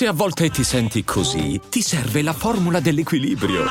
Se 0.00 0.06
a 0.06 0.12
volte 0.14 0.48
ti 0.48 0.64
senti 0.64 1.04
così, 1.04 1.60
ti 1.68 1.82
serve 1.82 2.22
la 2.22 2.32
formula 2.32 2.80
dell'equilibrio. 2.80 3.66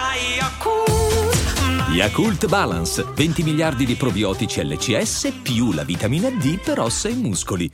Yakult 1.91 2.45
Balance, 2.45 3.03
20 3.15 3.41
miliardi 3.41 3.83
di 3.83 3.95
probiotici 3.95 4.63
LCS 4.63 5.39
più 5.41 5.71
la 5.71 5.83
vitamina 5.83 6.29
D 6.29 6.59
per 6.59 6.81
ossa 6.81 7.09
e 7.09 7.15
muscoli. 7.15 7.71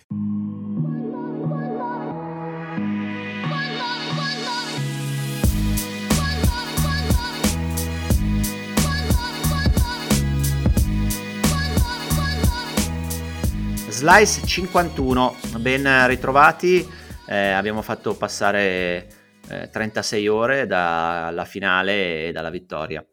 Slice 13.89 14.45
51, 14.45 15.35
ben 15.57 16.07
ritrovati, 16.07 17.03
eh, 17.27 17.49
abbiamo 17.51 17.81
fatto 17.81 18.15
passare 18.15 19.07
eh, 19.49 19.69
36 19.69 20.27
ore 20.27 20.65
dalla 20.65 21.45
finale 21.45 22.27
e 22.27 22.31
dalla 22.31 22.49
vittoria. 22.49 23.05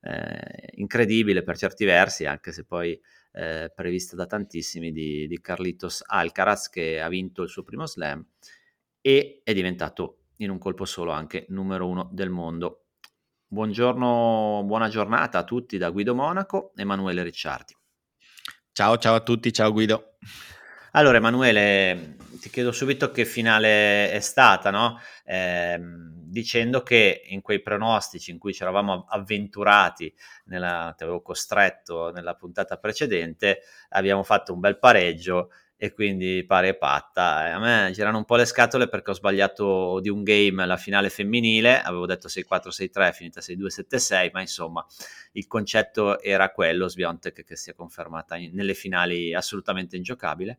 Eh, 0.00 0.70
incredibile 0.76 1.42
per 1.42 1.56
certi 1.56 1.84
versi, 1.84 2.24
anche 2.24 2.52
se 2.52 2.64
poi 2.64 2.98
eh, 3.32 3.70
prevista 3.74 4.16
da 4.16 4.26
tantissimi, 4.26 4.92
di, 4.92 5.26
di, 5.26 5.40
Carlitos 5.40 6.02
Alcaraz 6.06 6.68
che 6.68 7.00
ha 7.00 7.08
vinto 7.08 7.42
il 7.42 7.48
suo 7.48 7.62
primo 7.62 7.86
slam 7.86 8.24
e 9.00 9.40
è 9.44 9.52
diventato 9.52 10.18
in 10.36 10.50
un 10.50 10.58
colpo 10.58 10.84
solo 10.84 11.10
anche 11.10 11.46
numero 11.48 11.88
uno 11.88 12.08
del 12.12 12.30
mondo. 12.30 12.84
Buongiorno, 13.46 14.62
buona 14.66 14.88
giornata 14.88 15.38
a 15.38 15.44
tutti 15.44 15.78
da 15.78 15.90
Guido 15.90 16.14
Monaco, 16.14 16.72
Emanuele 16.76 17.22
Ricciardi. 17.22 17.74
Ciao, 18.72 18.98
ciao 18.98 19.14
a 19.14 19.20
tutti, 19.20 19.52
ciao 19.52 19.72
Guido. 19.72 20.16
Allora 20.92 21.16
Emanuele, 21.18 22.16
ti 22.38 22.50
chiedo 22.50 22.72
subito 22.72 23.10
che 23.10 23.24
finale 23.24 24.10
è 24.10 24.20
stata, 24.20 24.70
no? 24.70 24.98
eh, 25.24 25.78
dicendo 25.80 26.82
che 26.82 27.22
in 27.26 27.40
quei 27.40 27.60
pronostici 27.60 28.30
in 28.30 28.38
cui 28.38 28.52
ci 28.52 28.62
eravamo 28.62 29.06
avventurati, 29.08 30.12
nella, 30.44 30.94
ti 30.96 31.02
avevo 31.02 31.22
costretto 31.22 32.10
nella 32.10 32.34
puntata 32.34 32.76
precedente, 32.76 33.60
abbiamo 33.90 34.22
fatto 34.22 34.52
un 34.52 34.60
bel 34.60 34.78
pareggio 34.78 35.50
e 35.80 35.92
quindi 35.92 36.44
pare 36.44 36.68
e 36.68 36.74
patta. 36.74 37.54
A 37.54 37.58
me 37.60 37.90
girano 37.92 38.18
un 38.18 38.24
po' 38.24 38.34
le 38.34 38.46
scatole 38.46 38.88
perché 38.88 39.12
ho 39.12 39.14
sbagliato 39.14 40.00
di 40.00 40.08
un 40.08 40.24
game 40.24 40.66
la 40.66 40.76
finale 40.76 41.08
femminile, 41.08 41.80
avevo 41.80 42.04
detto 42.04 42.26
6-4-6-3, 42.26 43.08
è 43.08 43.12
finita 43.12 43.40
6-2-7-6, 43.40 44.30
ma 44.32 44.40
insomma 44.40 44.84
il 45.32 45.46
concetto 45.46 46.20
era 46.20 46.50
quello, 46.50 46.88
Sviontek 46.88 47.44
che 47.44 47.56
si 47.56 47.70
è 47.70 47.74
confermata 47.74 48.36
in, 48.36 48.52
nelle 48.54 48.74
finali 48.74 49.32
assolutamente 49.32 49.96
ingiocabile. 49.96 50.58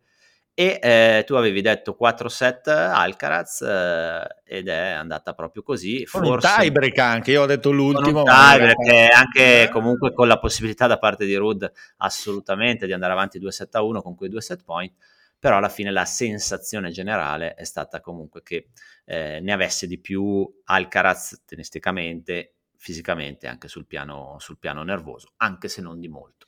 E 0.59 0.77
eh, 0.81 1.23
tu 1.25 1.35
avevi 1.35 1.61
detto 1.61 1.95
4-7 1.97 2.69
Alcaraz 2.69 3.61
eh, 3.61 4.27
ed 4.43 4.67
è 4.67 4.89
andata 4.89 5.33
proprio 5.33 5.63
così. 5.63 6.05
Con 6.05 6.21
Forse... 6.21 6.47
un 6.47 6.53
tiebreak 6.59 6.97
anche, 6.97 7.31
io 7.31 7.43
ho 7.43 7.45
detto 7.45 7.71
l'ultimo. 7.71 8.23
Con 8.23 8.33
tiebreak, 8.33 9.13
anche 9.13 9.63
eh. 9.63 9.69
comunque 9.69 10.11
con 10.11 10.27
la 10.27 10.37
possibilità 10.37 10.85
da 10.85 10.97
parte 10.97 11.25
di 11.25 11.33
Rud 11.35 11.71
assolutamente 11.99 12.87
di 12.87 12.91
andare 12.91 13.13
avanti 13.13 13.39
2-7-1 13.39 14.01
con 14.01 14.15
quei 14.15 14.27
due 14.27 14.41
set 14.41 14.65
point 14.65 14.91
però 15.39 15.55
alla 15.55 15.69
fine 15.69 15.91
la 15.91 16.03
sensazione 16.03 16.91
generale 16.91 17.53
è 17.53 17.63
stata 17.63 18.01
comunque 18.01 18.43
che 18.43 18.71
eh, 19.05 19.39
ne 19.39 19.53
avesse 19.53 19.87
di 19.87 19.97
più 19.97 20.45
Alcaraz 20.65 21.43
tenisticamente, 21.45 22.55
fisicamente, 22.75 23.47
anche 23.47 23.69
sul 23.69 23.87
piano, 23.87 24.35
sul 24.39 24.57
piano 24.57 24.83
nervoso, 24.83 25.31
anche 25.37 25.69
se 25.69 25.81
non 25.81 26.01
di 26.01 26.09
molto. 26.09 26.47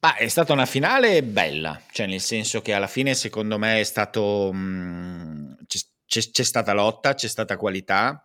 Ma 0.00 0.14
è 0.14 0.28
stata 0.28 0.52
una 0.52 0.66
finale 0.66 1.24
bella, 1.24 1.80
cioè 1.90 2.06
nel 2.06 2.20
senso 2.20 2.60
che 2.60 2.72
alla 2.72 2.86
fine 2.86 3.14
secondo 3.14 3.58
me 3.58 3.80
è 3.80 3.84
stato... 3.84 4.50
Mh, 4.52 4.58
mm, 4.58 5.52
c'è, 6.08 6.20
c'è, 6.30 6.42
stata 6.42 6.72
lotta, 6.72 7.14
c'è 7.14 7.28
stata 7.28 7.58
qualità, 7.58 8.22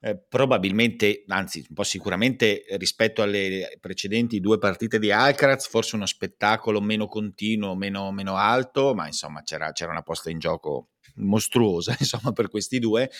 eh, 0.00 0.16
probabilmente, 0.16 1.24
anzi 1.26 1.64
un 1.68 1.74
po' 1.74 1.82
sicuramente 1.82 2.64
rispetto 2.78 3.22
alle 3.22 3.76
precedenti 3.80 4.40
due 4.40 4.58
partite 4.58 4.98
di 4.98 5.10
Alcaraz, 5.10 5.68
forse 5.68 5.96
uno 5.96 6.06
spettacolo 6.06 6.80
meno 6.80 7.08
continuo, 7.08 7.74
meno, 7.74 8.10
meno 8.12 8.36
alto, 8.36 8.94
ma 8.94 9.06
insomma 9.06 9.42
c'era, 9.42 9.72
c'era 9.72 9.90
una 9.90 10.02
posta 10.02 10.30
in 10.30 10.38
gioco 10.38 10.90
mostruosa 11.16 11.94
insomma 12.00 12.32
per 12.32 12.48
questi 12.48 12.78
due. 12.78 13.10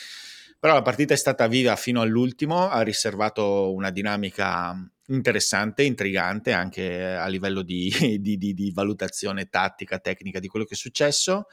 Però 0.59 0.73
la 0.73 0.81
partita 0.81 1.13
è 1.13 1.17
stata 1.17 1.47
viva 1.47 1.75
fino 1.75 2.01
all'ultimo, 2.01 2.69
ha 2.69 2.81
riservato 2.81 3.73
una 3.73 3.91
dinamica 3.91 4.75
interessante, 5.07 5.83
intrigante 5.83 6.51
anche 6.51 7.05
a 7.05 7.27
livello 7.27 7.61
di, 7.61 7.89
di, 8.19 8.37
di, 8.37 8.53
di 8.53 8.71
valutazione 8.71 9.49
tattica, 9.49 9.99
tecnica 9.99 10.39
di 10.39 10.47
quello 10.47 10.65
che 10.65 10.73
è 10.73 10.77
successo. 10.77 11.47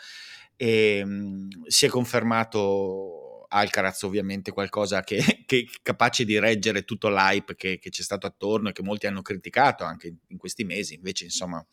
E, 0.56 1.02
um, 1.04 1.48
si 1.66 1.86
è 1.86 1.88
confermato 1.88 3.46
Alcaraz 3.48 4.02
ovviamente 4.02 4.52
qualcosa 4.52 5.02
che, 5.02 5.18
che, 5.46 5.68
capace 5.82 6.24
di 6.24 6.38
reggere 6.38 6.84
tutto 6.84 7.08
l'hype 7.08 7.54
che, 7.54 7.78
che, 7.78 7.90
c'è 7.90 8.02
stato 8.02 8.26
attorno 8.26 8.70
e 8.70 8.72
che 8.72 8.82
molti 8.82 9.06
hanno 9.06 9.22
criticato 9.22 9.84
anche 9.84 10.14
in 10.28 10.38
questi 10.38 10.64
mesi, 10.64 10.94
invece 10.94 11.24
insomma 11.24 11.64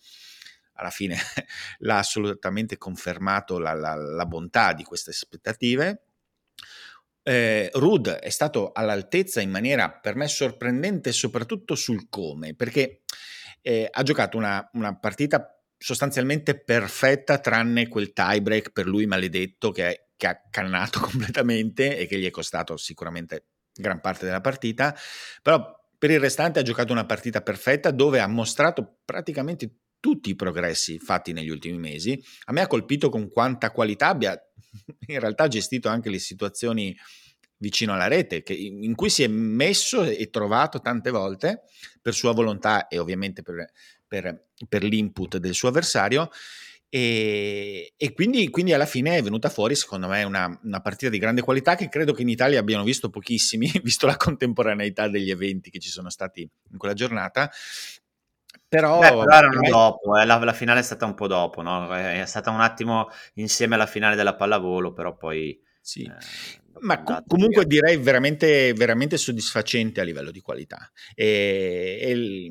alla 0.73 0.89
fine 0.89 1.15
l'ha 1.79 1.97
assolutamente 1.97 2.77
confermato 2.77 3.57
la, 3.57 3.73
la, 3.73 3.95
la 3.95 4.25
bontà 4.25 4.73
di 4.73 4.83
queste 4.83 5.11
aspettative 5.11 6.03
eh, 7.23 7.69
Rud 7.73 8.09
è 8.09 8.29
stato 8.29 8.71
all'altezza 8.73 9.41
in 9.41 9.49
maniera 9.49 9.91
per 9.91 10.15
me 10.15 10.27
sorprendente, 10.27 11.11
soprattutto 11.11 11.75
sul 11.75 12.07
come, 12.09 12.55
perché 12.55 13.03
eh, 13.61 13.87
ha 13.89 14.03
giocato 14.03 14.37
una, 14.37 14.67
una, 14.73 14.97
partita 14.97 15.61
sostanzialmente 15.77 16.59
perfetta, 16.59 17.39
tranne 17.39 17.87
quel 17.87 18.13
tiebreak 18.13 18.71
per 18.71 18.85
lui 18.85 19.05
maledetto 19.05 19.71
che, 19.71 20.09
che 20.15 20.27
ha 20.27 20.41
cannato 20.49 20.99
completamente 21.01 21.97
e 21.97 22.07
che 22.07 22.17
gli 22.17 22.25
è 22.25 22.31
costato 22.31 22.77
sicuramente 22.77 23.45
gran 23.73 24.01
parte 24.01 24.25
della 24.25 24.41
partita. 24.41 24.95
Però 25.41 25.79
per 25.97 26.09
il 26.09 26.19
restante 26.19 26.59
ha 26.59 26.63
giocato 26.63 26.91
una 26.91 27.05
partita 27.05 27.41
perfetta 27.41 27.91
dove 27.91 28.19
ha 28.19 28.27
mostrato 28.27 29.01
praticamente 29.05 29.80
tutti 30.01 30.31
i 30.31 30.35
progressi 30.35 30.99
fatti 30.99 31.31
negli 31.31 31.49
ultimi 31.49 31.77
mesi. 31.77 32.21
A 32.45 32.51
me 32.51 32.59
ha 32.59 32.67
colpito 32.67 33.07
con 33.07 33.29
quanta 33.29 33.71
qualità 33.71 34.09
abbia 34.09 34.37
in 35.07 35.19
realtà 35.19 35.47
gestito 35.47 35.87
anche 35.87 36.09
le 36.09 36.19
situazioni 36.19 36.93
vicino 37.57 37.93
alla 37.93 38.07
rete, 38.07 38.41
che, 38.41 38.53
in 38.53 38.95
cui 38.95 39.09
si 39.09 39.23
è 39.23 39.27
messo 39.27 40.03
e 40.03 40.29
trovato 40.29 40.81
tante 40.81 41.11
volte 41.11 41.61
per 42.01 42.13
sua 42.13 42.33
volontà 42.33 42.87
e 42.87 42.97
ovviamente 42.97 43.43
per, 43.43 43.71
per, 44.07 44.47
per 44.67 44.83
l'input 44.83 45.37
del 45.37 45.53
suo 45.53 45.69
avversario. 45.69 46.29
E, 46.93 47.93
e 47.95 48.13
quindi, 48.13 48.49
quindi, 48.49 48.73
alla 48.73 48.85
fine 48.85 49.15
è 49.15 49.21
venuta 49.21 49.47
fuori, 49.47 49.75
secondo 49.75 50.07
me, 50.07 50.23
una, 50.23 50.59
una, 50.63 50.81
partita 50.81 51.09
di 51.09 51.19
grande 51.19 51.41
qualità 51.41 51.75
che 51.75 51.87
credo 51.87 52.11
che 52.11 52.23
in 52.23 52.27
Italia 52.27 52.59
abbiano 52.59 52.83
visto 52.83 53.09
pochissimi, 53.09 53.71
visto 53.81 54.07
la 54.07 54.17
contemporaneità 54.17 55.07
degli 55.07 55.29
eventi 55.29 55.69
che 55.69 55.79
ci 55.79 55.89
sono 55.89 56.09
stati 56.09 56.41
in 56.41 56.77
quella 56.77 56.93
giornata. 56.93 57.49
Però, 58.71 58.99
Beh, 58.99 59.09
però 59.09 59.25
erano 59.25 59.67
dopo, 59.67 60.17
eh, 60.17 60.23
la, 60.23 60.37
la, 60.37 60.53
finale 60.53 60.79
è 60.79 60.83
stata 60.83 61.05
un 61.05 61.13
po' 61.13 61.27
dopo, 61.27 61.61
no? 61.61 61.93
è 61.93 62.23
stata 62.25 62.51
un 62.51 62.61
attimo 62.61 63.09
insieme 63.33 63.75
alla 63.75 63.85
finale 63.85 64.15
della 64.15 64.33
pallavolo, 64.33 64.93
però 64.93 65.17
poi... 65.17 65.61
Sì. 65.81 66.03
Eh, 66.03 66.79
ma 66.79 67.03
com- 67.03 67.21
comunque 67.27 67.65
direi 67.65 67.97
veramente, 67.97 68.71
veramente 68.71 69.17
soddisfacente 69.17 69.99
a 69.99 70.05
livello 70.05 70.31
di 70.31 70.39
qualità. 70.39 70.89
E, 71.13 71.99
e 72.01 72.49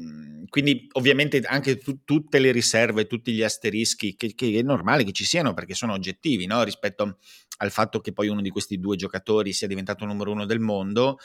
quindi 0.50 0.88
ovviamente 0.92 1.40
anche 1.40 1.78
tu, 1.78 2.04
tutte 2.04 2.38
le 2.38 2.52
riserve, 2.52 3.06
tutti 3.06 3.32
gli 3.32 3.42
asterischi 3.42 4.14
che, 4.14 4.34
che, 4.34 4.58
è 4.58 4.62
normale 4.62 5.04
che 5.04 5.12
ci 5.12 5.24
siano 5.24 5.54
perché 5.54 5.72
sono 5.72 5.94
oggettivi 5.94 6.44
no? 6.44 6.62
rispetto 6.64 7.16
al 7.60 7.70
fatto 7.70 8.00
che 8.00 8.12
poi 8.12 8.28
uno 8.28 8.42
di 8.42 8.50
questi 8.50 8.78
due 8.78 8.96
giocatori 8.96 9.54
sia 9.54 9.66
diventato 9.66 10.04
numero 10.04 10.32
uno 10.32 10.44
del 10.44 10.60
mondo 10.60 11.16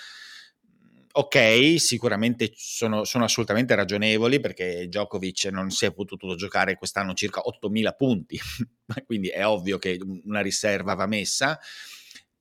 ok, 1.17 1.79
sicuramente 1.79 2.51
sono, 2.55 3.05
sono, 3.05 3.23
assolutamente 3.23 3.73
ragionevoli 3.73 4.41
perché 4.41 4.87
Djokovic 4.87 5.45
non 5.45 5.69
si 5.69 5.85
è 5.85 5.93
potuto 5.93 6.35
giocare 6.35 6.75
quest'anno 6.75 7.13
circa 7.13 7.41
8.000 7.41 7.95
punti, 7.95 8.37
quindi 9.05 9.29
è 9.29 9.45
ovvio 9.47 9.77
che 9.77 9.97
una 10.25 10.41
riserva 10.41 10.93
va 10.93 11.05
messa, 11.05 11.57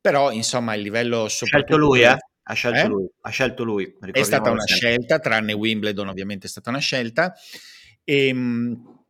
però 0.00 0.32
insomma 0.32 0.74
il 0.74 0.82
livello... 0.82 1.24
Ha 1.24 1.28
scelto 1.28 1.76
lui, 1.76 2.02
eh? 2.02 2.16
Ha 2.46 2.52
scelto 2.52 2.84
eh? 2.84 2.88
lui. 2.88 3.08
Ha 3.20 3.30
scelto 3.30 3.64
lui 3.64 3.96
è 4.10 4.22
stata 4.22 4.50
una 4.50 4.60
sempre. 4.60 4.90
scelta, 4.90 5.18
tranne 5.20 5.52
Wimbledon 5.52 6.08
ovviamente 6.08 6.46
è 6.46 6.50
stata 6.50 6.70
una 6.70 6.78
scelta. 6.78 7.32
E, 8.02 8.26
ehm, 8.26 9.04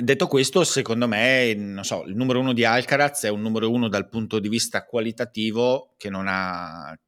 detto 0.00 0.26
questo, 0.28 0.64
secondo 0.64 1.06
me, 1.06 1.52
non 1.54 1.84
so, 1.84 2.04
il 2.04 2.16
numero 2.16 2.40
uno 2.40 2.54
di 2.54 2.64
Alcaraz 2.64 3.24
è 3.24 3.28
un 3.28 3.42
numero 3.42 3.70
uno 3.70 3.88
dal 3.88 4.08
punto 4.08 4.38
di 4.38 4.48
vista 4.48 4.86
qualitativo 4.86 5.94
che 5.98 6.08
non 6.08 6.24
ha 6.26 6.98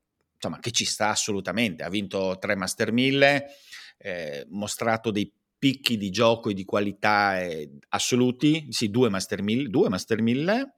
insomma, 0.43 0.59
che 0.59 0.73
ci 0.73 0.85
sta 0.85 1.11
assolutamente. 1.11 1.85
Ha 1.85 1.89
vinto 1.89 2.37
tre 2.41 2.57
Master 2.57 2.91
1000, 2.91 3.47
eh, 3.99 4.47
mostrato 4.51 5.13
dei 5.13 5.33
picchi 5.57 5.97
di 5.97 6.11
gioco 6.11 6.51
e 6.51 6.55
di 6.55 6.65
qualità 6.65 7.41
eh, 7.41 7.79
assoluti, 7.91 8.67
sì, 8.71 8.91
due 8.91 9.09
Master 9.09 9.43
1000, 9.43 9.69
due 9.69 9.89
Master 9.89 10.21
1000, 10.21 10.75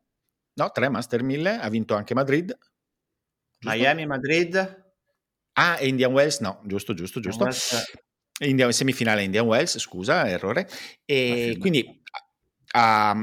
no, 0.53 0.71
tre 0.71 0.91
Master 0.91 1.23
1000, 1.23 1.59
ha 1.59 1.69
vinto 1.71 1.95
anche 1.95 2.13
Madrid. 2.13 2.57
Giusto? 3.59 3.79
Miami, 3.79 4.05
Madrid. 4.05 4.83
Ah, 5.55 5.79
e 5.79 5.89
Indian 5.89 6.13
Wells, 6.13 6.41
no, 6.41 6.61
giusto, 6.67 6.93
giusto, 6.93 7.21
giusto. 7.21 7.49
Indian, 8.41 8.73
semifinale 8.73 9.23
Indian 9.23 9.47
Wells, 9.47 9.79
scusa, 9.79 10.29
errore. 10.29 10.69
E 11.07 11.57
quindi 11.59 12.03
ha, 12.73 13.17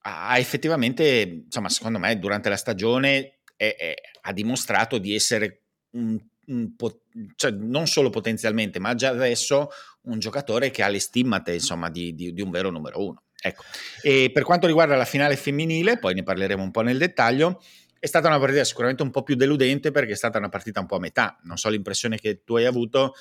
ha 0.00 0.38
effettivamente, 0.38 1.42
insomma, 1.44 1.68
secondo 1.68 1.98
me, 2.00 2.18
durante 2.18 2.48
la 2.48 2.56
stagione 2.56 3.42
è, 3.54 3.76
è, 3.76 3.94
ha 4.22 4.32
dimostrato 4.32 4.98
di 4.98 5.14
essere 5.14 5.65
un, 5.96 6.18
un 6.46 6.76
po- 6.76 7.02
cioè 7.34 7.50
non 7.50 7.86
solo 7.86 8.10
potenzialmente, 8.10 8.78
ma 8.78 8.94
già 8.94 9.10
adesso 9.10 9.68
un 10.02 10.18
giocatore 10.18 10.70
che 10.70 10.82
ha 10.82 10.88
le 10.88 11.00
stimmate 11.00 11.54
insomma, 11.54 11.90
di, 11.90 12.14
di, 12.14 12.32
di 12.32 12.42
un 12.42 12.50
vero 12.50 12.70
numero 12.70 13.04
uno. 13.04 13.22
Ecco. 13.40 13.62
E 14.02 14.30
per 14.32 14.42
quanto 14.44 14.66
riguarda 14.66 14.96
la 14.96 15.04
finale 15.04 15.36
femminile, 15.36 15.98
poi 15.98 16.14
ne 16.14 16.22
parleremo 16.22 16.62
un 16.62 16.70
po' 16.70 16.82
nel 16.82 16.98
dettaglio, 16.98 17.60
è 17.98 18.06
stata 18.06 18.28
una 18.28 18.38
partita 18.38 18.64
sicuramente 18.64 19.02
un 19.02 19.10
po' 19.10 19.22
più 19.22 19.34
deludente 19.34 19.90
perché 19.90 20.12
è 20.12 20.16
stata 20.16 20.38
una 20.38 20.48
partita 20.48 20.80
un 20.80 20.86
po' 20.86 20.96
a 20.96 21.00
metà. 21.00 21.38
Non 21.42 21.56
so 21.56 21.68
l'impressione 21.68 22.18
che 22.18 22.42
tu 22.44 22.56
hai 22.56 22.64
avuto, 22.64 23.14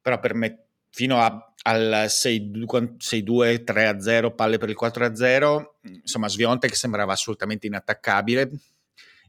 però 0.00 0.18
per 0.18 0.34
me 0.34 0.66
fino 0.90 1.18
a, 1.18 1.54
al 1.62 2.04
6-2, 2.08 3.64
3-0, 3.64 4.34
palle 4.34 4.58
per 4.58 4.68
il 4.68 4.76
4-0, 4.78 5.64
insomma 6.02 6.28
Sviontek 6.28 6.76
sembrava 6.76 7.12
assolutamente 7.12 7.66
inattaccabile 7.66 8.50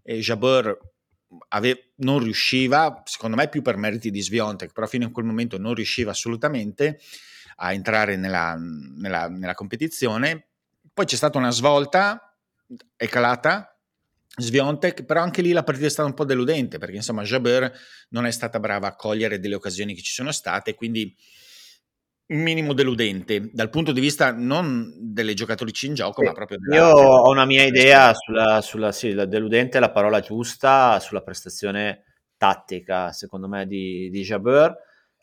e 0.03 0.19
Jabeur 0.19 0.77
ave- 1.49 1.91
non 1.97 2.19
riusciva, 2.19 3.01
secondo 3.05 3.35
me 3.35 3.49
più 3.49 3.61
per 3.61 3.77
meriti 3.77 4.11
di 4.11 4.21
Sviontek, 4.21 4.71
però 4.71 4.87
fino 4.87 5.07
a 5.07 5.11
quel 5.11 5.25
momento 5.25 5.57
non 5.57 5.73
riusciva 5.73 6.11
assolutamente 6.11 6.99
a 7.57 7.73
entrare 7.73 8.15
nella, 8.15 8.55
nella, 8.57 9.27
nella 9.27 9.53
competizione. 9.53 10.47
Poi 10.93 11.05
c'è 11.05 11.15
stata 11.15 11.37
una 11.37 11.51
svolta, 11.51 12.35
è 12.95 13.07
calata, 13.07 13.77
Sviontek, 14.35 15.03
però 15.03 15.21
anche 15.21 15.43
lì 15.43 15.51
la 15.51 15.63
partita 15.63 15.87
è 15.87 15.91
stata 15.91 16.07
un 16.07 16.15
po' 16.15 16.25
deludente 16.25 16.79
perché 16.79 16.95
insomma 16.95 17.21
Jabeur 17.21 17.71
non 18.09 18.25
è 18.25 18.31
stata 18.31 18.59
brava 18.59 18.87
a 18.87 18.95
cogliere 18.95 19.39
delle 19.39 19.55
occasioni 19.55 19.93
che 19.93 20.01
ci 20.01 20.11
sono 20.11 20.31
state, 20.31 20.73
quindi 20.73 21.15
un 22.25 22.41
minimo 22.41 22.73
deludente 22.73 23.49
dal 23.51 23.69
punto 23.69 23.91
di 23.91 23.99
vista 23.99 24.31
non 24.31 24.93
delle 24.97 25.33
giocatrici 25.33 25.87
in 25.87 25.93
gioco, 25.93 26.21
sì. 26.21 26.27
ma 26.27 26.33
proprio 26.33 26.57
della, 26.57 26.75
Io 26.75 26.85
ho 26.87 27.29
una 27.29 27.45
mia 27.45 27.63
idea 27.63 28.13
sulla, 28.13 28.61
sulla 28.61 28.91
sì, 28.91 29.13
la 29.13 29.25
deludente 29.25 29.77
è 29.77 29.81
la 29.81 29.91
parola 29.91 30.21
giusta 30.21 30.99
sulla 30.99 31.21
prestazione 31.21 32.05
tattica, 32.37 33.11
secondo 33.11 33.47
me, 33.47 33.65
di, 33.65 34.09
di 34.09 34.21
Jabeur, 34.21 34.75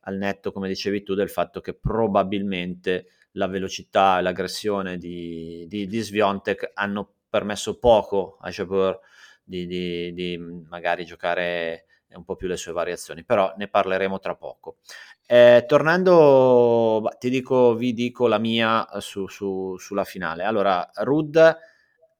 al 0.03 0.17
netto, 0.17 0.53
come 0.53 0.69
dicevi 0.69 1.03
tu, 1.03 1.15
del 1.15 1.31
fatto 1.31 1.61
che 1.61 1.75
probabilmente 1.75 3.07
la 3.33 3.47
velocità 3.47 4.19
e 4.19 4.23
l'aggressione 4.23 4.97
di, 4.97 5.65
di, 5.69 5.87
di 5.87 6.01
Sviontek 6.01 6.71
hanno 6.75 7.15
permesso 7.29 7.79
poco 7.79 8.39
a 8.41 8.51
Jabeur 8.51 8.99
di, 9.43 9.67
di, 9.67 10.13
di, 10.13 10.39
magari 10.69 11.05
giocare 11.05 11.87
un 12.15 12.25
po' 12.25 12.37
più 12.37 12.49
le 12.49 12.57
sue 12.57 12.73
variazioni, 12.73 13.25
però 13.25 13.53
ne 13.57 13.69
parleremo 13.69 14.19
tra 14.19 14.35
poco. 14.35 14.79
Eh, 15.27 15.65
tornando, 15.67 17.09
ti 17.19 17.31
dico, 17.31 17.75
vi 17.75 17.93
dico 17.93 18.27
la 18.27 18.39
mia 18.39 18.87
su, 18.99 19.27
su, 19.29 19.77
sulla 19.79 20.05
finale. 20.05 20.43
Allora, 20.43 20.91
Rud, 20.95 21.57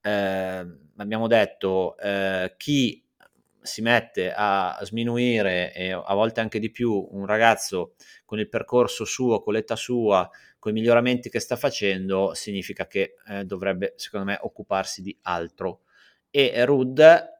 eh, 0.01 0.67
abbiamo 0.97 1.27
detto, 1.27 1.97
eh, 1.99 2.55
chi 2.57 3.05
si 3.63 3.83
mette 3.83 4.33
a 4.35 4.79
sminuire 4.83 5.73
e 5.75 5.93
a 5.93 6.15
volte 6.15 6.41
anche 6.41 6.59
di 6.59 6.71
più 6.71 7.09
un 7.11 7.27
ragazzo 7.27 7.95
con 8.25 8.39
il 8.39 8.49
percorso 8.49 9.05
suo, 9.05 9.43
con 9.43 9.55
l'età 9.55 9.77
sua, 9.77 10.29
con 10.59 10.73
i 10.73 10.75
miglioramenti 10.75 11.29
che 11.31 11.41
sta 11.41 11.57
facendo, 11.57 12.33
significa 12.35 12.87
che 12.87 13.17
eh, 13.29 13.45
dovrebbe, 13.45 13.95
secondo 13.97 14.27
me, 14.27 14.39
occuparsi 14.41 15.03
di 15.03 15.17
altro. 15.23 15.81
E 16.31 16.65
Rud 16.65 17.40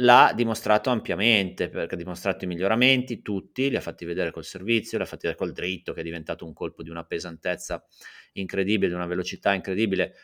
l'ha 0.00 0.32
dimostrato 0.34 0.90
ampiamente, 0.90 1.68
perché 1.68 1.94
ha 1.94 1.98
dimostrato 1.98 2.44
i 2.44 2.46
miglioramenti, 2.46 3.22
tutti, 3.22 3.70
li 3.70 3.76
ha 3.76 3.80
fatti 3.80 4.04
vedere 4.04 4.30
col 4.30 4.44
servizio, 4.44 4.98
li 4.98 5.04
ha 5.04 5.06
fatti 5.06 5.26
vedere 5.26 5.38
col 5.38 5.52
dritto, 5.52 5.92
che 5.92 6.00
è 6.00 6.04
diventato 6.04 6.44
un 6.44 6.52
colpo 6.52 6.82
di 6.82 6.90
una 6.90 7.04
pesantezza 7.04 7.84
incredibile, 8.32 8.88
di 8.88 8.94
una 8.94 9.06
velocità 9.06 9.52
incredibile, 9.52 10.14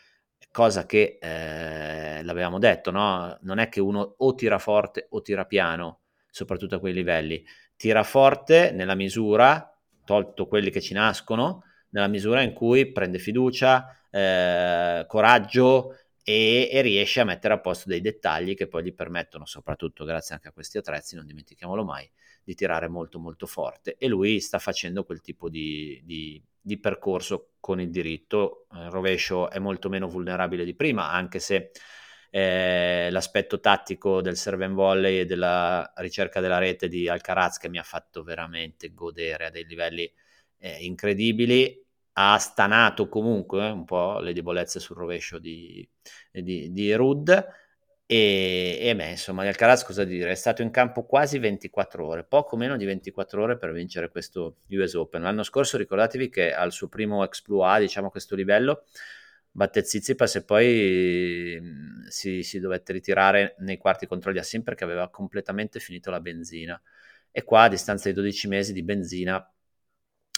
cosa 0.51 0.85
che 0.85 1.17
eh, 1.21 2.23
l'avevamo 2.23 2.59
detto, 2.59 2.91
no? 2.91 3.37
Non 3.41 3.59
è 3.59 3.69
che 3.69 3.79
uno 3.79 4.15
o 4.17 4.33
tira 4.35 4.57
forte 4.57 5.07
o 5.11 5.21
tira 5.21 5.45
piano, 5.45 6.01
soprattutto 6.29 6.75
a 6.75 6.79
quei 6.79 6.93
livelli. 6.93 7.43
Tira 7.75 8.03
forte 8.03 8.71
nella 8.71 8.95
misura, 8.95 9.71
tolto 10.05 10.47
quelli 10.47 10.71
che 10.71 10.81
ci 10.81 10.93
nascono, 10.93 11.63
nella 11.89 12.07
misura 12.07 12.41
in 12.41 12.53
cui 12.53 12.91
prende 12.91 13.19
fiducia, 13.19 13.95
eh, 14.09 15.05
coraggio 15.07 15.95
e, 16.29 16.67
e, 16.69 16.81
riesce 16.81 17.21
a 17.21 17.23
mettere 17.23 17.53
a 17.53 17.59
posto 17.61 17.87
dei 17.87 18.01
dettagli 18.01 18.53
che 18.53 18.67
poi 18.67 18.83
gli 18.83 18.93
permettono, 18.93 19.45
soprattutto 19.45 20.03
grazie 20.03 20.35
anche 20.35 20.49
a 20.49 20.51
questi 20.51 20.77
attrezzi, 20.77 21.15
non 21.15 21.25
dimentichiamolo 21.25 21.85
mai, 21.85 22.09
di 22.43 22.53
tirare 22.53 22.89
molto 22.89 23.17
molto 23.17 23.45
forte. 23.45 23.95
E 23.97 24.09
lui 24.09 24.41
sta 24.41 24.59
facendo 24.59 25.05
quel 25.05 25.21
tipo 25.21 25.47
di, 25.47 26.01
di, 26.03 26.43
di 26.59 26.77
percorso 26.79 27.51
con 27.61 27.79
il 27.79 27.89
diritto. 27.89 28.67
Il 28.73 28.89
rovescio 28.89 29.49
è 29.49 29.57
molto 29.59 29.87
meno 29.87 30.09
vulnerabile 30.09 30.65
di 30.65 30.75
prima, 30.75 31.09
anche 31.11 31.39
se 31.39 31.71
eh, 32.29 33.07
l'aspetto 33.09 33.61
tattico 33.61 34.21
del 34.21 34.35
serve 34.35 34.65
and 34.65 34.75
volley 34.75 35.19
e 35.19 35.25
della 35.25 35.93
ricerca 35.95 36.41
della 36.41 36.57
rete 36.57 36.89
di 36.89 37.07
Alcaraz 37.07 37.57
che 37.57 37.69
mi 37.69 37.77
ha 37.77 37.83
fatto 37.83 38.21
veramente 38.23 38.93
godere 38.93 39.45
a 39.45 39.49
dei 39.49 39.63
livelli 39.63 40.11
eh, 40.57 40.83
incredibili, 40.83 41.86
ha 42.19 42.37
stanato 42.39 43.07
comunque 43.09 43.69
un 43.69 43.85
po' 43.85 44.19
le 44.19 44.33
debolezze 44.33 44.79
sul 44.79 44.95
rovescio 44.95 45.37
di, 45.37 45.87
di, 46.31 46.71
di 46.71 46.93
Rud 46.95 47.29
e, 48.09 48.77
e 48.79 48.95
beh, 48.95 49.09
insomma, 49.09 49.43
Alcaraz 49.45 49.83
cosa 49.83 50.05
dire? 50.05 50.31
È 50.31 50.35
stato 50.35 50.61
in 50.61 50.71
campo 50.71 51.05
quasi 51.05 51.39
24 51.39 52.05
ore, 52.07 52.23
poco 52.23 52.55
meno 52.55 52.77
di 52.77 52.85
24 52.85 53.43
ore 53.43 53.57
per 53.57 53.73
vincere 53.73 54.09
questo 54.09 54.59
US 54.69 54.93
Open. 54.93 55.21
L'anno 55.21 55.43
scorso 55.43 55.77
ricordatevi 55.77 56.29
che 56.29 56.53
al 56.53 56.71
suo 56.71 56.87
primo 56.87 57.23
exploit, 57.25 57.81
diciamo 57.81 58.07
a 58.07 58.09
questo 58.09 58.35
livello, 58.35 58.85
batte 59.51 59.83
Zizipas 59.83 60.35
e 60.35 60.43
poi 60.45 61.61
si, 62.07 62.43
si, 62.43 62.59
dovette 62.59 62.93
ritirare 62.93 63.55
nei 63.59 63.77
quarti 63.77 64.07
contro 64.07 64.31
gli 64.31 64.37
Assim 64.37 64.63
perché 64.63 64.85
aveva 64.85 65.09
completamente 65.09 65.79
finito 65.79 66.09
la 66.09 66.21
benzina. 66.21 66.81
E 67.29 67.43
qua 67.43 67.63
a 67.63 67.67
distanza 67.67 68.07
di 68.07 68.15
12 68.15 68.47
mesi 68.47 68.73
di 68.73 68.83
benzina 68.83 69.51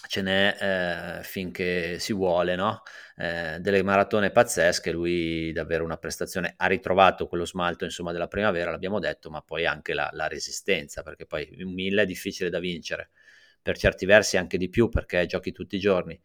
ce 0.07 0.21
n'è 0.21 1.19
eh, 1.19 1.23
finché 1.23 1.99
si 1.99 2.13
vuole, 2.13 2.55
no? 2.55 2.81
eh, 3.19 3.57
delle 3.59 3.83
maratone 3.83 4.31
pazzesche, 4.31 4.91
lui 4.91 5.51
davvero 5.51 5.83
una 5.83 5.97
prestazione, 5.97 6.53
ha 6.55 6.67
ritrovato 6.67 7.27
quello 7.27 7.45
smalto 7.45 7.83
insomma 7.83 8.13
della 8.13 8.27
primavera, 8.27 8.71
l'abbiamo 8.71 8.99
detto, 8.99 9.29
ma 9.29 9.41
poi 9.41 9.65
anche 9.65 9.93
la, 9.93 10.09
la 10.13 10.27
resistenza, 10.27 11.03
perché 11.03 11.25
poi 11.25 11.49
un 11.61 11.73
mille 11.73 12.03
è 12.03 12.05
difficile 12.05 12.49
da 12.49 12.59
vincere, 12.59 13.09
per 13.61 13.77
certi 13.77 14.05
versi 14.05 14.37
anche 14.37 14.57
di 14.57 14.69
più, 14.69 14.87
perché 14.87 15.25
giochi 15.25 15.51
tutti 15.51 15.75
i 15.75 15.79
giorni, 15.79 16.19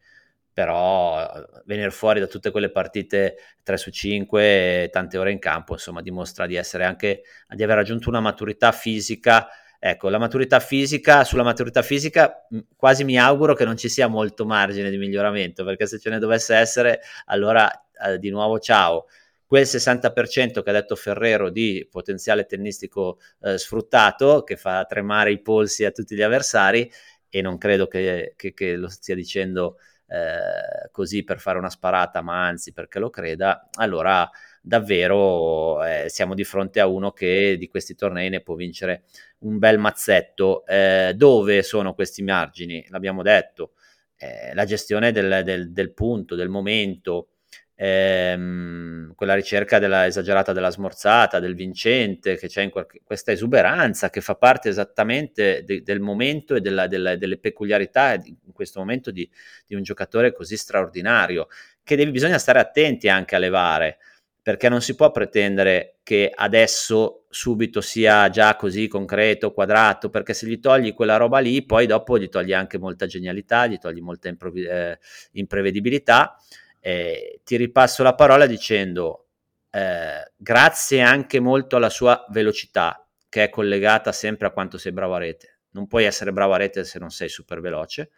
però 0.53 1.21
eh, 1.21 1.61
venire 1.65 1.91
fuori 1.91 2.21
da 2.21 2.27
tutte 2.27 2.49
quelle 2.49 2.71
partite 2.71 3.35
3 3.61 3.75
su 3.75 3.91
5, 3.91 4.89
tante 4.89 5.17
ore 5.17 5.31
in 5.33 5.39
campo, 5.39 5.73
insomma 5.73 6.01
dimostra 6.01 6.45
di 6.45 6.55
essere 6.55 6.85
anche, 6.85 7.23
di 7.49 7.63
aver 7.63 7.75
raggiunto 7.75 8.07
una 8.07 8.21
maturità 8.21 8.71
fisica 8.71 9.49
Ecco, 9.87 10.09
la 10.09 10.17
maturità 10.17 10.59
fisica, 10.59 11.23
sulla 11.23 11.43
maturità 11.43 11.83
fisica 11.83 12.47
quasi 12.75 13.03
mi 13.03 13.19
auguro 13.19 13.53
che 13.53 13.65
non 13.65 13.77
ci 13.77 13.87
sia 13.87 14.07
molto 14.07 14.43
margine 14.43 14.89
di 14.89 14.97
miglioramento, 14.97 15.63
perché 15.63 15.85
se 15.85 15.99
ce 15.99 16.09
ne 16.09 16.17
dovesse 16.17 16.55
essere, 16.55 17.01
allora 17.25 17.69
eh, 18.03 18.17
di 18.17 18.31
nuovo 18.31 18.57
ciao. 18.57 19.05
Quel 19.45 19.67
60% 19.67 20.63
che 20.63 20.69
ha 20.71 20.73
detto 20.73 20.95
Ferrero 20.95 21.51
di 21.51 21.87
potenziale 21.87 22.47
tennistico 22.47 23.19
eh, 23.41 23.59
sfruttato, 23.59 24.41
che 24.41 24.57
fa 24.57 24.85
tremare 24.85 25.31
i 25.31 25.39
polsi 25.39 25.85
a 25.85 25.91
tutti 25.91 26.15
gli 26.15 26.23
avversari, 26.23 26.91
e 27.29 27.41
non 27.43 27.59
credo 27.59 27.85
che, 27.85 28.33
che, 28.35 28.55
che 28.55 28.75
lo 28.77 28.89
stia 28.89 29.13
dicendo 29.13 29.77
eh, 30.07 30.89
così 30.89 31.23
per 31.23 31.39
fare 31.39 31.59
una 31.59 31.69
sparata, 31.69 32.23
ma 32.23 32.47
anzi 32.47 32.73
perché 32.73 32.97
lo 32.97 33.11
creda, 33.11 33.69
allora 33.73 34.27
davvero 34.65 35.83
eh, 35.83 36.05
siamo 36.09 36.33
di 36.33 36.43
fronte 36.43 36.79
a 36.79 36.87
uno 36.87 37.11
che 37.11 37.55
di 37.57 37.67
questi 37.67 37.93
tornei 37.93 38.29
ne 38.29 38.41
può 38.41 38.55
vincere 38.55 39.03
un 39.39 39.59
bel 39.59 39.77
mazzetto. 39.77 40.65
Eh, 40.65 41.13
dove 41.15 41.61
sono 41.61 41.93
questi 41.93 42.23
margini? 42.23 42.83
L'abbiamo 42.89 43.21
detto, 43.21 43.73
eh, 44.17 44.53
la 44.53 44.65
gestione 44.65 45.11
del, 45.11 45.43
del, 45.43 45.71
del, 45.71 45.93
punto, 45.93 46.35
del 46.35 46.49
momento, 46.49 47.29
ehm, 47.75 49.13
quella 49.13 49.35
ricerca 49.35 49.77
della, 49.77 50.07
esagerata 50.07 50.51
della 50.51 50.71
smorzata, 50.71 51.39
del 51.39 51.53
vincente, 51.53 52.35
che 52.35 52.47
c'è 52.47 52.63
in 52.63 52.71
qualche, 52.71 53.01
questa 53.03 53.31
esuberanza 53.31 54.09
che 54.09 54.21
fa 54.21 54.35
parte 54.35 54.69
esattamente 54.69 55.63
de, 55.63 55.83
del 55.83 55.99
momento 55.99 56.55
e 56.55 56.61
della, 56.61 56.87
della, 56.87 57.15
delle 57.15 57.37
peculiarità 57.37 58.13
in 58.13 58.51
questo 58.51 58.79
momento 58.79 59.11
di, 59.11 59.29
di 59.67 59.75
un 59.75 59.83
giocatore 59.83 60.33
così 60.33 60.57
straordinario, 60.57 61.47
che 61.83 61.95
devi, 61.95 62.09
bisogna 62.09 62.39
stare 62.39 62.59
attenti 62.59 63.09
anche 63.09 63.35
a 63.35 63.39
levare 63.39 63.97
perché 64.45 64.69
non 64.69 64.79
si 64.79 64.93
può 64.93 65.09
pretendere 65.09 65.95
che 66.03 66.31
adesso 66.31 67.25
subito 67.31 67.81
sia 67.81 68.29
già 68.29 68.55
così 68.55 68.87
concreto, 68.87 69.51
quadrato, 69.51 70.11
perché 70.11 70.35
se 70.35 70.45
gli 70.45 70.59
togli 70.59 70.93
quella 70.93 71.17
roba 71.17 71.39
lì, 71.39 71.65
poi 71.65 71.87
dopo 71.87 72.19
gli 72.19 72.29
togli 72.29 72.53
anche 72.53 72.77
molta 72.77 73.07
genialità, 73.07 73.65
gli 73.65 73.79
togli 73.79 74.01
molta 74.01 74.27
improvi- 74.27 74.63
eh, 74.63 74.99
imprevedibilità. 75.31 76.39
Eh, 76.79 77.39
ti 77.43 77.55
ripasso 77.55 78.03
la 78.03 78.13
parola 78.13 78.45
dicendo 78.45 79.29
eh, 79.71 80.31
grazie 80.35 81.01
anche 81.01 81.39
molto 81.39 81.77
alla 81.77 81.89
sua 81.89 82.23
velocità, 82.29 83.03
che 83.27 83.45
è 83.45 83.49
collegata 83.49 84.11
sempre 84.11 84.45
a 84.45 84.51
quanto 84.51 84.77
sei 84.77 84.91
bravo 84.91 85.15
a 85.15 85.17
rete. 85.17 85.61
Non 85.71 85.87
puoi 85.87 86.03
essere 86.03 86.31
bravo 86.31 86.53
a 86.53 86.57
rete 86.57 86.83
se 86.83 86.99
non 86.99 87.09
sei 87.09 87.29
super 87.29 87.61
veloce, 87.61 88.11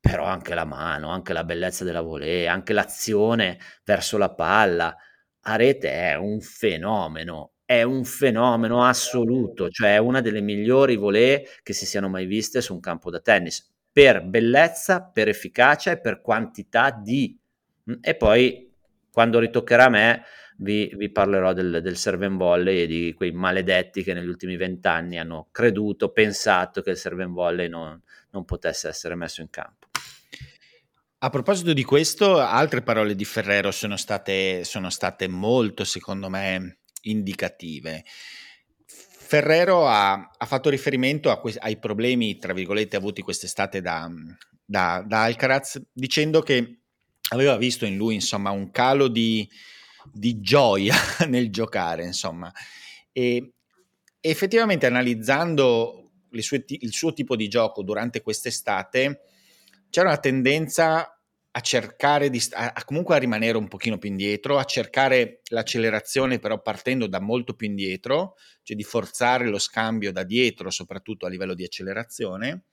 però 0.00 0.24
anche 0.24 0.54
la 0.56 0.64
mano, 0.64 1.10
anche 1.10 1.32
la 1.32 1.44
bellezza 1.44 1.84
della 1.84 2.00
volée, 2.00 2.48
anche 2.48 2.72
l'azione 2.72 3.60
verso 3.84 4.18
la 4.18 4.34
palla, 4.34 4.96
a 5.48 5.56
rete 5.56 5.90
è 5.90 6.14
un 6.14 6.40
fenomeno 6.40 7.52
è 7.68 7.82
un 7.82 8.04
fenomeno 8.04 8.82
assoluto, 8.82 9.68
cioè 9.68 9.96
è 9.96 9.98
una 9.98 10.22
delle 10.22 10.40
migliori 10.40 10.96
volée 10.96 11.46
che 11.62 11.74
si 11.74 11.84
siano 11.84 12.08
mai 12.08 12.24
viste 12.24 12.62
su 12.62 12.72
un 12.72 12.80
campo 12.80 13.10
da 13.10 13.20
tennis, 13.20 13.70
per 13.92 14.24
bellezza, 14.24 15.02
per 15.02 15.28
efficacia 15.28 15.90
e 15.90 16.00
per 16.00 16.22
quantità 16.22 16.90
di... 16.90 17.38
Mm, 17.90 17.96
e 18.00 18.14
poi, 18.14 18.72
quando 19.12 19.38
ritoccherà 19.38 19.84
a 19.84 19.88
me, 19.90 20.22
vi, 20.56 20.90
vi 20.96 21.10
parlerò 21.10 21.52
del, 21.52 21.80
del 21.82 21.96
serve 21.98 22.24
and 22.24 22.38
volley 22.38 22.80
e 22.84 22.86
di 22.86 23.12
quei 23.14 23.32
maledetti 23.32 24.02
che 24.02 24.14
negli 24.14 24.28
ultimi 24.28 24.56
vent'anni 24.56 25.18
hanno 25.18 25.48
creduto, 25.50 26.10
pensato 26.10 26.80
che 26.80 26.92
il 26.92 26.96
serve 26.96 27.24
and 27.24 27.34
volley 27.34 27.68
non, 27.68 28.00
non 28.30 28.46
potesse 28.46 28.88
essere 28.88 29.14
messo 29.14 29.42
in 29.42 29.50
campo. 29.50 29.77
A 31.20 31.30
proposito 31.30 31.72
di 31.72 31.82
questo, 31.82 32.38
altre 32.38 32.80
parole 32.82 33.16
di 33.16 33.24
Ferrero 33.24 33.72
sono 33.72 33.96
state, 33.96 34.62
sono 34.62 34.88
state 34.88 35.26
molto, 35.26 35.82
secondo 35.82 36.28
me, 36.28 36.78
indicative. 37.02 38.04
Ferrero 38.86 39.88
ha, 39.88 40.12
ha 40.12 40.46
fatto 40.46 40.70
riferimento 40.70 41.36
que- 41.40 41.56
ai 41.58 41.76
problemi, 41.76 42.38
tra 42.38 42.52
virgolette, 42.52 42.94
avuti 42.94 43.22
quest'estate 43.22 43.80
da, 43.80 44.08
da, 44.64 45.02
da, 45.04 45.24
Alcaraz, 45.24 45.82
dicendo 45.92 46.40
che 46.40 46.82
aveva 47.30 47.56
visto 47.56 47.84
in 47.84 47.96
lui, 47.96 48.14
insomma, 48.14 48.50
un 48.50 48.70
calo 48.70 49.08
di, 49.08 49.48
di 50.12 50.40
gioia 50.40 50.94
nel 51.26 51.50
giocare, 51.50 52.04
insomma. 52.04 52.52
E 53.10 53.54
effettivamente 54.20 54.86
analizzando 54.86 56.12
sue, 56.38 56.64
il 56.64 56.92
suo 56.92 57.12
tipo 57.12 57.34
di 57.34 57.48
gioco 57.48 57.82
durante 57.82 58.22
quest'estate, 58.22 59.20
c'era 59.98 60.10
una 60.10 60.18
tendenza 60.18 61.20
a 61.50 61.60
cercare 61.60 62.30
di, 62.30 62.40
a, 62.52 62.84
comunque 62.84 63.16
a 63.16 63.18
rimanere 63.18 63.58
un 63.58 63.66
pochino 63.66 63.98
più 63.98 64.08
indietro, 64.08 64.56
a 64.56 64.62
cercare 64.62 65.40
l'accelerazione 65.48 66.38
però 66.38 66.62
partendo 66.62 67.08
da 67.08 67.18
molto 67.18 67.54
più 67.54 67.66
indietro, 67.66 68.36
cioè 68.62 68.76
di 68.76 68.84
forzare 68.84 69.48
lo 69.48 69.58
scambio 69.58 70.12
da 70.12 70.22
dietro, 70.22 70.70
soprattutto 70.70 71.26
a 71.26 71.28
livello 71.28 71.54
di 71.54 71.64
accelerazione. 71.64 72.66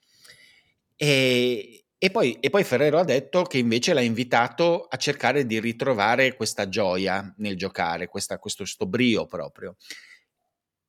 E, 0.95 1.85
e, 1.97 2.11
poi, 2.11 2.37
e 2.39 2.51
poi 2.51 2.63
Ferrero 2.63 2.99
ha 2.99 3.03
detto 3.03 3.41
che 3.41 3.57
invece 3.57 3.93
l'ha 3.93 4.01
invitato 4.01 4.83
a 4.83 4.97
cercare 4.97 5.47
di 5.47 5.59
ritrovare 5.59 6.35
questa 6.35 6.69
gioia 6.69 7.33
nel 7.37 7.57
giocare, 7.57 8.07
questa, 8.07 8.37
questo 8.37 8.65
sto 8.65 8.85
brio 8.85 9.25
proprio. 9.25 9.77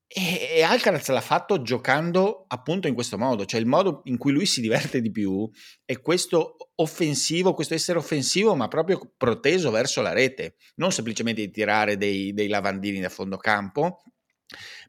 E, 0.08 0.54
e 0.54 0.62
Alcaraz 0.62 1.08
l'ha 1.08 1.20
fatto 1.20 1.62
giocando 1.62 2.44
appunto 2.46 2.86
in 2.86 2.94
questo 2.94 3.18
modo, 3.18 3.44
cioè 3.44 3.58
il 3.58 3.66
modo 3.66 4.02
in 4.04 4.18
cui 4.18 4.32
lui 4.32 4.46
si 4.46 4.60
diverte 4.60 5.00
di 5.00 5.10
più 5.10 5.50
è 5.84 6.00
questo 6.00 6.56
offensivo, 6.76 7.54
questo 7.54 7.74
essere 7.74 7.98
offensivo, 7.98 8.54
ma 8.54 8.68
proprio 8.68 9.14
proteso 9.16 9.70
verso 9.70 10.02
la 10.02 10.12
rete, 10.12 10.54
non 10.76 10.92
semplicemente 10.92 11.40
di 11.40 11.50
tirare 11.50 11.96
dei, 11.96 12.32
dei 12.32 12.46
lavandini 12.46 13.00
da 13.00 13.08
fondo 13.08 13.36
campo, 13.36 14.02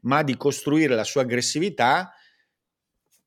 ma 0.02 0.22
di 0.22 0.36
costruire 0.36 0.94
la 0.94 1.04
sua 1.04 1.22
aggressività 1.22 2.12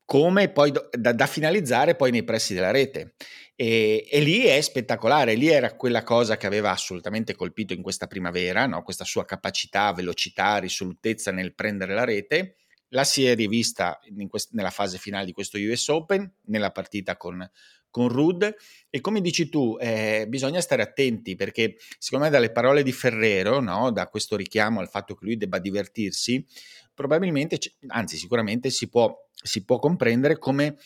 come 0.04 0.50
poi 0.50 0.72
da, 0.72 1.12
da, 1.12 1.26
finalizzare 1.26 1.94
poi 1.94 2.10
nei 2.10 2.24
pressi 2.24 2.54
della 2.54 2.70
rete. 2.70 3.14
E, 3.54 4.08
e, 4.10 4.20
lì 4.20 4.44
è 4.44 4.60
spettacolare, 4.60 5.34
lì 5.34 5.48
era 5.48 5.74
quella 5.74 6.02
cosa 6.02 6.36
che 6.36 6.46
aveva 6.46 6.70
assolutamente 6.70 7.34
colpito 7.34 7.74
in 7.74 7.82
questa 7.82 8.06
primavera, 8.06 8.66
no? 8.66 8.82
questa 8.82 9.04
sua 9.04 9.24
capacità, 9.24 9.92
velocità, 9.92 10.58
risolutezza 10.58 11.30
nel 11.30 11.54
prendere 11.54 11.94
la 11.94 12.04
rete. 12.04 12.56
La 12.88 13.04
si 13.04 13.24
è 13.24 13.34
rivista 13.34 13.98
quest- 14.28 14.52
nella 14.52 14.70
fase 14.70 14.98
finale 14.98 15.24
di 15.24 15.32
questo 15.32 15.58
US 15.58 15.88
Open, 15.88 16.30
nella 16.46 16.70
partita 16.70 17.16
con, 17.16 17.48
con 17.92 18.08
Rud 18.08 18.54
e 18.90 19.00
come 19.00 19.20
dici 19.20 19.48
tu 19.48 19.76
eh, 19.80 20.26
bisogna 20.28 20.60
stare 20.60 20.82
attenti 20.82 21.36
perché 21.36 21.76
secondo 21.98 22.24
me 22.24 22.30
dalle 22.30 22.50
parole 22.50 22.82
di 22.82 22.92
Ferrero, 22.92 23.60
no? 23.60 23.92
da 23.92 24.08
questo 24.08 24.34
richiamo 24.34 24.80
al 24.80 24.88
fatto 24.88 25.14
che 25.14 25.24
lui 25.24 25.36
debba 25.36 25.58
divertirsi, 25.58 26.44
probabilmente, 26.92 27.58
anzi 27.88 28.16
sicuramente 28.16 28.70
si 28.70 28.88
può, 28.88 29.14
si 29.30 29.64
può 29.64 29.78
comprendere 29.78 30.38
come 30.38 30.76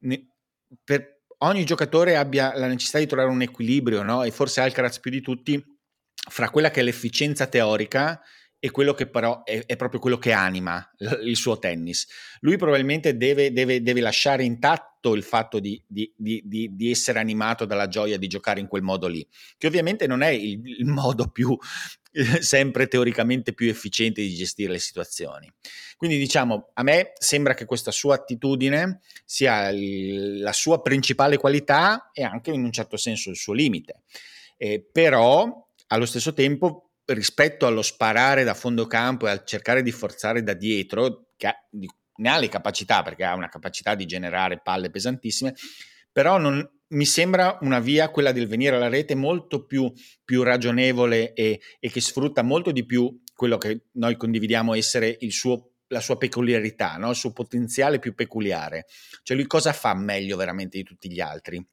ne, 0.00 0.26
per 0.84 1.15
ogni 1.38 1.64
giocatore 1.64 2.16
abbia 2.16 2.56
la 2.56 2.66
necessità 2.66 2.98
di 2.98 3.06
trovare 3.06 3.30
un 3.30 3.42
equilibrio, 3.42 4.02
no? 4.02 4.22
e 4.22 4.30
forse 4.30 4.60
Alcaraz 4.60 5.00
più 5.00 5.10
di 5.10 5.20
tutti, 5.20 5.62
fra 6.28 6.50
quella 6.50 6.70
che 6.70 6.80
è 6.80 6.82
l'efficienza 6.82 7.46
teorica 7.46 8.20
e 8.58 8.70
quello 8.70 8.94
che 8.94 9.06
però 9.06 9.44
è, 9.44 9.64
è, 9.66 9.76
proprio 9.76 10.00
quello 10.00 10.18
che 10.18 10.32
anima 10.32 10.84
il 11.22 11.36
suo 11.36 11.58
tennis. 11.58 12.06
Lui 12.40 12.56
probabilmente 12.56 13.16
deve, 13.16 13.52
deve, 13.52 13.82
deve 13.82 14.00
lasciare 14.00 14.44
intatto 14.44 15.14
il 15.14 15.22
fatto 15.22 15.60
di, 15.60 15.80
di, 15.86 16.12
di, 16.16 16.42
di, 16.44 16.90
essere 16.90 17.20
animato 17.20 17.64
dalla 17.64 17.86
gioia 17.86 18.18
di 18.18 18.26
giocare 18.26 18.60
in 18.60 18.66
quel 18.66 18.82
modo 18.82 19.06
lì, 19.06 19.26
che 19.56 19.66
ovviamente 19.66 20.06
non 20.06 20.22
è 20.22 20.28
il, 20.28 20.60
il 20.64 20.86
modo 20.90 21.28
più 21.28 21.56
sempre 22.40 22.88
teoricamente 22.88 23.52
più 23.52 23.68
efficiente 23.68 24.20
di 24.20 24.34
gestire 24.34 24.72
le 24.72 24.78
situazioni. 24.78 25.52
Quindi 25.96 26.18
diciamo, 26.18 26.70
a 26.74 26.82
me 26.82 27.12
sembra 27.18 27.54
che 27.54 27.64
questa 27.64 27.90
sua 27.90 28.14
attitudine 28.14 29.00
sia 29.24 29.68
il, 29.68 30.40
la 30.40 30.52
sua 30.52 30.80
principale 30.80 31.36
qualità 31.36 32.10
e 32.12 32.22
anche 32.22 32.50
in 32.50 32.64
un 32.64 32.72
certo 32.72 32.96
senso 32.96 33.30
il 33.30 33.36
suo 33.36 33.52
limite. 33.52 34.02
Eh, 34.56 34.86
però 34.90 35.68
allo 35.88 36.06
stesso 36.06 36.32
tempo 36.32 36.90
rispetto 37.06 37.66
allo 37.66 37.82
sparare 37.82 38.42
da 38.42 38.54
fondo 38.54 38.86
campo 38.86 39.26
e 39.26 39.30
al 39.30 39.44
cercare 39.44 39.82
di 39.82 39.92
forzare 39.92 40.42
da 40.42 40.54
dietro, 40.54 41.28
che 41.36 41.46
ha, 41.46 41.54
ne 42.16 42.28
ha 42.28 42.38
le 42.38 42.48
capacità 42.48 43.02
perché 43.02 43.24
ha 43.24 43.34
una 43.34 43.48
capacità 43.48 43.94
di 43.94 44.06
generare 44.06 44.60
palle 44.62 44.90
pesantissime, 44.90 45.54
però 46.10 46.38
non, 46.38 46.68
mi 46.88 47.04
sembra 47.04 47.58
una 47.62 47.80
via, 47.80 48.10
quella 48.10 48.32
del 48.32 48.46
venire 48.46 48.76
alla 48.76 48.88
rete, 48.88 49.14
molto 49.14 49.64
più, 49.64 49.92
più 50.24 50.42
ragionevole 50.42 51.32
e, 51.32 51.60
e, 51.80 51.90
che 51.90 52.00
sfrutta 52.00 52.42
molto 52.42 52.70
di 52.70 52.84
più 52.84 53.20
quello 53.34 53.58
che 53.58 53.86
noi 53.92 54.16
condividiamo 54.16 54.74
essere 54.74 55.18
suo, 55.28 55.72
la 55.88 56.00
sua 56.00 56.16
peculiarità, 56.16 56.96
no? 56.96 57.10
il 57.10 57.16
suo 57.16 57.32
potenziale 57.32 57.98
più 57.98 58.14
peculiare. 58.14 58.86
Cioè 59.22 59.36
lui 59.36 59.46
cosa 59.46 59.72
fa 59.72 59.94
meglio 59.94 60.36
veramente 60.36 60.76
di 60.78 60.84
tutti 60.84 61.10
gli 61.10 61.20
altri? 61.20 61.64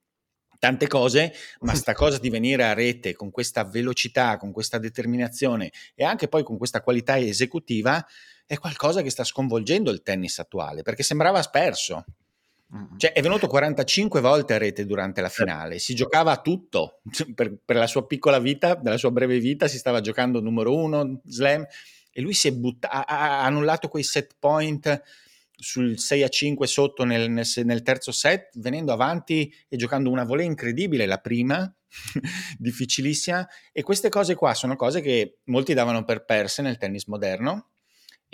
tante 0.64 0.88
cose, 0.88 1.34
ma 1.60 1.74
sta 1.76 1.92
cosa 1.94 2.18
di 2.20 2.30
venire 2.30 2.64
a 2.64 2.72
rete 2.72 3.14
con 3.16 3.32
questa 3.32 3.66
velocità, 3.66 4.38
con 4.38 4.54
questa 4.54 4.78
determinazione 4.78 5.74
e 5.94 6.06
anche 6.06 6.30
poi 6.30 6.44
con 6.44 6.58
questa 6.58 6.82
qualità 6.82 7.20
esecutiva 7.20 8.06
è 8.46 8.58
qualcosa 8.58 9.02
che 9.02 9.10
sta 9.10 9.26
sconvolgendo 9.26 9.92
il 9.92 10.02
tennis 10.02 10.40
attuale, 10.40 10.82
perché 10.82 11.04
sembrava 11.04 11.42
sperso. 11.42 12.06
Cioè, 12.98 13.14
è 13.14 13.22
venuto 13.22 13.48
45 13.48 14.20
volte 14.20 14.56
a 14.56 14.58
rete 14.58 14.86
durante 14.86 15.22
la 15.22 15.30
finale, 15.30 15.78
si 15.78 15.94
giocava 15.94 16.32
a 16.32 16.42
tutto, 16.42 17.02
per, 17.36 17.56
per, 17.64 17.76
la 17.76 17.88
sua 17.88 18.06
piccola 18.08 18.40
vita, 18.40 18.80
nella 18.82 18.98
sua 18.98 19.12
breve 19.12 19.40
vita, 19.40 19.68
si 19.68 19.78
stava 19.78 20.02
giocando 20.02 20.42
numero 20.42 20.76
uno, 20.76 21.22
slam, 21.26 21.66
e 22.12 22.22
lui 22.22 22.34
si 22.34 22.48
è 22.48 22.52
buttato, 22.52 22.96
ha, 22.96 23.06
ha 23.06 23.44
annullato 23.44 23.88
quei 23.90 24.04
set 24.04 24.36
point 24.40 25.02
sul 25.56 25.98
6 25.98 26.24
a 26.24 26.28
5 26.28 26.68
sotto 26.68 27.04
nel, 27.04 27.30
nel, 27.30 27.48
nel, 27.64 27.82
terzo 27.84 28.12
set, 28.12 28.58
venendo 28.60 28.92
avanti 28.92 29.54
e 29.70 29.78
giocando 29.78 30.10
una 30.10 30.24
volée 30.24 30.46
incredibile 30.46 31.06
la 31.06 31.18
prima, 31.18 31.74
difficilissima. 32.58 33.48
E 33.72 33.82
queste 33.82 34.10
cose 34.10 34.36
qua 34.36 34.54
sono 34.54 34.76
cose 34.76 35.02
che 35.02 35.40
molti 35.46 35.74
davano 35.74 36.04
per 36.04 36.26
perse 36.26 36.62
nel 36.62 36.78
tennis 36.78 37.06
moderno. 37.06 37.73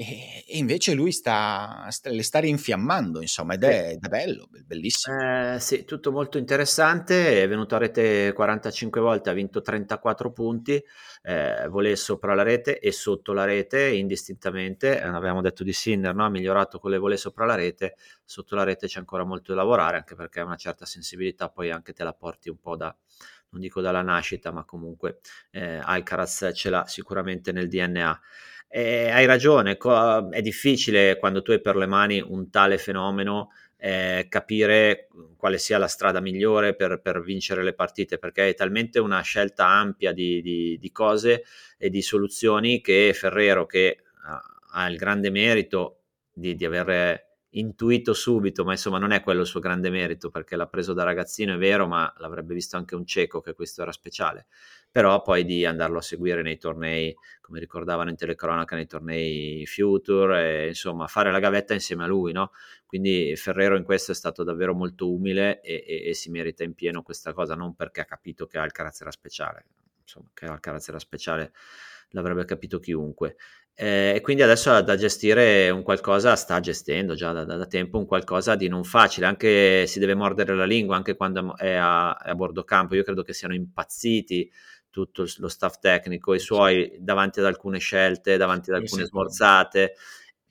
E, 0.01 0.45
e 0.47 0.57
invece 0.57 0.93
lui 0.93 1.11
sta, 1.11 1.87
sta, 1.89 2.09
le 2.09 2.23
sta 2.23 2.39
rinfiammando, 2.39 3.19
insomma, 3.19 3.55
ed 3.55 3.63
è, 3.65 3.89
ed 3.89 4.05
è 4.05 4.07
bello, 4.07 4.47
bellissimo. 4.65 5.17
Eh, 5.19 5.59
sì, 5.59 5.83
tutto 5.83 6.13
molto 6.13 6.37
interessante. 6.37 7.43
È 7.43 7.47
venuto 7.49 7.75
a 7.75 7.79
rete 7.79 8.31
45 8.31 9.01
volte, 9.01 9.29
ha 9.29 9.33
vinto 9.33 9.61
34 9.61 10.31
punti 10.31 10.81
eh, 11.21 11.67
volé 11.67 11.95
sopra 11.97 12.33
la 12.33 12.43
rete 12.43 12.79
e 12.79 12.93
sotto 12.93 13.33
la 13.33 13.43
rete 13.43 13.89
indistintamente, 13.89 14.99
eh, 14.99 15.03
avevamo 15.03 15.41
detto 15.41 15.63
di 15.63 15.73
Sinner, 15.73 16.15
no? 16.15 16.23
ha 16.25 16.29
migliorato 16.29 16.79
con 16.79 16.91
le 16.91 16.97
volé 16.97 17.17
sopra 17.17 17.45
la 17.45 17.55
rete, 17.55 17.95
sotto 18.23 18.55
la 18.55 18.63
rete 18.63 18.87
c'è 18.87 18.99
ancora 18.99 19.25
molto 19.25 19.53
da 19.53 19.59
lavorare 19.59 19.97
anche 19.97 20.15
perché 20.15 20.39
una 20.39 20.55
certa 20.55 20.85
sensibilità 20.85 21.49
poi 21.49 21.71
anche 21.71 21.91
te 21.93 22.03
la 22.03 22.13
porti 22.13 22.49
un 22.49 22.57
po' 22.57 22.77
da, 22.77 22.95
non 23.49 23.61
dico 23.61 23.81
dalla 23.81 24.01
nascita, 24.01 24.51
ma 24.51 24.63
comunque 24.63 25.19
eh, 25.51 25.79
Alcaraz 25.83 26.51
ce 26.53 26.69
l'ha 26.69 26.85
sicuramente 26.87 27.51
nel 27.51 27.67
DNA. 27.67 28.21
Eh, 28.71 29.09
hai 29.09 29.25
ragione, 29.25 29.77
co- 29.77 30.29
è 30.29 30.41
difficile 30.41 31.17
quando 31.17 31.41
tu 31.41 31.51
hai 31.51 31.59
per 31.59 31.75
le 31.75 31.87
mani 31.87 32.21
un 32.21 32.51
tale 32.51 32.77
fenomeno 32.77 33.49
eh, 33.77 34.27
capire 34.29 35.07
quale 35.37 35.57
sia 35.57 35.79
la 35.79 35.87
strada 35.87 36.19
migliore 36.19 36.75
per, 36.75 36.99
per, 37.01 37.21
vincere 37.21 37.63
le 37.63 37.73
partite, 37.73 38.19
perché 38.19 38.49
è 38.49 38.53
talmente 38.53 38.99
una 38.99 39.21
scelta 39.21 39.67
ampia 39.67 40.11
di, 40.11 40.41
di, 40.41 40.77
di 40.77 40.91
cose 40.91 41.43
e 41.77 41.89
di 41.89 42.01
soluzioni 42.01 42.81
che 42.81 43.11
Ferrero, 43.15 43.65
che 43.65 44.03
ha, 44.25 44.41
ha 44.71 44.87
il 44.87 44.97
grande 44.97 45.31
merito 45.31 46.01
di, 46.31 46.55
di 46.55 46.65
aver 46.65 47.28
intuito 47.51 48.13
subito, 48.13 48.63
ma 48.63 48.71
insomma 48.71 48.99
non 48.99 49.11
è 49.11 49.21
quello 49.21 49.41
il 49.41 49.47
suo 49.47 49.59
grande 49.59 49.89
merito 49.89 50.29
perché 50.29 50.55
l'ha 50.55 50.67
preso 50.67 50.93
da 50.93 51.03
ragazzino, 51.03 51.53
è 51.55 51.57
vero, 51.57 51.87
ma 51.87 52.13
l'avrebbe 52.17 52.53
visto 52.53 52.77
anche 52.77 52.95
un 52.95 53.05
cieco 53.05 53.41
che 53.41 53.53
questo 53.53 53.81
era 53.81 53.91
speciale 53.91 54.47
però 54.91 55.21
poi 55.21 55.45
di 55.45 55.65
andarlo 55.65 55.99
a 55.99 56.01
seguire 56.01 56.41
nei 56.41 56.57
tornei, 56.57 57.15
come 57.41 57.59
ricordavano 57.59 58.09
in 58.09 58.15
telecronaca, 58.15 58.75
nei 58.75 58.87
tornei 58.87 59.65
Future, 59.67 60.63
e, 60.63 60.67
insomma 60.69 61.07
fare 61.07 61.31
la 61.31 61.39
gavetta 61.39 61.73
insieme 61.73 62.03
a 62.03 62.07
lui, 62.07 62.31
no? 62.31 62.51
Quindi 62.85 63.35
Ferrero 63.35 63.77
in 63.77 63.83
questo 63.83 64.11
è 64.11 64.15
stato 64.15 64.43
davvero 64.43 64.73
molto 64.73 65.11
umile 65.11 65.61
e, 65.61 65.83
e, 65.87 66.09
e 66.09 66.13
si 66.15 66.31
merita 66.31 66.63
in 66.63 66.73
pieno 66.73 67.03
questa 67.03 67.33
cosa, 67.33 67.53
non 67.55 67.75
perché 67.75 68.01
ha 68.01 68.05
capito 68.05 68.47
che 68.47 68.57
Alcaraz 68.57 69.01
era 69.01 69.11
speciale, 69.11 69.65
insomma 70.01 70.29
che 70.33 70.45
Alcaraz 70.45 70.87
era 70.89 70.99
speciale 70.99 71.51
l'avrebbe 72.13 72.45
capito 72.45 72.79
chiunque. 72.79 73.35
Eh, 73.81 74.11
e 74.17 74.19
quindi 74.19 74.41
adesso 74.41 74.71
ha 74.71 74.81
da 74.81 74.97
gestire 74.97 75.69
un 75.69 75.83
qualcosa, 75.83 76.35
sta 76.35 76.59
gestendo 76.59 77.13
già 77.15 77.31
da, 77.31 77.45
da, 77.45 77.55
da, 77.55 77.65
tempo 77.65 77.97
un 77.97 78.05
qualcosa 78.05 78.55
di 78.55 78.67
non 78.67 78.83
facile, 78.83 79.25
anche 79.25 79.87
si 79.87 79.99
deve 79.99 80.15
mordere 80.15 80.53
la 80.53 80.65
lingua 80.65 80.97
anche 80.97 81.15
quando 81.15 81.55
è 81.55 81.75
a, 81.75 82.17
è 82.17 82.29
a 82.31 82.35
bordo 82.35 82.65
campo. 82.65 82.95
Io 82.95 83.03
credo 83.03 83.23
che 83.23 83.31
siano 83.31 83.53
impazziti 83.53 84.51
tutto 84.89 85.25
lo 85.37 85.47
staff 85.47 85.79
tecnico, 85.79 86.33
i 86.33 86.39
suoi 86.39 86.97
davanti 86.99 87.39
ad 87.39 87.45
alcune 87.45 87.79
scelte, 87.79 88.35
davanti 88.35 88.69
ad 88.69 88.81
alcune 88.81 89.05
smorzate 89.05 89.93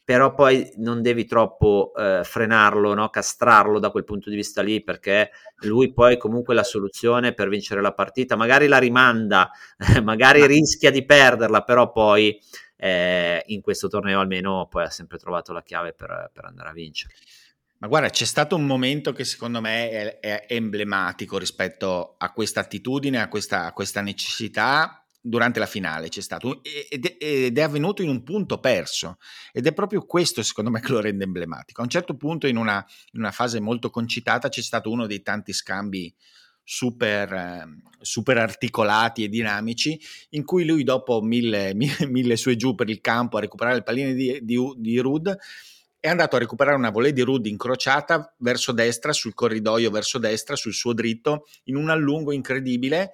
però 0.08 0.32
poi 0.32 0.72
non 0.76 1.02
devi 1.02 1.26
troppo 1.26 1.92
eh, 1.94 2.22
frenarlo, 2.24 2.94
no? 2.94 3.10
castrarlo 3.10 3.78
da 3.78 3.90
quel 3.90 4.04
punto 4.04 4.30
di 4.30 4.36
vista 4.36 4.62
lì, 4.62 4.82
perché 4.82 5.32
lui 5.66 5.92
poi 5.92 6.16
comunque 6.16 6.54
la 6.54 6.62
soluzione 6.62 7.34
per 7.34 7.50
vincere 7.50 7.82
la 7.82 7.92
partita, 7.92 8.34
magari 8.34 8.68
la 8.68 8.78
rimanda, 8.78 9.50
magari 10.02 10.46
rischia 10.46 10.90
di 10.90 11.04
perderla, 11.04 11.60
però 11.60 11.92
poi 11.92 12.40
eh, 12.78 13.42
in 13.46 13.60
questo 13.60 13.88
torneo 13.88 14.20
almeno 14.20 14.66
poi 14.68 14.84
ha 14.84 14.90
sempre 14.90 15.18
trovato 15.18 15.52
la 15.52 15.62
chiave 15.62 15.92
per, 15.92 16.30
per 16.32 16.44
andare 16.44 16.70
a 16.70 16.72
vincere. 16.72 17.12
Ma 17.80 17.86
guarda, 17.86 18.08
c'è 18.08 18.24
stato 18.24 18.56
un 18.56 18.66
momento 18.66 19.12
che 19.12 19.24
secondo 19.24 19.60
me 19.60 19.90
è, 19.90 20.18
è 20.18 20.46
emblematico 20.48 21.38
rispetto 21.38 22.16
a 22.18 22.32
questa 22.32 22.60
attitudine, 22.60 23.20
a 23.20 23.28
questa, 23.28 23.66
a 23.66 23.72
questa 23.72 24.00
necessità 24.00 25.04
durante 25.20 25.58
la 25.58 25.66
finale 25.66 26.08
c'è 26.08 26.20
stato 26.20 26.62
ed 26.62 27.16
ed 27.18 27.58
è, 27.58 27.60
avvenuto 27.60 28.02
in 28.02 28.08
un 28.08 28.22
punto 28.22 28.60
perso 28.60 29.18
ed 29.52 29.66
è 29.66 29.72
proprio 29.72 30.06
questo 30.06 30.42
secondo 30.42 30.70
me 30.70 30.80
che 30.82 30.92
lo 30.92 31.00
rende 31.00 31.24
emblematico. 31.24 31.80
A 31.80 31.84
un 31.84 31.90
certo 31.90 32.16
punto 32.16 32.46
in 32.46 32.56
una, 32.56 32.84
in 33.12 33.20
una 33.20 33.32
fase 33.32 33.60
molto 33.60 33.90
concitata 33.90 34.48
c'è 34.48 34.62
stato 34.62 34.90
uno 34.90 35.06
dei 35.06 35.22
tanti 35.22 35.52
scambi 35.52 36.12
super, 36.70 37.32
ehm, 37.32 37.80
super 37.98 38.36
articolati 38.36 39.24
e 39.24 39.30
dinamici 39.30 39.98
in 40.30 40.44
cui 40.44 40.66
lui 40.66 40.84
dopo 40.84 41.22
mille, 41.22 41.72
mille, 41.74 42.06
mille 42.06 42.36
su 42.36 42.50
e 42.50 42.56
giù 42.56 42.74
per 42.74 42.90
il 42.90 43.00
campo 43.00 43.38
a 43.38 43.40
recuperare 43.40 43.76
le 43.76 43.82
palline 43.82 44.12
di, 44.12 44.38
di, 44.42 44.58
di 44.76 44.98
Rud 44.98 45.34
è 45.98 46.08
andato 46.08 46.36
a 46.36 46.38
recuperare 46.38 46.76
una 46.76 46.90
volée 46.90 47.14
di 47.14 47.22
Rud 47.22 47.46
incrociata 47.46 48.34
verso 48.38 48.72
destra, 48.72 49.14
sul 49.14 49.32
corridoio 49.32 49.90
verso 49.90 50.18
destra, 50.18 50.56
sul 50.56 50.74
suo 50.74 50.92
dritto, 50.92 51.46
in 51.64 51.76
un 51.76 51.88
allungo 51.88 52.32
incredibile 52.32 53.12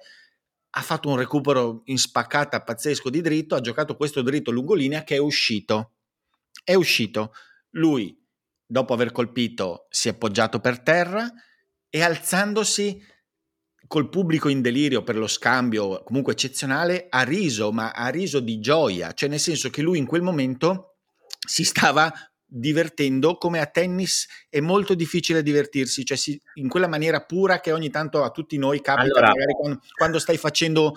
ha 0.77 0.81
fatto 0.81 1.07
un 1.07 1.15
recupero 1.15 1.83
in 1.85 1.97
spaccata 1.97 2.61
pazzesco 2.61 3.09
di 3.09 3.21
dritto, 3.21 3.55
ha 3.55 3.61
giocato 3.61 3.95
questo 3.95 4.21
dritto 4.21 4.51
lungolinea 4.51 5.03
che 5.03 5.15
è 5.15 5.19
uscito. 5.19 5.93
È 6.61 6.73
uscito. 6.73 7.31
Lui, 7.71 8.21
dopo 8.65 8.93
aver 8.93 9.13
colpito, 9.13 9.87
si 9.89 10.09
è 10.09 10.11
appoggiato 10.11 10.59
per 10.59 10.81
terra 10.81 11.31
e 11.89 12.01
alzandosi 12.01 13.01
col 13.87 14.09
pubblico 14.09 14.49
in 14.49 14.61
delirio 14.61 15.03
per 15.03 15.17
lo 15.17 15.27
scambio 15.27 16.03
comunque 16.03 16.33
eccezionale, 16.33 17.07
ha 17.09 17.23
riso, 17.23 17.71
ma 17.71 17.91
ha 17.91 18.07
riso 18.09 18.39
di 18.39 18.59
gioia, 18.59 19.13
cioè 19.13 19.29
nel 19.29 19.39
senso 19.39 19.69
che 19.69 19.81
lui 19.81 19.97
in 19.97 20.05
quel 20.05 20.21
momento 20.21 20.97
si 21.45 21.63
stava 21.63 22.11
divertendo 22.47 23.37
come 23.37 23.59
a 23.59 23.65
tennis 23.65 24.27
è 24.49 24.59
molto 24.59 24.93
difficile 24.93 25.43
divertirsi, 25.43 26.05
cioè 26.05 26.17
si, 26.17 26.39
in 26.55 26.69
quella 26.69 26.87
maniera 26.87 27.23
pura 27.25 27.59
che 27.59 27.71
ogni 27.71 27.89
tanto 27.89 28.23
a 28.23 28.29
tutti 28.29 28.57
noi 28.57 28.81
capita, 28.81 29.19
allora, 29.19 29.31
quando, 29.57 29.81
quando, 29.93 30.19
stai 30.19 30.37
facendo 30.37 30.95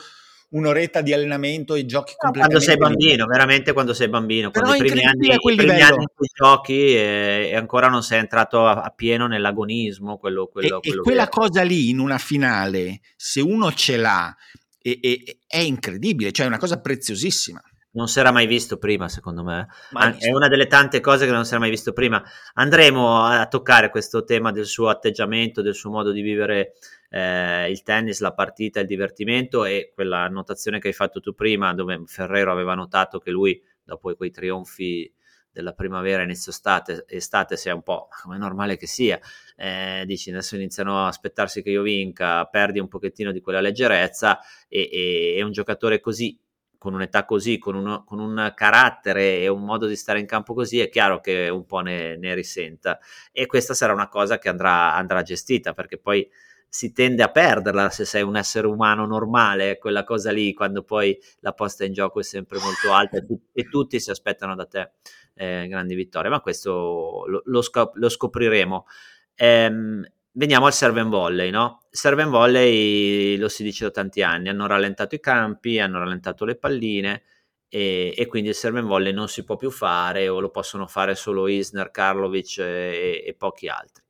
un'oretta 0.50 1.02
di 1.02 1.12
allenamento 1.12 1.74
e 1.74 1.84
giochi 1.84 2.14
completamente 2.16 2.66
quando 2.66 2.88
sei 2.88 2.96
bambino, 2.96 3.26
veramente 3.26 3.72
quando 3.72 3.94
sei 3.94 4.08
bambino, 4.08 4.50
quando 4.50 4.74
i 4.74 4.78
primi 4.78 5.04
anni, 5.04 5.28
i 5.28 5.56
primi 5.56 5.82
anni 5.82 6.02
in 6.02 6.08
cui 6.14 6.28
giochi 6.34 6.94
e, 6.94 7.48
e, 7.50 7.56
ancora 7.56 7.88
non 7.88 8.02
sei 8.02 8.20
entrato 8.20 8.66
a, 8.66 8.82
a 8.82 8.90
pieno 8.90 9.26
nell'agonismo, 9.26 10.16
quello, 10.16 10.46
quello, 10.46 10.78
e, 10.78 10.80
quello 10.80 11.00
e 11.00 11.04
quella 11.04 11.28
cosa 11.28 11.62
lì 11.62 11.90
in 11.90 11.98
una 11.98 12.18
finale, 12.18 13.00
se 13.16 13.40
uno 13.40 13.72
ce 13.72 13.96
l'ha, 13.96 14.34
è, 14.80 14.98
è, 15.00 15.36
è 15.46 15.58
incredibile, 15.58 16.32
cioè 16.32 16.46
è 16.46 16.48
una 16.48 16.58
cosa 16.58 16.80
preziosissima. 16.80 17.60
Non 17.90 18.06
si 18.06 18.20
era 18.20 18.30
mai 18.30 18.46
visto 18.46 18.76
prima, 18.76 19.08
secondo 19.08 19.42
me. 19.42 19.66
Mai 19.90 20.14
è 20.18 20.30
una 20.30 20.46
delle 20.46 20.66
tante 20.66 21.00
cose 21.00 21.24
che 21.24 21.32
non 21.32 21.44
si 21.44 21.50
era 21.50 21.58
mai 21.58 21.70
visto 21.70 21.92
prima. 21.92 22.22
Andremo 22.54 23.24
a 23.24 23.46
toccare 23.48 23.90
questo 23.90 24.24
tema 24.24 24.52
del 24.52 24.66
suo 24.66 24.88
atteggiamento, 24.88 25.62
del 25.62 25.74
suo 25.74 25.90
modo 25.90 26.12
di 26.12 26.20
vivere 26.20 26.74
eh, 27.09 27.71
il 27.71 27.83
tennis, 27.83 28.21
la 28.21 28.33
partita, 28.33 28.81
il 28.81 28.87
divertimento 28.87 29.64
e 29.64 29.92
quella 29.94 30.21
annotazione 30.21 30.79
che 30.79 30.88
hai 30.88 30.94
fatto 30.94 31.21
tu 31.21 31.35
prima, 31.35 31.75
dove 31.75 32.03
Ferrero 32.07 32.53
aveva 32.53 32.75
notato 32.75 33.18
che 33.18 33.31
lui, 33.31 33.61
dopo 33.83 34.14
quei 34.14 34.31
trionfi 34.31 35.12
della 35.51 35.73
primavera, 35.73 36.23
inizio 36.23 36.53
estate, 36.53 37.05
estate 37.09 37.57
sia 37.57 37.75
un 37.75 37.83
po' 37.83 38.09
come 38.23 38.38
normale 38.38 38.77
che 38.77 38.87
sia. 38.87 39.18
Eh, 39.57 40.05
dici 40.07 40.31
adesso 40.31 40.55
iniziano 40.55 41.05
a 41.05 41.09
aspettarsi 41.09 41.62
che 41.62 41.71
io 41.71 41.83
vinca, 41.83 42.44
perdi 42.44 42.79
un 42.79 42.88
pochettino 42.88 43.33
di 43.33 43.40
quella 43.40 43.61
leggerezza 43.61 44.38
e, 44.68 44.88
e, 44.92 45.35
e 45.37 45.42
un 45.42 45.51
giocatore 45.51 46.01
così 46.01 46.38
con 46.79 46.94
un'età 46.94 47.25
così, 47.25 47.59
con, 47.59 47.75
uno, 47.75 48.05
con, 48.05 48.21
un 48.21 48.53
carattere 48.55 49.40
e 49.40 49.49
un 49.49 49.64
modo 49.64 49.87
di 49.87 49.97
stare 49.97 50.21
in 50.21 50.27
campo 50.27 50.55
così, 50.55 50.79
è 50.79 50.88
chiaro 50.88 51.21
che 51.21 51.49
un 51.49 51.66
po' 51.66 51.81
ne, 51.81 52.16
ne 52.16 52.35
risenta. 52.35 53.01
E 53.33 53.47
questa 53.47 53.75
sarà 53.75 53.92
una 53.92 54.09
cosa 54.09 54.38
che 54.38 54.49
andrà, 54.49 54.94
andrà, 54.94 55.23
gestita, 55.23 55.73
perché 55.73 55.99
poi 55.99 56.27
si 56.68 56.92
tende 56.92 57.22
a 57.22 57.31
perderla 57.31 57.88
se 57.90 58.04
sei 58.04 58.22
un 58.22 58.37
essere 58.37 58.66
umano 58.66 59.07
normale, 59.07 59.78
quella 59.78 60.04
cosa 60.04 60.31
lì, 60.31 60.52
quando 60.52 60.83
poi 60.83 61.18
la 61.40 61.52
posta 61.52 61.85
in 61.85 61.92
gioco 61.92 62.20
è 62.20 62.22
sempre 62.22 62.59
molto 62.59 62.92
alta 62.92 63.18
e, 63.18 63.24
tu, 63.24 63.40
tutti 63.70 63.98
si 63.98 64.11
aspettano 64.11 64.54
da 64.54 64.66
te 64.66 64.92
eh, 65.35 65.66
grandi 65.68 65.94
vittorie, 65.94 66.31
ma 66.31 66.40
questo 66.40 67.24
lo, 67.26 67.42
lo, 67.44 67.62
scop- 67.62 67.96
lo 67.96 68.09
scopriremo. 68.09 68.87
Ehm, 69.35 70.07
veniamo 70.33 70.66
al 70.66 70.72
serve 70.72 71.00
and 71.00 71.11
volley, 71.11 71.50
no? 71.50 71.87
Serve 71.90 72.22
and 72.22 72.31
volley 72.31 73.37
lo 73.37 73.48
si 73.48 73.62
dice 73.62 73.85
da 73.85 73.90
tanti 73.90 74.22
anni, 74.22 74.48
hanno 74.48 74.66
rallentato 74.66 75.14
i 75.14 75.20
campi, 75.20 75.78
hanno 75.78 75.98
rallentato 75.98 76.44
le 76.44 76.57
palline 76.57 77.22
e, 77.68 78.14
e 78.16 78.26
quindi 78.26 78.50
il 78.50 78.54
serve 78.54 78.81
and 78.81 78.88
volley 78.88 79.12
non 79.12 79.28
si 79.28 79.44
può 79.44 79.57
più 79.57 79.70
fare 79.70 80.28
o 80.28 80.40
lo 80.40 80.50
possono 80.50 80.87
fare 80.87 81.14
solo 81.14 81.48
Isner, 81.48 81.90
Karlovic 81.90 82.59
e, 82.59 83.24
e 83.26 83.35
pochi 83.35 83.68
altri. 83.68 84.04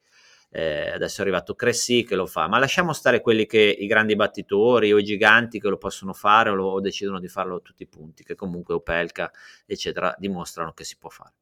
Eh, 0.51 0.91
adesso 0.91 1.21
è 1.21 1.23
arrivato 1.23 1.55
Cressy 1.55 2.05
che 2.05 2.17
lo 2.17 2.27
fa, 2.27 2.49
ma 2.49 2.59
lasciamo 2.59 2.93
stare 2.93 3.21
quelli 3.21 3.47
che 3.47 3.59
i 3.59 3.87
grandi 3.87 4.17
battitori 4.17 4.93
o 4.93 4.99
i 4.99 5.05
giganti 5.05 5.61
che 5.61 5.69
lo 5.69 5.77
possono 5.77 6.13
fare 6.13 6.51
o, 6.51 6.55
lo, 6.55 6.67
o 6.67 6.81
decidono 6.81 7.21
di 7.21 7.29
farlo 7.29 7.57
a 7.57 7.61
tutti 7.61 7.83
i 7.83 7.89
punti, 7.89 8.25
che 8.25 8.35
comunque 8.35 8.75
Opelka, 8.75 9.31
eccetera, 9.67 10.15
dimostrano 10.19 10.73
che 10.73 10.85
si 10.85 10.97
può 10.97 11.11
fare. 11.11 11.33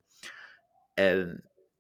Eh, 0.94 1.26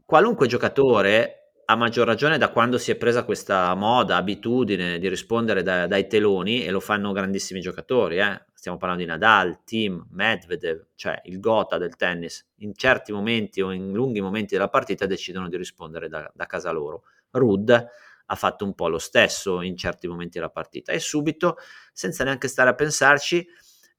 qualunque 0.04 0.46
giocatore 0.46 1.46
a 1.68 1.74
maggior 1.74 2.06
ragione 2.06 2.38
da 2.38 2.50
quando 2.50 2.78
si 2.78 2.92
è 2.92 2.96
presa 2.96 3.24
questa 3.24 3.74
moda, 3.74 4.14
abitudine 4.16 5.00
di 5.00 5.08
rispondere 5.08 5.64
da, 5.64 5.88
dai 5.88 6.06
teloni 6.06 6.64
e 6.64 6.70
lo 6.70 6.78
fanno 6.78 7.10
grandissimi 7.10 7.60
giocatori, 7.60 8.18
eh? 8.18 8.44
stiamo 8.54 8.78
parlando 8.78 9.04
di 9.04 9.10
Nadal, 9.10 9.64
Tim, 9.64 10.06
Medvedev, 10.10 10.86
cioè 10.94 11.20
il 11.24 11.40
gota 11.40 11.76
del 11.76 11.96
tennis, 11.96 12.46
in 12.58 12.72
certi 12.74 13.10
momenti 13.10 13.62
o 13.62 13.72
in 13.72 13.92
lunghi 13.92 14.20
momenti 14.20 14.54
della 14.54 14.68
partita 14.68 15.06
decidono 15.06 15.48
di 15.48 15.56
rispondere 15.56 16.08
da, 16.08 16.30
da 16.32 16.46
casa 16.46 16.70
loro. 16.70 17.02
Rud 17.36 17.86
ha 18.28 18.34
fatto 18.34 18.64
un 18.64 18.74
po' 18.74 18.88
lo 18.88 18.98
stesso 18.98 19.62
in 19.62 19.76
certi 19.76 20.08
momenti 20.08 20.38
della 20.38 20.50
partita 20.50 20.92
e 20.92 20.98
subito, 20.98 21.56
senza 21.92 22.24
neanche 22.24 22.48
stare 22.48 22.70
a 22.70 22.74
pensarci, 22.74 23.46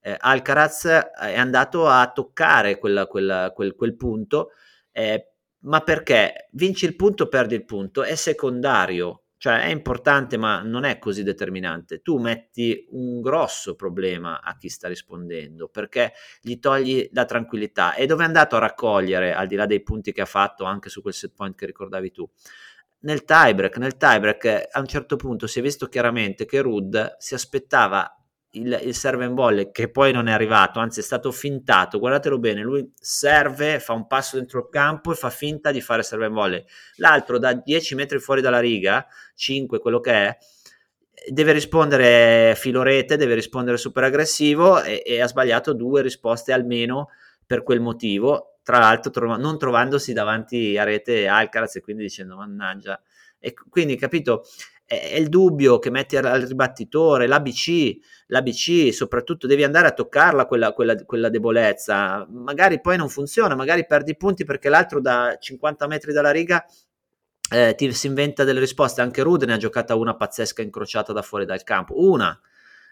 eh, 0.02 0.16
Alcaraz 0.20 0.86
è 0.86 1.38
andato 1.38 1.88
a 1.88 2.12
toccare 2.12 2.78
quella, 2.78 3.08
quella, 3.08 3.52
quel, 3.54 3.76
quel 3.76 3.96
punto 3.96 4.52
eh, 4.92 5.32
ma 5.60 5.82
perché 5.82 6.48
vinci 6.54 6.86
il 6.86 6.96
punto, 6.96 7.28
perdi 7.28 7.56
il 7.56 7.66
punto, 7.66 8.04
è 8.04 8.16
secondario, 8.16 9.26
cioè 9.38 9.62
è 9.62 9.68
importante 9.68 10.38
ma 10.38 10.62
non 10.62 10.84
è 10.86 10.98
così 10.98 11.24
determinante. 11.24 12.02
Tu 12.02 12.18
metti 12.18 12.88
un 12.92 13.22
grosso 13.22 13.76
problema 13.76 14.42
a 14.42 14.56
chi 14.58 14.70
sta 14.70 14.88
rispondendo 14.88 15.68
perché 15.68 16.14
gli 16.42 16.58
togli 16.58 17.08
la 17.12 17.26
tranquillità 17.26 17.94
e 17.96 18.06
dove 18.06 18.24
è 18.24 18.26
andato 18.26 18.56
a 18.56 18.60
raccogliere, 18.60 19.34
al 19.34 19.48
di 19.48 19.56
là 19.56 19.66
dei 19.66 19.84
punti 19.84 20.12
che 20.12 20.22
ha 20.22 20.26
fatto 20.26 20.64
anche 20.64 20.90
su 20.90 21.02
quel 21.02 21.14
set 21.14 21.34
point 21.36 21.56
che 21.56 21.66
ricordavi 21.66 22.12
tu. 22.12 22.28
Nel 23.00 23.24
tiebreak, 23.24 23.78
nel 23.78 23.98
tiebreak 23.98 24.70
a 24.72 24.80
un 24.80 24.88
certo 24.88 25.16
punto 25.16 25.46
si 25.48 25.60
è 25.60 25.62
visto 25.62 25.88
chiaramente 25.88 26.46
che 26.46 26.62
Rud 26.62 27.16
si 27.20 27.36
aspettava 27.36 28.12
il, 28.52 28.80
il 28.84 28.96
serve 28.96 29.26
in 29.26 29.36
volley 29.36 29.72
che 29.72 29.90
poi 29.90 30.12
non 30.12 30.28
è 30.28 30.32
arrivato, 30.32 30.80
anzi 30.80 31.02
è 31.02 31.04
stato 31.04 31.32
fintato, 31.32 32.00
guardatelo 32.00 32.40
bene, 32.40 32.62
lui 32.62 32.92
serve, 33.00 33.80
fa 33.80 33.94
un 33.94 34.08
passo 34.08 34.38
dentro 34.38 34.60
il 34.60 34.68
campo 34.70 35.12
e 35.12 35.16
fa 35.16 35.30
finta 35.30 35.72
di 35.72 35.82
fare 35.82 36.04
serve 36.04 36.28
in 36.28 36.34
volley. 36.34 36.64
L'altro 36.96 37.38
da 37.38 37.54
10 37.54 37.96
metri 37.96 38.20
fuori 38.20 38.42
dalla 38.42 38.60
riga, 38.60 39.06
5 39.36 39.80
quello 39.80 40.00
che 40.00 40.12
è, 40.12 40.38
deve 41.30 41.52
rispondere 41.52 42.54
filorete, 42.56 43.18
deve 43.18 43.36
rispondere 43.36 43.78
super 43.78 44.04
aggressivo 44.04 44.82
e, 44.82 45.04
e 45.06 45.22
ha 45.22 45.28
sbagliato 45.28 45.74
due 45.74 46.02
risposte 46.02 46.54
almeno 46.54 47.10
per 47.46 47.64
quel 47.64 47.80
motivo, 47.80 48.57
tra 48.68 48.80
l'altro 48.80 49.12
trov- 49.12 49.40
non 49.40 49.58
trovandosi 49.58 50.12
davanti 50.12 50.78
a 50.78 50.84
rete 50.84 51.26
Alcaraz 51.26 51.78
e 51.78 51.80
quindi 51.80 52.04
dicendo 52.04 52.36
mannaggia. 52.36 53.02
E 53.40 53.54
quindi 53.54 53.96
capito, 53.96 54.44
è 54.84 55.16
il 55.16 55.30
dubbio 55.30 55.80
che 55.80 55.90
metti 55.90 56.18
al 56.18 56.42
ribattitore, 56.42 57.28
l'ABC, 57.28 57.96
l'ABC 58.28 58.94
soprattutto 58.94 59.48
devi 59.48 59.64
andare 59.64 59.88
a 59.88 59.94
toccarla 59.94 60.46
quella, 60.48 60.74
quella, 60.74 60.96
quella, 61.06 61.30
debolezza, 61.30 62.28
magari 62.30 62.82
poi 62.82 62.98
non 62.98 63.08
funziona, 63.08 63.56
magari 63.56 63.86
perdi 63.86 64.18
punti 64.18 64.44
perché 64.44 64.68
l'altro 64.68 65.00
da 65.00 65.38
50 65.40 65.88
metri 65.88 66.12
dalla 66.12 66.32
riga 66.32 66.66
eh, 67.50 67.74
ti 67.74 67.90
si 67.94 68.08
inventa 68.08 68.44
delle 68.44 68.60
risposte, 68.60 69.00
anche 69.00 69.22
Rude 69.22 69.46
ne 69.46 69.54
ha 69.54 69.58
giocata 69.58 69.96
una 69.96 70.18
pazzesca 70.18 70.62
incrociata 70.62 71.14
da 71.14 71.22
fuori 71.22 71.46
dal 71.46 71.64
campo, 71.64 72.06
una, 72.06 72.38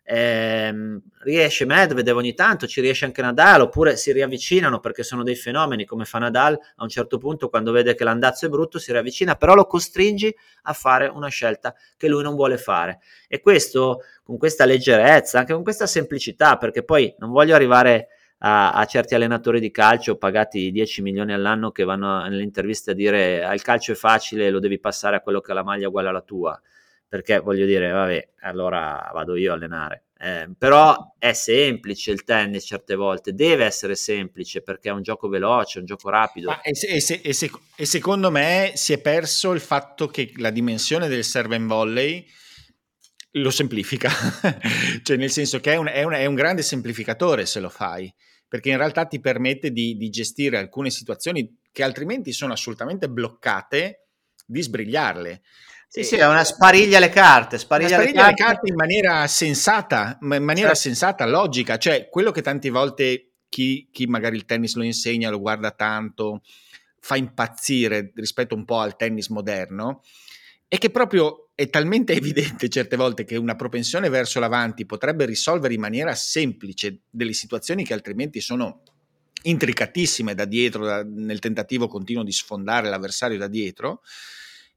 ehm, 0.07 1.01
riesce 1.23 1.65
Medvedev 1.65 2.15
ogni 2.15 2.35
tanto, 2.35 2.67
ci 2.67 2.79
riesce 2.79 3.05
anche 3.05 3.21
Nadal, 3.21 3.61
oppure 3.61 3.97
si 3.97 4.11
riavvicinano 4.11 4.79
perché 4.79 5.03
sono 5.03 5.23
dei 5.23 5.35
fenomeni 5.35 5.85
come 5.85 6.05
fa 6.05 6.19
Nadal, 6.19 6.53
a 6.53 6.83
un 6.83 6.89
certo 6.89 7.17
punto 7.17 7.49
quando 7.49 7.71
vede 7.71 7.95
che 7.95 8.03
l'andazzo 8.03 8.45
è 8.45 8.49
brutto 8.49 8.77
si 8.77 8.91
riavvicina, 8.91 9.35
però 9.35 9.55
lo 9.55 9.65
costringi 9.65 10.33
a 10.63 10.73
fare 10.73 11.07
una 11.07 11.27
scelta 11.29 11.73
che 11.97 12.07
lui 12.07 12.21
non 12.21 12.35
vuole 12.35 12.57
fare. 12.57 12.99
E 13.27 13.41
questo 13.41 14.01
con 14.23 14.37
questa 14.37 14.65
leggerezza, 14.65 15.39
anche 15.39 15.53
con 15.53 15.63
questa 15.63 15.87
semplicità, 15.87 16.57
perché 16.57 16.83
poi 16.83 17.13
non 17.17 17.31
voglio 17.31 17.55
arrivare 17.55 18.09
a, 18.39 18.73
a, 18.73 18.85
certi 18.85 19.15
allenatori 19.15 19.59
di 19.59 19.71
calcio 19.71 20.17
pagati 20.17 20.71
10 20.71 21.01
milioni 21.01 21.33
all'anno 21.33 21.71
che 21.71 21.83
vanno 21.83 22.21
nelle 22.23 22.43
interviste 22.43 22.91
a 22.91 22.93
dire 22.93 23.49
il 23.53 23.61
calcio 23.61 23.93
è 23.93 23.95
facile, 23.95 24.49
lo 24.49 24.59
devi 24.59 24.79
passare 24.79 25.15
a 25.15 25.21
quello 25.21 25.39
che 25.39 25.51
ha 25.51 25.55
la 25.55 25.63
maglia 25.63 25.87
uguale 25.87 26.09
alla 26.09 26.21
tua, 26.21 26.59
perché 27.15 27.39
voglio 27.39 27.65
dire, 27.65 27.89
vabbè, 27.91 28.29
allora 28.41 29.09
vado 29.13 29.37
io 29.37 29.51
a 29.51 29.55
allenare. 29.55 30.07
Eh, 30.19 30.49
però 30.57 31.13
è 31.17 31.31
semplice 31.31 32.11
il 32.11 32.25
tennis 32.25 32.65
certe 32.65 32.95
volte, 32.95 33.33
deve 33.33 33.63
essere 33.63 33.95
semplice 33.95 34.61
perché 34.61 34.89
è 34.89 34.91
un 34.91 35.01
gioco 35.01 35.29
veloce, 35.29 35.79
un 35.79 35.85
gioco 35.85 36.09
rapido. 36.09 36.53
E, 36.61 36.75
se, 36.75 36.87
e, 36.87 36.99
se, 36.99 37.21
e, 37.23 37.31
se, 37.31 37.49
secondo 37.85 38.29
me 38.31 38.73
si 38.75 38.91
è 38.91 38.99
perso 38.99 39.53
il 39.53 39.61
fatto 39.61 40.07
che 40.07 40.33
la 40.35 40.49
dimensione 40.49 41.07
del 41.07 41.23
serve 41.23 41.55
and 41.55 41.67
volley 41.69 42.25
lo 43.31 43.49
semplifica, 43.49 44.09
cioè 45.01 45.15
nel 45.15 45.31
senso 45.31 45.61
che 45.61 45.71
è 45.71 45.77
un, 45.77 45.87
è, 45.87 46.03
un, 46.03 46.13
è 46.13 46.25
un, 46.25 46.35
grande 46.35 46.63
semplificatore 46.63 47.45
se 47.45 47.61
lo 47.61 47.69
fai, 47.69 48.13
perché 48.45 48.71
in 48.71 48.77
realtà 48.77 49.05
ti 49.05 49.21
permette 49.21 49.71
di, 49.71 49.95
di 49.95 50.09
gestire 50.09 50.57
alcune 50.57 50.89
situazioni 50.89 51.59
che 51.71 51.83
altrimenti 51.83 52.33
sono 52.33 52.51
assolutamente 52.51 53.07
bloccate, 53.07 54.07
di 54.45 54.61
sbrigliarle. 54.61 55.41
Sì, 55.95 56.03
sì, 56.03 56.15
è 56.15 56.27
una 56.27 56.43
spariglia 56.43 56.99
le 56.99 57.07
carte, 57.07 57.57
spariglia, 57.57 57.95
spariglia 57.95 58.27
le, 58.27 58.33
carte. 58.33 58.43
le, 58.43 58.49
carte. 58.49 58.69
in 58.69 58.75
maniera 58.75 59.27
sensata, 59.27 60.17
in 60.19 60.43
maniera 60.43 60.73
certo. 60.73 60.75
sensata, 60.75 61.25
logica, 61.25 61.77
cioè 61.77 62.09
quello 62.09 62.31
che 62.31 62.41
tante 62.41 62.69
volte 62.69 63.29
chi, 63.47 63.87
chi 63.93 64.05
magari 64.05 64.35
il 64.35 64.43
tennis 64.43 64.75
lo 64.75 64.83
insegna, 64.83 65.29
lo 65.29 65.39
guarda 65.39 65.71
tanto, 65.71 66.41
fa 66.99 67.15
impazzire 67.15 68.11
rispetto 68.13 68.55
un 68.55 68.65
po' 68.65 68.79
al 68.79 68.97
tennis 68.97 69.29
moderno, 69.29 70.01
è 70.67 70.77
che 70.77 70.89
proprio 70.89 71.51
è 71.55 71.69
talmente 71.69 72.11
evidente 72.13 72.67
certe 72.67 72.97
volte 72.97 73.23
che 73.23 73.37
una 73.37 73.55
propensione 73.55 74.09
verso 74.09 74.41
l'avanti 74.41 74.85
potrebbe 74.85 75.23
risolvere 75.23 75.75
in 75.75 75.79
maniera 75.79 76.13
semplice 76.13 77.03
delle 77.09 77.31
situazioni 77.31 77.85
che 77.85 77.93
altrimenti 77.93 78.41
sono 78.41 78.81
intricatissime 79.43 80.35
da 80.35 80.43
dietro, 80.43 80.83
da, 80.85 81.05
nel 81.05 81.39
tentativo 81.39 81.87
continuo 81.87 82.23
di 82.23 82.33
sfondare 82.33 82.89
l'avversario 82.89 83.37
da 83.37 83.47
dietro, 83.47 84.01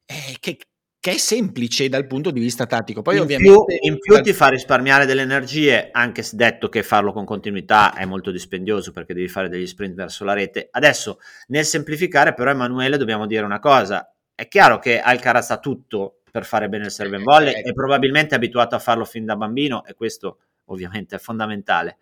eh, 0.06 0.36
che, 0.38 0.58
che, 1.00 1.12
è 1.12 1.16
semplice 1.16 1.88
dal 1.88 2.06
punto 2.06 2.30
di 2.30 2.40
vista 2.40 2.66
tattico. 2.66 3.02
Poi 3.02 3.16
in 3.16 3.22
ovviamente... 3.22 3.52
Più, 3.52 3.90
in 3.90 3.98
più 3.98 4.20
ti 4.20 4.32
fa 4.32 4.48
risparmiare 4.48 5.06
delle 5.06 5.22
energie, 5.22 5.88
anche 5.92 6.22
se 6.22 6.36
detto 6.36 6.68
che 6.68 6.82
farlo 6.82 7.12
con 7.12 7.24
continuità 7.24 7.94
è 7.94 8.04
molto 8.04 8.30
dispendioso 8.30 8.92
perché 8.92 9.14
devi 9.14 9.28
fare 9.28 9.48
degli 9.48 9.66
sprint 9.66 9.94
verso 9.94 10.24
la 10.24 10.32
rete. 10.32 10.68
Adesso, 10.70 11.18
nel 11.48 11.64
semplificare 11.64 12.34
però 12.34 12.50
Emanuele 12.50 12.96
dobbiamo 12.96 13.26
dire 13.26 13.44
una 13.44 13.60
cosa, 13.60 14.12
è 14.34 14.46
chiaro 14.48 14.78
che 14.78 15.00
Alcaraz 15.00 15.50
ha 15.50 15.58
tutto 15.58 16.20
per 16.30 16.44
fare 16.44 16.68
bene 16.68 16.84
il 16.84 16.90
serve 16.90 17.16
and 17.16 17.24
volley 17.24 17.54
e 17.54 17.72
probabilmente 17.72 18.34
è 18.34 18.36
abituato 18.36 18.74
a 18.74 18.78
farlo 18.78 19.04
fin 19.04 19.24
da 19.24 19.34
bambino 19.34 19.84
e 19.84 19.94
questo 19.94 20.38
ovviamente 20.66 21.16
è 21.16 21.18
fondamentale. 21.18 21.98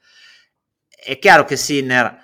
È 0.88 1.18
chiaro 1.18 1.44
che 1.44 1.56
Sinner 1.56 2.18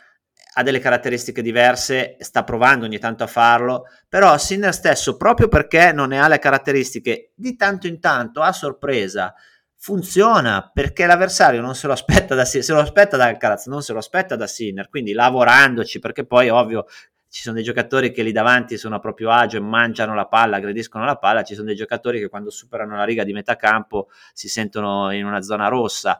ha 0.54 0.62
delle 0.62 0.80
caratteristiche 0.80 1.42
diverse, 1.42 2.16
sta 2.20 2.44
provando 2.44 2.84
ogni 2.84 2.98
tanto 2.98 3.24
a 3.24 3.26
farlo, 3.26 3.84
però 4.08 4.36
Sinner 4.36 4.74
stesso, 4.74 5.16
proprio 5.16 5.48
perché 5.48 5.92
non 5.92 6.08
ne 6.08 6.20
ha 6.20 6.28
le 6.28 6.38
caratteristiche, 6.38 7.30
di 7.34 7.56
tanto 7.56 7.86
in 7.86 8.00
tanto, 8.00 8.42
a 8.42 8.52
sorpresa, 8.52 9.34
funziona 9.76 10.70
perché 10.72 11.06
l'avversario 11.06 11.60
non 11.60 11.74
se 11.74 11.86
lo 11.86 11.92
aspetta 11.92 12.34
da 12.34 12.44
se 12.44 12.62
lo 12.72 12.78
aspetta 12.78 13.16
da 13.16 13.26
Alcaraz, 13.26 13.66
non 13.66 13.82
se 13.82 13.92
lo 13.92 13.98
aspetta 13.98 14.36
da 14.36 14.46
Sinner, 14.46 14.88
quindi 14.88 15.12
lavorandoci, 15.12 15.98
perché 15.98 16.26
poi 16.26 16.50
ovvio 16.50 16.86
ci 17.28 17.40
sono 17.40 17.54
dei 17.54 17.64
giocatori 17.64 18.12
che 18.12 18.22
lì 18.22 18.30
davanti 18.30 18.76
sono 18.76 18.96
a 18.96 19.00
proprio 19.00 19.30
agio 19.30 19.56
e 19.56 19.60
mangiano 19.60 20.14
la 20.14 20.26
palla, 20.26 20.58
aggrediscono 20.58 21.06
la 21.06 21.16
palla, 21.16 21.42
ci 21.42 21.54
sono 21.54 21.66
dei 21.66 21.76
giocatori 21.76 22.20
che 22.20 22.28
quando 22.28 22.50
superano 22.50 22.94
la 22.94 23.04
riga 23.04 23.24
di 23.24 23.32
metà 23.32 23.56
campo 23.56 24.10
si 24.34 24.50
sentono 24.50 25.10
in 25.12 25.24
una 25.24 25.40
zona 25.40 25.68
rossa, 25.68 26.18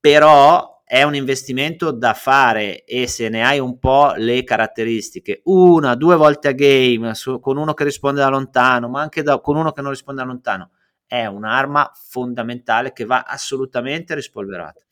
però 0.00 0.71
è 0.92 1.04
un 1.04 1.14
investimento 1.14 1.90
da 1.90 2.12
fare 2.12 2.84
e 2.84 3.06
se 3.06 3.30
ne 3.30 3.42
hai 3.42 3.58
un 3.58 3.78
po' 3.78 4.12
le 4.14 4.44
caratteristiche, 4.44 5.40
una, 5.44 5.94
due 5.94 6.16
volte 6.16 6.48
a 6.48 6.52
game, 6.52 7.14
su, 7.14 7.40
con 7.40 7.56
uno 7.56 7.72
che 7.72 7.84
risponde 7.84 8.20
da 8.20 8.28
lontano, 8.28 8.90
ma 8.90 9.00
anche 9.00 9.22
da, 9.22 9.40
con 9.40 9.56
uno 9.56 9.72
che 9.72 9.80
non 9.80 9.92
risponde 9.92 10.20
da 10.20 10.26
lontano, 10.26 10.72
è 11.06 11.24
un'arma 11.24 11.90
fondamentale 11.94 12.92
che 12.92 13.06
va 13.06 13.22
assolutamente 13.22 14.14
rispolverata 14.14 14.84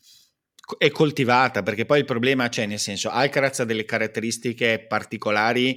è 0.79 0.89
coltivata, 0.91 1.65
perché 1.65 1.85
poi 1.85 1.99
il 1.99 2.05
problema 2.05 2.49
c'è, 2.49 2.65
nel 2.65 2.79
senso, 2.79 3.11
Alcaraz 3.11 3.59
ha 3.59 3.65
delle 3.65 3.85
caratteristiche 3.85 4.87
particolari, 4.89 5.77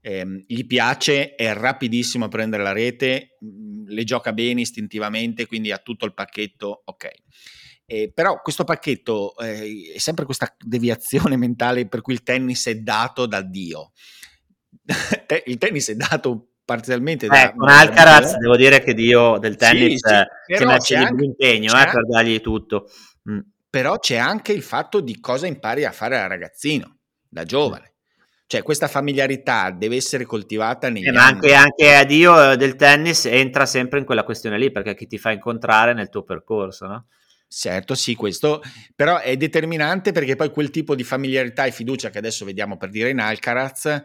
ehm, 0.00 0.44
gli 0.46 0.64
piace, 0.64 1.34
è 1.34 1.52
rapidissimo 1.52 2.26
a 2.26 2.28
prendere 2.28 2.62
la 2.62 2.72
rete, 2.72 3.36
mh, 3.40 3.88
le 3.88 4.04
gioca 4.04 4.32
bene 4.32 4.60
istintivamente, 4.60 5.46
quindi 5.46 5.72
ha 5.72 5.78
tutto 5.78 6.06
il 6.06 6.14
pacchetto, 6.14 6.82
ok. 6.84 7.08
Eh, 7.90 8.12
però 8.12 8.42
questo 8.42 8.64
pacchetto 8.64 9.34
eh, 9.38 9.92
è 9.94 9.98
sempre 9.98 10.26
questa 10.26 10.54
deviazione 10.58 11.36
mentale 11.38 11.88
per 11.88 12.02
cui 12.02 12.12
il 12.12 12.22
tennis 12.22 12.66
è 12.66 12.74
dato 12.76 13.26
da 13.26 13.40
Dio. 13.40 13.92
il 15.46 15.58
tennis 15.58 15.88
è 15.90 15.94
dato 15.94 16.50
parzialmente 16.64 17.26
da... 17.26 17.50
Eh, 17.50 17.54
con 17.56 17.68
Alcaraz 17.68 18.36
devo 18.36 18.56
dire 18.56 18.82
che 18.82 18.92
Dio 18.92 19.38
del 19.38 19.56
tennis 19.56 20.06
sì, 20.06 20.24
sì, 20.46 20.62
eh, 20.62 20.66
mette 20.66 20.96
anche, 20.96 21.14
l'impegno 21.14 21.72
eh, 21.72 21.84
per 21.84 22.06
dargli 22.06 22.40
tutto. 22.40 22.90
Mm 23.30 23.38
però 23.70 23.98
c'è 23.98 24.16
anche 24.16 24.52
il 24.52 24.62
fatto 24.62 25.00
di 25.00 25.20
cosa 25.20 25.46
impari 25.46 25.84
a 25.84 25.92
fare 25.92 26.16
da 26.16 26.26
ragazzino, 26.26 26.98
da 27.28 27.44
giovane. 27.44 27.94
Cioè 28.46 28.62
questa 28.62 28.88
familiarità 28.88 29.70
deve 29.70 29.96
essere 29.96 30.24
coltivata 30.24 30.88
negli 30.88 31.06
eh, 31.06 31.12
ma 31.12 31.26
anche, 31.26 31.52
anche, 31.52 31.94
a 31.94 32.04
Dio 32.04 32.52
eh, 32.52 32.56
del 32.56 32.76
tennis 32.76 33.26
entra 33.26 33.66
sempre 33.66 33.98
in 33.98 34.06
quella 34.06 34.24
questione 34.24 34.56
lì, 34.58 34.72
perché 34.72 34.94
chi 34.94 35.06
ti 35.06 35.18
fa 35.18 35.32
incontrare 35.32 35.92
nel 35.92 36.08
tuo 36.08 36.22
percorso, 36.22 36.86
no? 36.86 37.06
Certo, 37.50 37.94
sì, 37.94 38.14
questo 38.14 38.60
però 38.94 39.18
è 39.18 39.36
determinante 39.38 40.12
perché 40.12 40.36
poi 40.36 40.50
quel 40.50 40.70
tipo 40.70 40.94
di 40.94 41.02
familiarità 41.02 41.64
e 41.64 41.72
fiducia 41.72 42.10
che 42.10 42.18
adesso 42.18 42.44
vediamo 42.44 42.76
per 42.76 42.90
dire 42.90 43.08
in 43.08 43.20
Alcaraz, 43.20 44.04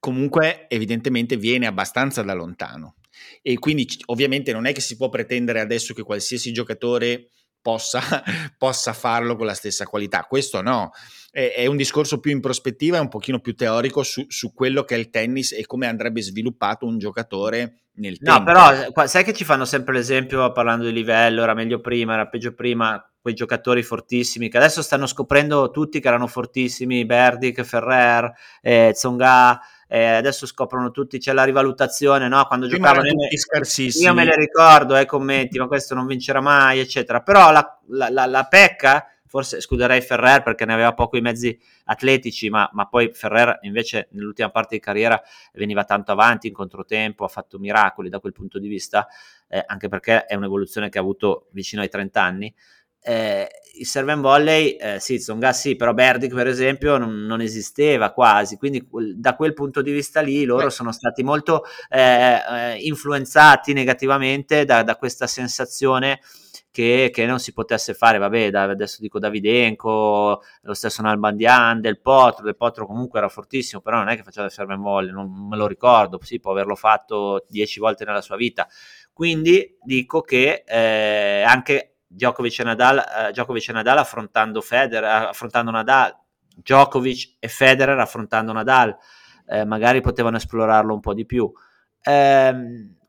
comunque 0.00 0.66
evidentemente 0.68 1.36
viene 1.36 1.66
abbastanza 1.66 2.22
da 2.22 2.32
lontano. 2.32 2.96
E 3.42 3.58
quindi 3.58 3.86
ovviamente 4.06 4.52
non 4.52 4.64
è 4.66 4.72
che 4.72 4.80
si 4.80 4.96
può 4.96 5.08
pretendere 5.10 5.60
adesso 5.60 5.92
che 5.92 6.02
qualsiasi 6.02 6.52
giocatore 6.52 7.28
possa, 7.60 8.00
possa 8.56 8.92
farlo 8.94 9.36
con 9.36 9.46
la 9.46 9.54
stessa 9.54 9.84
qualità. 9.84 10.22
Questo 10.24 10.62
no, 10.62 10.90
è, 11.34 11.66
un 11.66 11.76
discorso 11.76 12.20
più 12.20 12.30
in 12.30 12.40
prospettiva, 12.40 12.96
è 12.96 13.00
un 13.00 13.08
pochino 13.08 13.40
più 13.40 13.56
teorico 13.56 14.04
su, 14.04 14.24
su, 14.28 14.54
quello 14.54 14.84
che 14.84 14.94
è 14.94 14.98
il 14.98 15.10
tennis 15.10 15.50
e 15.50 15.66
come 15.66 15.88
andrebbe 15.88 16.22
sviluppato 16.22 16.86
un 16.86 16.96
giocatore 16.96 17.86
nel 17.94 18.16
no, 18.20 18.34
tempo. 18.34 18.52
No, 18.52 18.92
però 18.92 19.06
sai 19.06 19.24
che 19.24 19.32
ci 19.32 19.42
fanno 19.42 19.64
sempre 19.64 19.94
l'esempio 19.94 20.52
parlando 20.52 20.84
di 20.84 20.92
livello, 20.92 21.42
era 21.42 21.54
meglio 21.54 21.80
prima, 21.80 22.14
era 22.14 22.28
peggio 22.28 22.54
prima, 22.54 23.04
quei 23.20 23.34
giocatori 23.34 23.82
fortissimi 23.82 24.48
che 24.48 24.58
adesso 24.58 24.80
stanno 24.80 25.06
scoprendo 25.06 25.72
tutti 25.72 25.98
che 25.98 26.06
erano 26.06 26.28
fortissimi, 26.28 27.04
Berdic, 27.04 27.62
Ferrer, 27.62 28.32
eh, 28.62 28.92
Zonga, 28.94 29.60
eh, 29.88 30.06
adesso 30.06 30.46
scoprono 30.46 30.92
tutti, 30.92 31.18
c'è 31.18 31.32
la 31.32 31.42
rivalutazione, 31.42 32.28
no? 32.28 32.44
Quando 32.46 32.68
Prima 32.68 32.92
giocavano 32.92 33.08
io 33.08 34.14
me 34.14 34.24
le 34.24 34.36
ricordo, 34.36 34.94
ai 34.94 35.02
eh, 35.02 35.06
commenti, 35.06 35.58
ma 35.58 35.66
questo 35.66 35.94
non 35.94 36.06
vincerà 36.06 36.40
mai, 36.40 36.78
eccetera. 36.78 37.22
Però 37.22 37.50
la, 37.50 37.80
la, 37.88 38.08
la, 38.08 38.26
la 38.26 38.44
pecca, 38.44 39.06
forse 39.34 39.56
escluderei 39.56 40.00
Ferrer 40.00 40.44
perché 40.44 40.64
ne 40.64 40.74
aveva 40.74 40.94
poco 40.94 41.16
i 41.16 41.20
mezzi 41.20 41.58
atletici, 41.86 42.50
ma, 42.50 42.70
ma, 42.72 42.86
poi 42.86 43.10
Ferrer 43.12 43.58
invece 43.62 44.06
nell'ultima 44.12 44.48
parte 44.50 44.76
di 44.76 44.80
carriera 44.80 45.20
veniva 45.54 45.82
tanto 45.82 46.12
avanti 46.12 46.46
in 46.46 46.52
controtempo, 46.52 47.24
ha 47.24 47.28
fatto 47.28 47.58
miracoli 47.58 48.08
da 48.08 48.20
quel 48.20 48.32
punto 48.32 48.60
di 48.60 48.68
vista, 48.68 49.08
eh, 49.48 49.64
anche 49.66 49.88
perché 49.88 50.26
è 50.26 50.36
un'evoluzione 50.36 50.88
che 50.88 50.98
ha 50.98 51.00
avuto 51.00 51.48
vicino 51.50 51.82
ai 51.82 51.88
30 51.88 52.22
anni 52.22 52.54
eh, 53.06 53.48
il 53.76 53.86
serve 53.86 54.12
and 54.12 54.22
volley, 54.22 54.76
eh, 54.76 55.00
sì, 55.00 55.20
Zonga 55.20 55.52
sì, 55.52 55.74
però 55.74 55.92
Berdic 55.92 56.32
per 56.32 56.46
esempio 56.46 56.96
non, 56.96 57.26
non, 57.26 57.40
esisteva 57.40 58.12
quasi, 58.12 58.56
quindi 58.56 58.88
da 59.16 59.34
quel 59.34 59.52
punto 59.52 59.82
di 59.82 59.90
vista 59.90 60.20
lì 60.20 60.44
loro 60.44 60.66
Beh. 60.66 60.70
sono 60.70 60.92
stati 60.92 61.24
molto 61.24 61.64
eh, 61.90 62.40
eh, 62.48 62.76
influenzati 62.78 63.72
negativamente 63.72 64.64
da, 64.64 64.84
da 64.84 64.96
questa 64.96 65.26
sensazione 65.26 66.20
che, 66.74 67.10
che, 67.12 67.24
non 67.24 67.38
si 67.38 67.52
potesse 67.52 67.94
fare, 67.94 68.18
vabbè, 68.18 68.50
da, 68.50 68.64
adesso 68.64 68.96
dico 69.00 69.20
Davidenko, 69.20 70.42
lo 70.62 70.74
stesso 70.74 71.02
Nalbandian, 71.02 71.80
Del 71.80 72.00
Potro, 72.00 72.44
Del 72.44 72.56
Potro 72.56 72.84
comunque 72.84 73.20
era 73.20 73.28
fortissimo, 73.28 73.80
però 73.80 73.98
non 73.98 74.08
è 74.08 74.16
che 74.16 74.24
faceva 74.24 74.48
serve 74.48 74.72
and 74.72 74.82
volley, 74.82 75.12
non 75.12 75.30
me 75.48 75.56
lo 75.56 75.68
ricordo, 75.68 76.18
sì, 76.20 76.40
può 76.40 76.50
averlo 76.50 76.74
fatto 76.74 77.44
dieci 77.48 77.78
volte 77.78 78.04
nella 78.04 78.20
sua 78.20 78.34
vita, 78.34 78.66
quindi 79.12 79.78
dico 79.84 80.22
che 80.22 80.64
eh, 80.66 81.44
anche 81.46 81.98
Djokovic 82.08 82.58
e 82.58 82.64
Nadal, 82.64 82.98
eh, 82.98 83.30
Djokovic 83.30 83.68
e 83.68 83.72
Nadal 83.72 83.98
affrontando, 83.98 84.60
Federer, 84.60 85.28
affrontando 85.28 85.70
Nadal, 85.70 86.12
Djokovic 86.56 87.36
e 87.38 87.46
Federer 87.46 88.00
affrontando 88.00 88.50
Nadal, 88.50 88.96
eh, 89.46 89.64
magari 89.64 90.00
potevano 90.00 90.38
esplorarlo 90.38 90.92
un 90.92 90.98
po' 90.98 91.14
di 91.14 91.24
più. 91.24 91.48
Eh, 92.02 92.52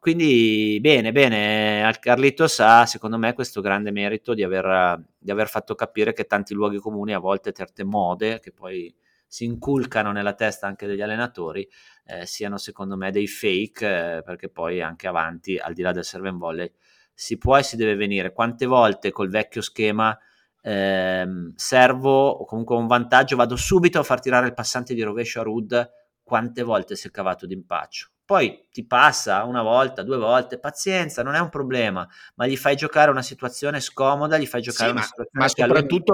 quindi 0.06 0.78
bene, 0.82 1.12
bene, 1.12 1.84
al 1.84 1.98
Carlitos 1.98 2.60
ha 2.60 2.86
secondo 2.86 3.18
me 3.18 3.34
questo 3.34 3.60
grande 3.60 3.90
merito 3.90 4.36
di 4.36 4.44
aver, 4.44 5.04
di 5.18 5.32
aver 5.32 5.48
fatto 5.50 5.74
capire 5.74 6.14
che 6.14 6.26
tanti 6.26 6.54
luoghi 6.54 6.78
comuni, 6.78 7.16
a 7.16 7.18
volte 7.18 7.52
certe 7.52 7.84
mode, 7.84 8.40
che 8.40 8.52
poi 8.52 8.96
si 9.26 9.46
inculcano 9.46 10.12
nella 10.12 10.34
testa 10.34 10.68
anche 10.68 10.86
degli 10.86 11.02
allenatori, 11.02 11.68
eh, 12.06 12.28
siano 12.28 12.60
secondo 12.60 12.96
me 12.96 13.10
dei 13.10 13.26
fake, 13.26 14.18
eh, 14.18 14.22
perché 14.22 14.48
poi 14.48 14.80
anche 14.80 15.08
avanti, 15.08 15.58
al 15.58 15.74
di 15.74 15.82
là 15.82 15.92
del 15.92 16.04
serve 16.04 16.30
and 16.30 16.38
volley, 16.38 16.72
si 17.12 17.40
può 17.40 17.58
e 17.58 17.64
si 17.64 17.76
deve 17.76 17.96
venire. 17.96 18.32
Quante 18.32 18.68
volte 18.68 19.10
col 19.10 19.30
vecchio 19.30 19.62
schema 19.64 20.16
ehm, 20.62 21.54
servo 21.56 22.28
o 22.28 22.46
comunque 22.46 22.76
un 22.76 22.86
vantaggio, 22.86 23.36
vado 23.36 23.56
subito 23.56 23.98
a 23.98 24.04
far 24.04 24.20
tirare 24.20 24.46
il 24.46 24.54
passante 24.54 24.94
di 24.94 25.02
rovescio 25.02 25.40
a 25.40 25.44
Rud, 25.44 25.92
quante 26.22 26.62
volte 26.62 26.96
si 26.96 27.08
è 27.08 27.10
cavato 27.10 27.48
d'impaccio. 27.48 28.10
Poi 28.26 28.68
ti 28.72 28.86
passa 28.88 29.44
una 29.44 29.62
volta, 29.62 30.02
due 30.02 30.18
volte, 30.18 30.58
pazienza, 30.58 31.22
non 31.22 31.36
è 31.36 31.40
un 31.40 31.50
problema, 31.50 32.08
ma 32.36 32.48
gli 32.48 32.58
fai 32.58 32.76
giocare 32.76 33.12
una 33.12 33.22
situazione 33.22 33.80
scomoda, 33.80 34.40
gli 34.40 34.48
fai 34.48 34.64
giocare 34.64 34.90
sì, 34.90 34.96
una 34.96 35.02
ma, 35.02 35.06
situazione 35.06 35.46
ma 35.46 35.48
soprattutto, 35.48 36.14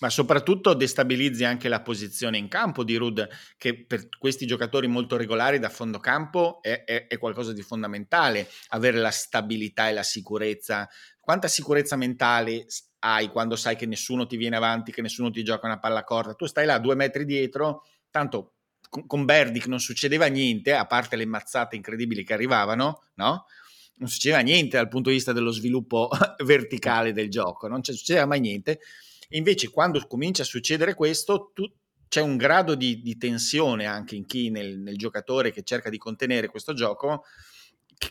ma 0.00 0.10
soprattutto 0.10 0.74
destabilizzi 0.74 1.44
anche 1.44 1.70
la 1.70 1.80
posizione 1.80 2.36
in 2.36 2.48
campo 2.48 2.84
di 2.84 2.96
Rud, 2.96 3.26
che 3.56 3.86
per 3.86 4.10
questi 4.18 4.44
giocatori 4.44 4.86
molto 4.86 5.16
regolari 5.16 5.58
da 5.58 5.70
fondo 5.70 5.98
campo 5.98 6.60
è, 6.60 6.84
è, 6.84 7.06
è, 7.06 7.16
qualcosa 7.16 7.54
di 7.54 7.62
fondamentale, 7.62 8.46
avere 8.68 8.98
la 8.98 9.10
stabilità 9.10 9.88
e 9.88 9.94
la 9.94 10.02
sicurezza. 10.02 10.86
Quanta 11.18 11.48
sicurezza 11.48 11.96
mentale 11.96 12.66
hai 12.98 13.28
quando 13.28 13.56
sai 13.56 13.76
che 13.76 13.86
nessuno 13.86 14.26
ti 14.26 14.36
viene 14.36 14.56
avanti, 14.56 14.92
che 14.92 15.00
nessuno 15.00 15.30
ti 15.30 15.42
gioca 15.42 15.66
una 15.66 15.78
palla 15.78 16.04
corta? 16.04 16.34
Tu 16.34 16.44
stai 16.44 16.66
là 16.66 16.78
due 16.78 16.94
metri 16.94 17.24
dietro, 17.24 17.86
tanto 18.10 18.53
con 19.06 19.24
Berdic 19.24 19.66
non 19.66 19.80
succedeva 19.80 20.26
niente, 20.26 20.72
a 20.74 20.86
parte 20.86 21.16
le 21.16 21.26
mazzate 21.26 21.76
incredibili 21.76 22.24
che 22.24 22.32
arrivavano, 22.32 23.02
no? 23.14 23.46
Non 23.96 24.08
succedeva 24.08 24.40
niente 24.40 24.76
dal 24.76 24.88
punto 24.88 25.08
di 25.08 25.16
vista 25.16 25.32
dello 25.32 25.50
sviluppo 25.50 26.08
verticale 26.44 27.12
del 27.12 27.30
gioco, 27.30 27.68
non 27.68 27.82
succedeva 27.82 28.26
mai 28.26 28.40
niente. 28.40 28.80
Invece, 29.30 29.70
quando 29.70 30.04
comincia 30.06 30.42
a 30.42 30.46
succedere 30.46 30.94
questo, 30.94 31.50
tu, 31.54 31.70
c'è 32.08 32.20
un 32.20 32.36
grado 32.36 32.74
di, 32.74 33.00
di, 33.00 33.16
tensione 33.16 33.86
anche 33.86 34.14
in 34.14 34.26
chi, 34.26 34.50
nel, 34.50 34.78
nel 34.78 34.96
giocatore 34.96 35.50
che 35.50 35.62
cerca 35.62 35.90
di 35.90 35.98
contenere 35.98 36.48
questo 36.48 36.72
gioco, 36.72 37.24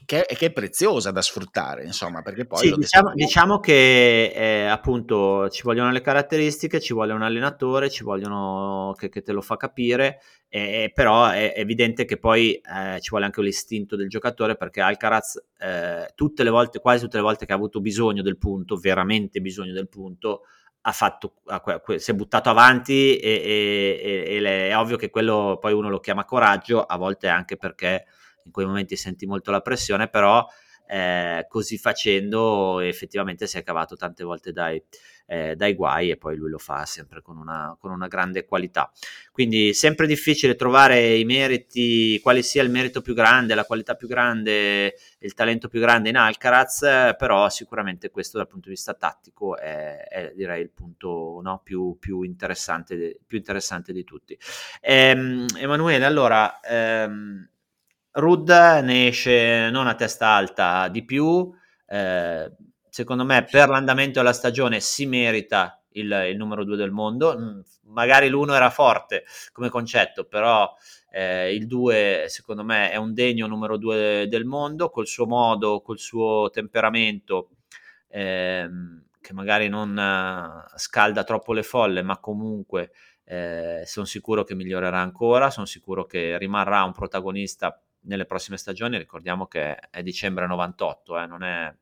che, 0.06 0.26
che, 0.26 0.46
è 0.46 0.52
preziosa 0.52 1.12
da 1.12 1.22
sfruttare, 1.22 1.84
insomma, 1.84 2.22
perché 2.22 2.46
poi... 2.46 2.60
Sì, 2.60 2.74
diciamo, 2.74 3.12
diciamo, 3.14 3.60
che 3.60 4.32
eh, 4.34 4.66
appunto 4.66 5.50
ci 5.50 5.62
vogliono 5.64 5.92
le 5.92 6.02
caratteristiche, 6.02 6.80
ci 6.80 6.94
vuole 6.94 7.14
un 7.14 7.22
allenatore, 7.22 7.90
ci 7.90 8.04
vogliono 8.04 8.94
che, 8.98 9.10
che 9.10 9.22
te 9.22 9.32
lo 9.32 9.42
fa 9.42 9.58
capire, 9.58 10.22
eh, 10.50 10.92
però 10.94 11.28
è 11.28 11.54
evidente 11.56 12.06
che 12.06 12.18
poi 12.18 12.54
eh, 12.54 13.00
ci 13.02 13.10
vuole 13.10 13.26
anche 13.26 13.42
l'istinto 13.42 13.96
del 13.96 14.10
giocatore 14.10 14.56
perché 14.56 14.82
Alcaraz 14.82 15.44
eh, 15.60 16.12
tutte 16.16 16.44
le 16.44 16.50
volte, 16.50 16.80
quasi 16.80 17.04
tutte 17.04 17.18
le 17.18 17.24
volte 17.24 17.46
che 17.46 17.52
ha 17.52 17.56
avuto 17.56 17.82
bisogno 17.82 18.22
del 18.22 18.38
punto, 18.38 18.78
veramente 18.78 19.42
bisogno 19.42 19.74
del 19.74 19.90
punto, 19.90 20.44
ha 20.86 20.92
fatto, 20.92 21.36
si 21.98 22.12
è 22.12 22.14
buttato 22.14 22.50
avanti 22.50 23.18
e, 23.18 23.30
e, 23.30 24.26
e, 24.28 24.44
e 24.44 24.68
è 24.70 24.78
ovvio 24.78 24.98
che 24.98 25.10
quello 25.10 25.58
poi 25.60 25.74
uno 25.74 25.90
lo 25.90 26.00
chiama 26.00 26.26
coraggio, 26.26 26.82
a 26.82 26.98
volte 26.98 27.30
anche 27.30 27.56
perché 27.56 28.06
in 28.46 28.52
quei 28.52 28.66
momenti 28.66 28.96
senti 28.96 29.26
molto 29.26 29.52
la 29.52 29.62
pressione, 29.62 30.08
però 30.08 30.46
eh, 30.86 31.46
così 31.48 31.78
facendo 31.78 32.80
effettivamente 32.80 33.48
si 33.48 33.58
è 33.58 33.64
cavato 33.64 33.96
tante 33.96 34.24
volte 34.24 34.52
dai, 34.52 34.82
eh, 35.26 35.56
dai 35.56 35.74
guai 35.74 36.12
e 36.12 36.18
poi 36.18 36.36
lui 36.36 36.50
lo 36.50 36.58
fa 36.58 36.86
sempre 36.86 37.22
con 37.22 37.38
una, 37.38 37.76
con 37.80 37.92
una, 37.92 38.08
grande 38.08 38.46
qualità. 38.46 38.92
Quindi 39.32 39.74
sempre 39.74 40.06
difficile 40.08 40.56
trovare 40.56 41.16
i 41.16 41.26
meriti, 41.26 42.20
quale 42.22 42.42
sia 42.42 42.62
il 42.62 42.70
merito 42.70 43.02
più 43.02 43.14
grande, 43.14 43.56
la 43.56 43.66
qualità 43.66 43.96
più 43.96 44.08
grande, 44.08 44.96
il 45.20 45.34
talento 45.34 45.68
più 45.68 45.80
grande 45.80 46.10
in 46.10 46.18
Alcaraz, 46.18 46.82
però 47.18 47.50
sicuramente 47.50 48.10
questo 48.10 48.38
dal 48.38 48.48
punto 48.48 48.68
di 48.68 48.76
vista 48.76 48.94
tattico 48.94 49.58
è, 49.58 50.04
è 50.04 50.34
direi 50.36 50.62
il 50.62 50.70
punto 50.70 51.40
no, 51.42 51.62
più, 51.64 51.98
più, 52.00 52.22
interessante, 52.24 53.20
più, 53.26 53.38
interessante, 53.38 53.94
di 53.94 54.04
tutti. 54.04 54.38
Ehm, 54.82 55.46
Emanuele, 55.58 56.06
allora... 56.06 56.60
Ehm, 56.60 57.48
Rud 58.14 58.50
ne 58.50 59.08
esce 59.08 59.70
non 59.72 59.88
a 59.88 59.96
testa 59.96 60.28
alta 60.28 60.88
di 60.88 61.04
più, 61.04 61.52
eh, 61.88 62.52
secondo 62.90 63.26
me 63.26 63.44
per 63.50 63.70
l'andamento 63.70 64.20
della 64.20 64.34
stagione 64.34 64.80
si 64.82 65.08
merita 65.08 65.82
il, 65.94 66.28
il 66.30 66.38
numero 66.38 66.64
due 66.64 66.76
del 66.76 66.92
mondo, 66.92 67.36
mm, 67.38 67.60
magari 67.86 68.30
l'uno 68.30 68.54
era 68.54 68.70
forte 68.70 69.26
come 69.52 69.70
concetto, 69.70 70.26
però 70.26 70.72
eh, 71.10 71.56
il 71.56 71.66
2 71.66 72.26
secondo 72.28 72.64
me 72.64 72.92
è 72.92 72.98
un 72.98 73.14
degno 73.14 73.48
numero 73.48 73.78
due 73.78 74.28
del 74.30 74.46
mondo, 74.46 74.90
col 74.90 75.08
suo 75.08 75.26
modo, 75.26 75.82
col 75.82 75.98
suo 76.00 76.50
temperamento, 76.52 77.50
ehm, 78.10 79.06
che 79.22 79.34
magari 79.34 79.70
non 79.70 79.90
uh, 79.98 80.78
scalda 80.78 81.24
troppo 81.24 81.54
le 81.54 81.64
folle, 81.64 82.02
ma 82.04 82.20
comunque 82.20 82.92
eh, 83.26 83.84
sono 83.86 84.06
sicuro 84.06 84.44
che 84.44 84.54
migliorerà 84.54 85.00
ancora, 85.00 85.50
sono 85.50 85.66
sicuro 85.66 86.06
che 86.06 86.38
rimarrà 86.38 86.84
un 86.84 86.92
protagonista 86.92 87.80
nelle 88.04 88.26
prossime 88.26 88.58
stagioni, 88.58 88.98
ricordiamo 88.98 89.48
che 89.48 89.76
è 89.76 90.02
dicembre 90.04 90.48
98, 90.48 91.20
eh, 91.20 91.26
non 91.26 91.44
è 91.44 91.74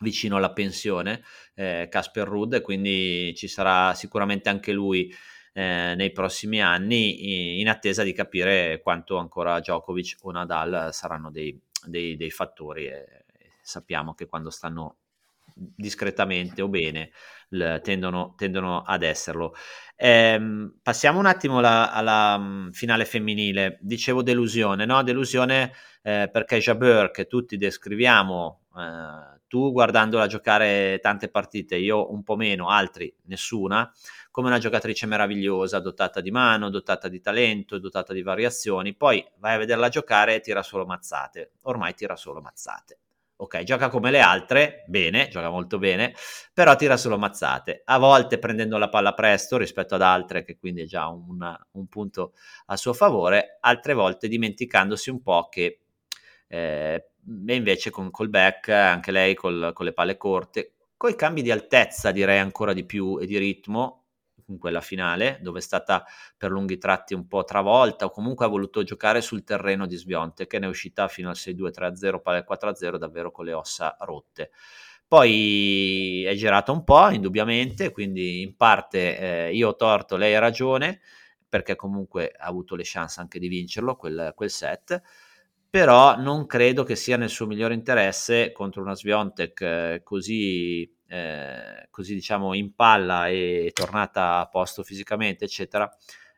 vicino 0.00 0.36
alla 0.36 0.52
pensione, 0.52 1.22
eh, 1.54 1.88
Casper 1.90 2.26
Rudd, 2.26 2.60
quindi 2.60 3.34
ci 3.36 3.48
sarà 3.48 3.94
sicuramente 3.94 4.48
anche 4.48 4.72
lui 4.72 5.12
eh, 5.52 5.94
nei 5.96 6.12
prossimi 6.12 6.62
anni 6.62 7.60
in 7.60 7.68
attesa 7.68 8.02
di 8.02 8.12
capire 8.12 8.80
quanto 8.80 9.16
ancora 9.16 9.58
Djokovic 9.58 10.18
o 10.22 10.30
Nadal 10.30 10.92
saranno 10.92 11.30
dei, 11.30 11.60
dei, 11.84 12.16
dei 12.16 12.30
fattori 12.30 12.88
sappiamo 13.68 14.14
che 14.14 14.26
quando 14.26 14.48
stanno 14.48 14.97
discretamente 15.58 16.62
o 16.62 16.68
bene 16.68 17.10
tendono, 17.82 18.34
tendono 18.36 18.82
ad 18.82 19.02
esserlo. 19.02 19.54
Ehm, 19.96 20.78
passiamo 20.82 21.18
un 21.18 21.26
attimo 21.26 21.58
alla, 21.58 21.92
alla, 21.92 22.38
mm, 22.38 22.70
finale 22.70 23.04
femminile. 23.04 23.78
Dicevo 23.80 24.22
delusione, 24.22 24.84
no? 24.84 25.02
Delusione 25.02 25.72
eh, 26.02 26.28
perché 26.30 26.58
Jabeur, 26.58 27.10
che 27.10 27.26
tutti 27.26 27.56
descriviamo, 27.56 28.66
eh, 28.76 29.40
tu 29.48 29.72
guardandola 29.72 30.26
giocare 30.26 30.98
tante 31.00 31.28
partite, 31.30 31.76
io 31.76 32.12
un 32.12 32.22
po' 32.22 32.36
meno, 32.36 32.68
altri 32.68 33.12
nessuna, 33.24 33.90
come 34.30 34.48
una 34.48 34.58
giocatrice 34.58 35.06
meravigliosa, 35.06 35.80
dotata 35.80 36.20
di 36.20 36.30
mano, 36.30 36.70
dotata 36.70 37.08
di 37.08 37.20
talento, 37.20 37.78
dotata 37.78 38.12
di 38.12 38.22
variazioni, 38.22 38.94
poi 38.94 39.24
vai 39.38 39.54
a 39.54 39.58
vederla 39.58 39.88
giocare 39.88 40.36
e 40.36 40.40
tira 40.40 40.62
solo 40.62 40.84
mazzate. 40.84 41.52
Ormai 41.62 41.94
tira 41.94 42.14
solo 42.14 42.40
mazzate 42.40 42.98
ok, 43.40 43.62
gioca 43.62 43.88
come 43.88 44.10
le 44.10 44.18
altre, 44.20 44.84
bene, 44.88 45.28
gioca 45.28 45.48
molto 45.48 45.78
bene, 45.78 46.12
però 46.52 46.74
tira 46.74 46.96
solo 46.96 47.18
mazzate, 47.18 47.82
a 47.84 47.96
volte 47.98 48.38
prendendo 48.38 48.78
la 48.78 48.88
palla 48.88 49.14
presto 49.14 49.56
rispetto 49.56 49.94
ad 49.94 50.02
altre, 50.02 50.42
che 50.42 50.56
quindi 50.56 50.82
è 50.82 50.86
già 50.86 51.06
un, 51.06 51.38
un 51.72 51.86
punto 51.86 52.32
a 52.66 52.76
suo 52.76 52.92
favore, 52.92 53.58
altre 53.60 53.94
volte 53.94 54.26
dimenticandosi 54.26 55.10
un 55.10 55.22
po' 55.22 55.48
che 55.48 55.80
eh, 56.48 57.10
invece 57.46 57.90
con 57.90 58.10
col 58.10 58.28
back, 58.28 58.68
anche 58.70 59.12
lei 59.12 59.34
col, 59.34 59.70
con 59.72 59.86
le 59.86 59.92
palle 59.92 60.16
corte, 60.16 60.72
con 60.96 61.10
i 61.10 61.14
cambi 61.14 61.42
di 61.42 61.52
altezza 61.52 62.10
direi 62.10 62.40
ancora 62.40 62.72
di 62.72 62.84
più 62.84 63.18
e 63.20 63.26
di 63.26 63.38
ritmo, 63.38 63.97
in 64.48 64.58
quella 64.58 64.80
finale, 64.80 65.38
dove 65.40 65.58
è 65.58 65.62
stata 65.62 66.04
per 66.36 66.50
lunghi 66.50 66.78
tratti 66.78 67.14
un 67.14 67.26
po' 67.26 67.44
travolta 67.44 68.06
o 68.06 68.10
comunque 68.10 68.46
ha 68.46 68.48
voluto 68.48 68.82
giocare 68.82 69.20
sul 69.20 69.44
terreno 69.44 69.86
di 69.86 69.96
Sbionte, 69.96 70.46
che 70.46 70.58
ne 70.58 70.66
è 70.66 70.68
uscita 70.68 71.08
fino 71.08 71.28
al 71.28 71.36
6-2-3-0, 71.36 72.20
palla 72.20 72.44
4-0, 72.48 72.96
davvero 72.96 73.30
con 73.30 73.44
le 73.44 73.52
ossa 73.52 73.96
rotte. 74.00 74.50
Poi 75.06 76.24
è 76.24 76.34
girato 76.34 76.72
un 76.72 76.84
po', 76.84 77.08
indubbiamente, 77.10 77.92
quindi 77.92 78.42
in 78.42 78.56
parte 78.56 79.18
eh, 79.48 79.54
io 79.54 79.68
ho 79.68 79.76
torto, 79.76 80.16
lei 80.16 80.34
ha 80.34 80.38
ragione, 80.38 81.00
perché 81.48 81.76
comunque 81.76 82.32
ha 82.36 82.46
avuto 82.46 82.74
le 82.74 82.82
chance 82.84 83.20
anche 83.20 83.38
di 83.38 83.48
vincerlo 83.48 83.96
quel, 83.96 84.32
quel 84.34 84.50
set 84.50 85.02
però 85.70 86.16
non 86.16 86.46
credo 86.46 86.82
che 86.82 86.96
sia 86.96 87.18
nel 87.18 87.28
suo 87.28 87.46
migliore 87.46 87.74
interesse 87.74 88.52
contro 88.52 88.80
una 88.80 88.94
Sviontek 88.94 89.60
eh, 89.60 90.00
così 90.02 90.90
eh, 91.08 91.88
così 91.90 92.14
diciamo 92.14 92.54
in 92.54 92.74
palla 92.74 93.28
e 93.28 93.70
tornata 93.74 94.38
a 94.40 94.48
posto 94.48 94.82
fisicamente, 94.82 95.44
eccetera, 95.44 95.90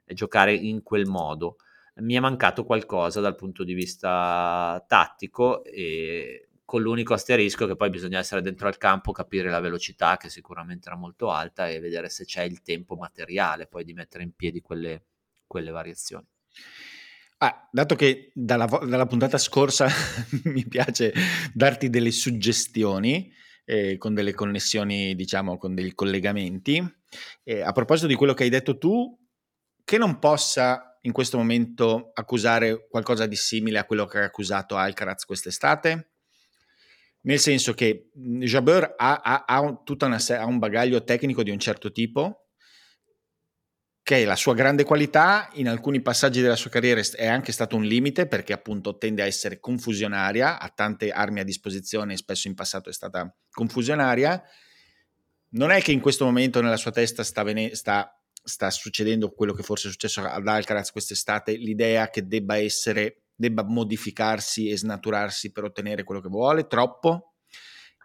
giocare 0.07 0.55
in 0.55 0.83
quel 0.83 1.07
modo. 1.07 1.57
Mi 1.97 2.15
è 2.15 2.21
mancato 2.21 2.65
qualcosa 2.65 3.21
dal 3.21 3.35
punto 3.35 3.65
di 3.65 3.75
vista 3.75 4.83
tattico 4.87 5.65
e 5.65 6.49
con 6.65 6.83
l'unico 6.83 7.15
asterisco 7.15 7.67
che 7.67 7.75
poi 7.75 7.91
bisogna 7.91 8.21
essere 8.21 8.43
dentro 8.43 8.69
al 8.69 8.77
campo, 8.77 9.11
capire 9.11 9.51
la 9.51 9.59
velocità 9.59 10.17
che 10.17 10.31
sicuramente 10.31 10.87
era 10.87 10.97
molto 10.97 11.31
alta 11.31 11.69
e 11.69 11.81
vedere 11.81 12.09
se 12.09 12.25
c'è 12.25 12.45
il 12.45 12.63
tempo 12.63 12.95
materiale 12.95 13.67
poi 13.67 13.83
di 13.83 13.93
mettere 13.93 14.23
in 14.23 14.37
piedi 14.37 14.61
quelle, 14.61 15.03
quelle 15.49 15.73
variazioni. 15.73 16.25
Ah, 17.39 17.69
dato 17.73 17.97
che 17.97 18.31
dalla, 18.35 18.67
dalla 18.67 19.07
puntata 19.07 19.37
scorsa 19.37 19.89
mi 20.45 20.65
piace 20.69 21.13
darti 21.53 21.91
delle 21.91 22.13
suggestioni, 22.13 23.33
eh, 23.71 23.99
con 23.99 24.15
delle 24.15 24.35
connessioni, 24.35 25.15
diciamo, 25.15 25.57
con 25.57 25.77
dei 25.77 25.95
collegamenti. 25.95 26.85
Eh, 27.45 27.61
a 27.61 27.71
proposito 27.71 28.09
di 28.09 28.17
quello 28.17 28.35
che 28.35 28.43
hai 28.43 28.49
detto 28.49 28.79
tu, 28.79 29.17
che 29.85 29.97
non 29.97 30.19
possa 30.19 30.99
in 31.03 31.13
questo 31.13 31.37
momento 31.37 32.11
accusare 32.13 32.89
qualcosa 32.89 33.27
di 33.27 33.37
simile 33.37 33.79
a 33.79 33.85
quello 33.85 34.07
che 34.07 34.19
ha 34.19 34.25
accusato 34.25 34.75
Alcaraz 34.75 35.25
quest'estate? 35.25 36.15
Nel 37.23 37.39
senso 37.39 37.73
che 37.73 38.11
Jabeur 38.13 38.95
ha, 38.97 39.21
ha, 39.23 39.45
ha, 39.47 39.61
un, 39.61 39.79
una, 39.87 40.19
ha 40.19 40.47
un 40.47 40.59
bagaglio 40.59 41.05
tecnico 41.05 41.45
di 41.45 41.51
un 41.51 41.61
certo 41.61 41.93
tipo, 41.93 42.49
la 44.25 44.37
sua 44.37 44.55
grande 44.55 44.85
qualità, 44.85 45.49
in 45.55 45.68
alcuni 45.68 46.03
passaggi 46.03 46.40
della 46.40 46.57
sua 46.57 46.68
carriera 46.68 47.01
è 47.14 47.27
anche 47.27 47.53
stato 47.53 47.77
un 47.77 47.85
limite 47.85 48.27
perché 48.27 48.53
appunto 48.53 48.99
tende 48.99 49.23
a 49.23 49.27
essere 49.27 49.61
confusionaria, 49.61 50.59
ha 50.59 50.68
tante 50.68 51.11
armi 51.11 51.40
a 51.40 51.44
disposizione 51.44 52.16
spesso 52.16 52.49
in 52.49 52.55
passato 52.55 52.90
è 52.90 52.92
stata 52.92 53.33
confusionaria. 53.51 54.42
Non 55.51 55.70
è 55.70 55.81
che 55.81 55.92
in 55.92 56.01
questo 56.01 56.25
momento 56.25 56.61
nella 56.61 56.77
sua 56.77 56.90
testa 56.90 57.23
sta, 57.23 57.42
vene- 57.42 57.75
sta, 57.75 58.12
sta 58.42 58.70
succedendo 58.70 59.31
quello 59.31 59.53
che 59.53 59.62
forse 59.62 59.88
è 59.88 59.90
successo 59.90 60.23
ad 60.23 60.46
Alcaraz 60.46 60.90
quest'estate, 60.90 61.53
l'idea 61.53 62.11
che 62.11 62.27
debba 62.27 62.57
essere, 62.57 63.23
debba 63.35 63.62
modificarsi 63.62 64.68
e 64.68 64.77
snaturarsi 64.77 65.53
per 65.53 65.64
ottenere 65.64 66.05
quello 66.05 66.20
che 66.20 66.29
vuole, 66.29 66.66
troppo, 66.66 67.35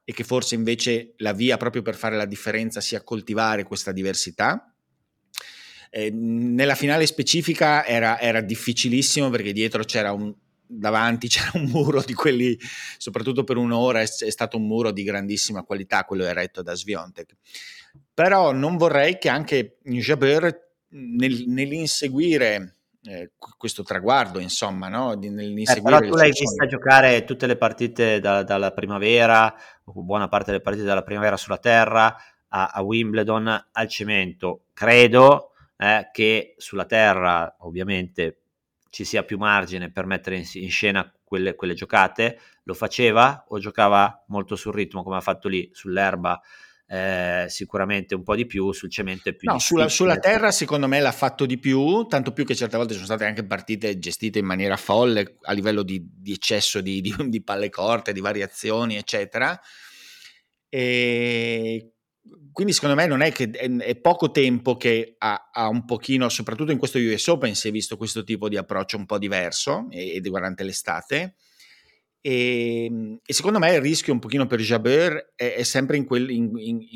e 0.03 0.13
che 0.13 0.23
forse 0.23 0.53
invece 0.53 1.15
la 1.17 1.33
via 1.33 1.57
proprio 1.57 1.81
per 1.81 1.95
fare 1.95 2.15
la 2.15 2.25
differenza 2.25 2.79
sia 2.79 3.01
coltivare 3.01 3.63
questa 3.63 3.91
diversità 3.91 4.69
eh, 5.97 6.11
nella 6.11 6.75
finale 6.75 7.05
specifica 7.05 7.85
era, 7.85 8.19
era, 8.19 8.41
difficilissimo 8.41 9.29
perché 9.29 9.53
dietro 9.53 9.85
c'era 9.85 10.11
un 10.11 10.33
davanti 10.67 11.29
c'era 11.29 11.51
un 11.53 11.69
muro 11.69 12.01
di 12.01 12.13
quelli, 12.13 12.59
soprattutto 12.97 13.45
per 13.45 13.55
un'ora, 13.55 14.01
è, 14.01 14.03
è 14.03 14.29
stato 14.29 14.57
un 14.57 14.67
muro 14.67 14.91
di 14.91 15.03
grandissima 15.03 15.63
qualità, 15.63 16.03
quello 16.03 16.25
eretto 16.25 16.61
da 16.61 16.75
Sviontek. 16.75 17.37
Però 18.13 18.51
non 18.51 18.75
vorrei 18.75 19.17
che 19.17 19.29
anche 19.29 19.77
Jabeur 19.83 20.73
nel, 20.89 21.45
nell'inseguire 21.47 22.75
eh, 23.03 23.31
questo 23.57 23.83
traguardo, 23.83 24.39
insomma, 24.39 24.89
no? 24.89 25.13
Eh, 25.13 25.81
però 25.81 25.99
tu 26.01 26.15
l'hai 26.15 26.31
vista 26.31 26.65
giocare 26.65 27.23
tutte 27.23 27.47
le 27.47 27.55
partite 27.55 28.19
da, 28.19 28.43
dalla 28.43 28.71
primavera, 28.71 29.55
o 29.85 30.03
buona 30.03 30.27
parte 30.27 30.51
delle 30.51 30.61
partite 30.63 30.83
dalla 30.83 31.03
primavera 31.03 31.37
sulla 31.37 31.57
terra, 31.57 32.13
a, 32.49 32.65
a 32.65 32.81
Wimbledon, 32.81 33.67
al 33.71 33.87
cemento. 33.87 34.65
Credo 34.73 35.51
eh, 35.77 36.09
che 36.11 36.55
sulla 36.57 36.85
terra 36.85 37.55
ovviamente 37.59 38.41
ci 38.89 39.03
sia 39.03 39.23
più 39.23 39.37
margine 39.37 39.91
per 39.91 40.05
mettere 40.05 40.37
in, 40.37 40.45
in 40.53 40.69
scena 40.69 41.11
quelle, 41.23 41.55
quelle, 41.55 41.73
giocate, 41.73 42.39
lo 42.63 42.73
faceva 42.73 43.43
o 43.49 43.59
giocava 43.59 44.23
molto 44.27 44.55
sul 44.55 44.73
ritmo 44.73 45.03
come 45.03 45.17
ha 45.17 45.21
fatto 45.21 45.47
lì 45.47 45.69
sull'erba? 45.73 46.41
Eh, 46.87 47.45
sicuramente 47.49 48.13
un 48.13 48.21
po' 48.21 48.35
di 48.35 48.45
più, 48.45 48.71
sul 48.71 48.91
cemento 48.91 49.27
è 49.27 49.33
più 49.33 49.51
no, 49.51 49.57
sulla, 49.57 49.89
sulla, 49.89 50.19
terra 50.19 50.51
secondo 50.51 50.87
me 50.87 50.99
l'ha 50.99 51.11
fatto 51.11 51.47
di 51.47 51.57
più, 51.57 52.05
tanto 52.05 52.31
più 52.31 52.45
che 52.45 52.53
certe 52.53 52.77
volte 52.77 52.93
sono 52.93 53.05
state 53.05 53.25
anche 53.25 53.43
partite 53.43 53.97
gestite 53.97 54.37
in 54.37 54.45
maniera 54.45 54.77
folle 54.77 55.37
a 55.41 55.51
livello 55.51 55.81
di, 55.81 56.07
di 56.15 56.31
eccesso 56.31 56.81
di, 56.81 57.01
di, 57.01 57.13
di, 57.27 57.41
palle 57.41 57.69
corte, 57.69 58.13
di 58.13 58.21
variazioni, 58.21 58.97
eccetera. 58.97 59.59
E 60.69 61.94
quindi 62.51 62.73
secondo 62.73 62.95
me 62.95 63.05
non 63.05 63.21
è 63.21 63.31
che 63.31 63.49
è, 63.51 63.95
poco 63.97 64.31
tempo 64.31 64.77
che 64.77 65.15
ha, 65.17 65.49
ha, 65.51 65.67
un 65.67 65.85
pochino, 65.85 66.29
soprattutto 66.29 66.71
in 66.71 66.77
questo 66.77 66.97
US 66.97 67.27
Open 67.27 67.53
si 67.53 67.67
è 67.67 67.71
visto 67.71 67.97
questo 67.97 68.23
tipo 68.23 68.47
di 68.49 68.57
approccio 68.57 68.97
un 68.97 69.05
po' 69.05 69.17
diverso 69.17 69.87
e, 69.89 70.19
durante 70.21 70.63
l'estate 70.63 71.35
e, 72.25 72.85
ehm, 72.85 73.19
e, 73.23 73.33
secondo 73.33 73.59
me 73.59 73.73
il 73.75 73.81
rischio 73.81 74.11
un 74.11 74.19
pochino 74.19 74.47
per 74.47 74.59
Jabeur 74.59 75.33
è, 75.35 75.53
è 75.53 75.63
sempre 75.63 75.97
in, 75.97 76.05
quel, 76.05 76.31
in, 76.31 76.51
in, 76.55 76.87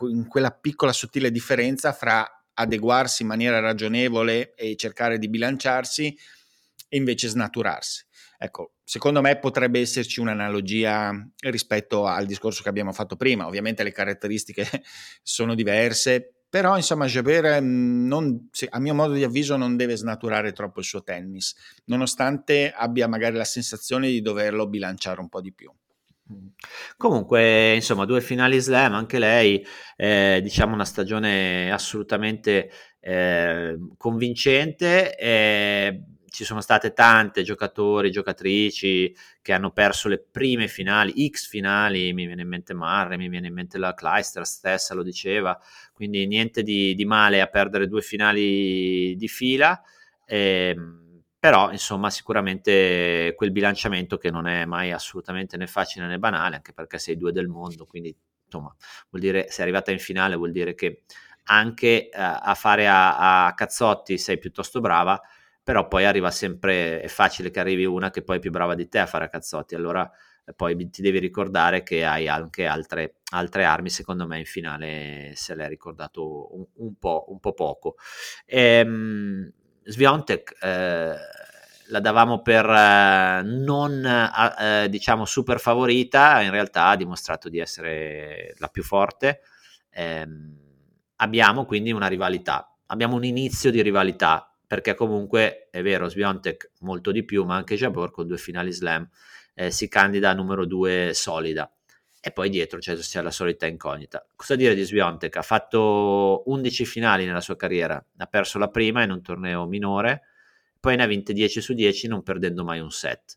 in, 0.00 0.26
quella 0.28 0.52
piccola 0.52 0.92
sottile 0.92 1.32
differenza 1.32 1.92
fra 1.92 2.24
adeguarsi 2.54 3.22
in 3.22 3.28
maniera 3.28 3.58
ragionevole 3.58 4.54
e 4.54 4.76
cercare 4.76 5.18
di 5.18 5.28
bilanciarsi 5.28 6.16
e 6.88 6.96
invece 6.96 7.26
snaturarsi. 7.26 8.04
Ecco, 8.38 8.74
secondo 8.88 9.20
me 9.20 9.38
potrebbe 9.38 9.80
esserci 9.80 10.18
un'analogia 10.18 11.12
rispetto 11.40 12.06
al 12.06 12.24
discorso 12.24 12.62
che 12.62 12.70
abbiamo 12.70 12.94
fatto 12.94 13.16
prima. 13.16 13.46
Ovviamente 13.46 13.82
le 13.82 13.92
caratteristiche 13.92 14.64
sono 15.22 15.54
diverse, 15.54 16.36
però 16.48 16.74
insomma 16.74 17.04
Jaber 17.04 17.60
non, 17.60 18.48
a 18.70 18.80
mio 18.80 18.94
modo 18.94 19.12
di 19.12 19.24
avviso 19.24 19.58
non 19.58 19.76
deve 19.76 19.94
snaturare 19.94 20.52
troppo 20.52 20.80
il 20.80 20.86
suo 20.86 21.02
tennis, 21.02 21.54
nonostante 21.84 22.72
abbia 22.74 23.06
magari 23.08 23.36
la 23.36 23.44
sensazione 23.44 24.08
di 24.08 24.22
doverlo 24.22 24.66
bilanciare 24.66 25.20
un 25.20 25.28
po' 25.28 25.42
di 25.42 25.52
più. 25.52 25.70
Comunque, 26.96 27.74
insomma, 27.74 28.06
due 28.06 28.22
finali 28.22 28.58
slam, 28.58 28.94
anche 28.94 29.18
lei, 29.18 29.62
eh, 29.96 30.40
diciamo 30.42 30.72
una 30.72 30.86
stagione 30.86 31.70
assolutamente 31.70 32.70
eh, 33.00 33.76
convincente. 33.98 35.14
Eh, 35.14 36.02
ci 36.30 36.44
sono 36.44 36.60
state 36.60 36.92
tante 36.92 37.42
giocatori, 37.42 38.10
giocatrici 38.10 39.14
che 39.40 39.52
hanno 39.52 39.70
perso 39.70 40.08
le 40.08 40.18
prime 40.18 40.68
finali, 40.68 41.28
X 41.28 41.48
finali, 41.48 42.12
mi 42.12 42.26
viene 42.26 42.42
in 42.42 42.48
mente 42.48 42.74
Marre, 42.74 43.16
mi 43.16 43.28
viene 43.28 43.48
in 43.48 43.54
mente 43.54 43.78
la 43.78 43.94
Kleister 43.94 44.46
stessa, 44.46 44.94
lo 44.94 45.02
diceva, 45.02 45.58
quindi 45.92 46.26
niente 46.26 46.62
di, 46.62 46.94
di 46.94 47.04
male 47.04 47.40
a 47.40 47.46
perdere 47.46 47.86
due 47.86 48.02
finali 48.02 49.16
di 49.16 49.28
fila, 49.28 49.80
eh, 50.26 50.76
però 51.38 51.70
insomma 51.70 52.10
sicuramente 52.10 53.32
quel 53.36 53.52
bilanciamento 53.52 54.18
che 54.18 54.30
non 54.30 54.46
è 54.46 54.64
mai 54.64 54.92
assolutamente 54.92 55.56
né 55.56 55.66
facile 55.66 56.06
né 56.06 56.18
banale, 56.18 56.56
anche 56.56 56.72
perché 56.72 56.98
sei 56.98 57.16
due 57.16 57.32
del 57.32 57.48
mondo, 57.48 57.86
quindi 57.86 58.14
insomma 58.44 58.74
vuol 59.10 59.22
dire, 59.22 59.46
sei 59.50 59.62
arrivata 59.62 59.92
in 59.92 59.98
finale 59.98 60.34
vuol 60.36 60.52
dire 60.52 60.74
che 60.74 61.02
anche 61.50 62.10
uh, 62.12 62.16
a 62.18 62.54
fare 62.54 62.88
a, 62.88 63.46
a 63.46 63.54
cazzotti 63.54 64.18
sei 64.18 64.38
piuttosto 64.38 64.80
brava, 64.80 65.20
però 65.68 65.86
poi 65.86 66.06
arriva 66.06 66.30
sempre, 66.30 67.02
è 67.02 67.08
facile 67.08 67.50
che 67.50 67.60
arrivi 67.60 67.84
una 67.84 68.08
che 68.08 68.22
poi 68.22 68.38
è 68.38 68.40
più 68.40 68.50
brava 68.50 68.74
di 68.74 68.88
te 68.88 69.00
a 69.00 69.06
fare 69.06 69.26
a 69.26 69.28
cazzotti, 69.28 69.74
allora 69.74 70.10
eh, 70.46 70.54
poi 70.54 70.88
ti 70.88 71.02
devi 71.02 71.18
ricordare 71.18 71.82
che 71.82 72.06
hai 72.06 72.26
anche 72.26 72.64
altre, 72.64 73.16
altre 73.32 73.64
armi, 73.64 73.90
secondo 73.90 74.26
me 74.26 74.38
in 74.38 74.46
finale 74.46 75.32
se 75.34 75.54
l'è 75.54 75.68
ricordato 75.68 76.56
un, 76.56 76.64
un, 76.76 76.96
po', 76.98 77.26
un 77.28 77.38
po', 77.38 77.52
poco. 77.52 77.96
Ehm, 78.46 79.52
Sviontek 79.84 80.56
eh, 80.58 81.14
la 81.88 82.00
davamo 82.00 82.40
per 82.40 82.64
eh, 82.64 83.42
non 83.42 84.06
eh, 84.58 84.88
diciamo 84.88 85.26
super 85.26 85.60
favorita, 85.60 86.40
in 86.40 86.50
realtà 86.50 86.86
ha 86.86 86.96
dimostrato 86.96 87.50
di 87.50 87.58
essere 87.58 88.54
la 88.56 88.68
più 88.68 88.82
forte. 88.82 89.42
Ehm, 89.90 90.56
abbiamo 91.16 91.66
quindi 91.66 91.92
una 91.92 92.06
rivalità, 92.06 92.74
abbiamo 92.86 93.16
un 93.16 93.24
inizio 93.24 93.70
di 93.70 93.82
rivalità 93.82 94.48
perché 94.68 94.94
comunque 94.94 95.68
è 95.70 95.82
vero, 95.82 96.08
Sviontek 96.10 96.72
molto 96.80 97.10
di 97.10 97.24
più, 97.24 97.44
ma 97.44 97.56
anche 97.56 97.74
Jabor 97.74 98.10
con 98.10 98.26
due 98.26 98.36
finali 98.36 98.70
slam 98.70 99.08
eh, 99.54 99.70
si 99.70 99.88
candida 99.88 100.30
a 100.30 100.34
numero 100.34 100.66
due 100.66 101.12
solida. 101.14 101.72
E 102.20 102.32
poi 102.32 102.50
dietro 102.50 102.78
c'è, 102.78 102.94
c'è 102.94 103.22
la 103.22 103.30
solita 103.30 103.64
incognita. 103.66 104.26
Cosa 104.36 104.56
dire 104.56 104.74
di 104.74 104.82
Sviontek? 104.82 105.36
Ha 105.36 105.42
fatto 105.42 106.42
11 106.46 106.84
finali 106.84 107.24
nella 107.24 107.40
sua 107.40 107.56
carriera, 107.56 108.04
ha 108.18 108.26
perso 108.26 108.58
la 108.58 108.68
prima 108.68 109.02
in 109.02 109.10
un 109.10 109.22
torneo 109.22 109.66
minore, 109.66 110.24
poi 110.78 110.96
ne 110.96 111.04
ha 111.04 111.06
vinte 111.06 111.32
10 111.32 111.62
su 111.62 111.72
10 111.72 112.06
non 112.08 112.22
perdendo 112.22 112.62
mai 112.62 112.80
un 112.80 112.90
set. 112.90 113.36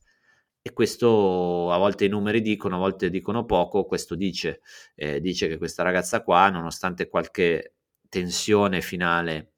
E 0.62 0.74
questo 0.74 1.72
a 1.72 1.78
volte 1.78 2.06
i 2.06 2.10
numeri 2.10 2.41
dicono, 2.41 2.76
a 2.76 2.80
volte 2.80 3.10
dicono 3.10 3.46
poco, 3.46 3.86
questo 3.86 4.15
dice, 4.15 4.60
eh, 4.96 5.22
dice 5.22 5.48
che 5.48 5.58
questa 5.58 5.82
ragazza 5.82 6.24
qua, 6.24 6.50
nonostante 6.50 7.08
qualche 7.08 7.76
tensione 8.10 8.82
finale 8.82 9.50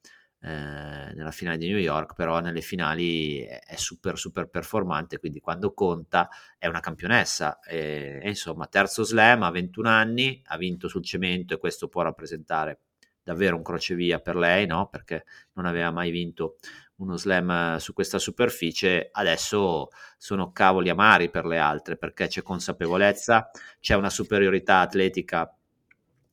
eh, 0.46 1.14
nella 1.14 1.30
finale 1.30 1.56
di 1.56 1.68
New 1.68 1.78
York, 1.78 2.12
però 2.12 2.38
nelle 2.40 2.60
finali 2.60 3.38
è 3.38 3.76
super 3.76 4.18
super 4.18 4.48
performante, 4.50 5.18
quindi 5.18 5.40
quando 5.40 5.72
conta 5.72 6.28
è 6.58 6.66
una 6.66 6.80
campionessa 6.80 7.60
e, 7.60 8.20
e 8.22 8.28
insomma 8.28 8.66
terzo 8.66 9.04
slam 9.04 9.42
a 9.42 9.50
21 9.50 9.88
anni, 9.88 10.42
ha 10.44 10.58
vinto 10.58 10.86
sul 10.86 11.02
cemento 11.02 11.54
e 11.54 11.58
questo 11.58 11.88
può 11.88 12.02
rappresentare 12.02 12.80
davvero 13.22 13.56
un 13.56 13.62
crocevia 13.62 14.20
per 14.20 14.36
lei, 14.36 14.66
no? 14.66 14.86
perché 14.88 15.24
non 15.54 15.64
aveva 15.64 15.90
mai 15.90 16.10
vinto 16.10 16.56
uno 16.96 17.16
slam 17.16 17.76
su 17.78 17.94
questa 17.94 18.18
superficie, 18.18 19.08
adesso 19.12 19.88
sono 20.18 20.52
cavoli 20.52 20.90
amari 20.90 21.30
per 21.30 21.46
le 21.46 21.56
altre 21.56 21.96
perché 21.96 22.26
c'è 22.26 22.42
consapevolezza, 22.42 23.50
c'è 23.80 23.94
una 23.94 24.10
superiorità 24.10 24.80
atletica 24.80 25.50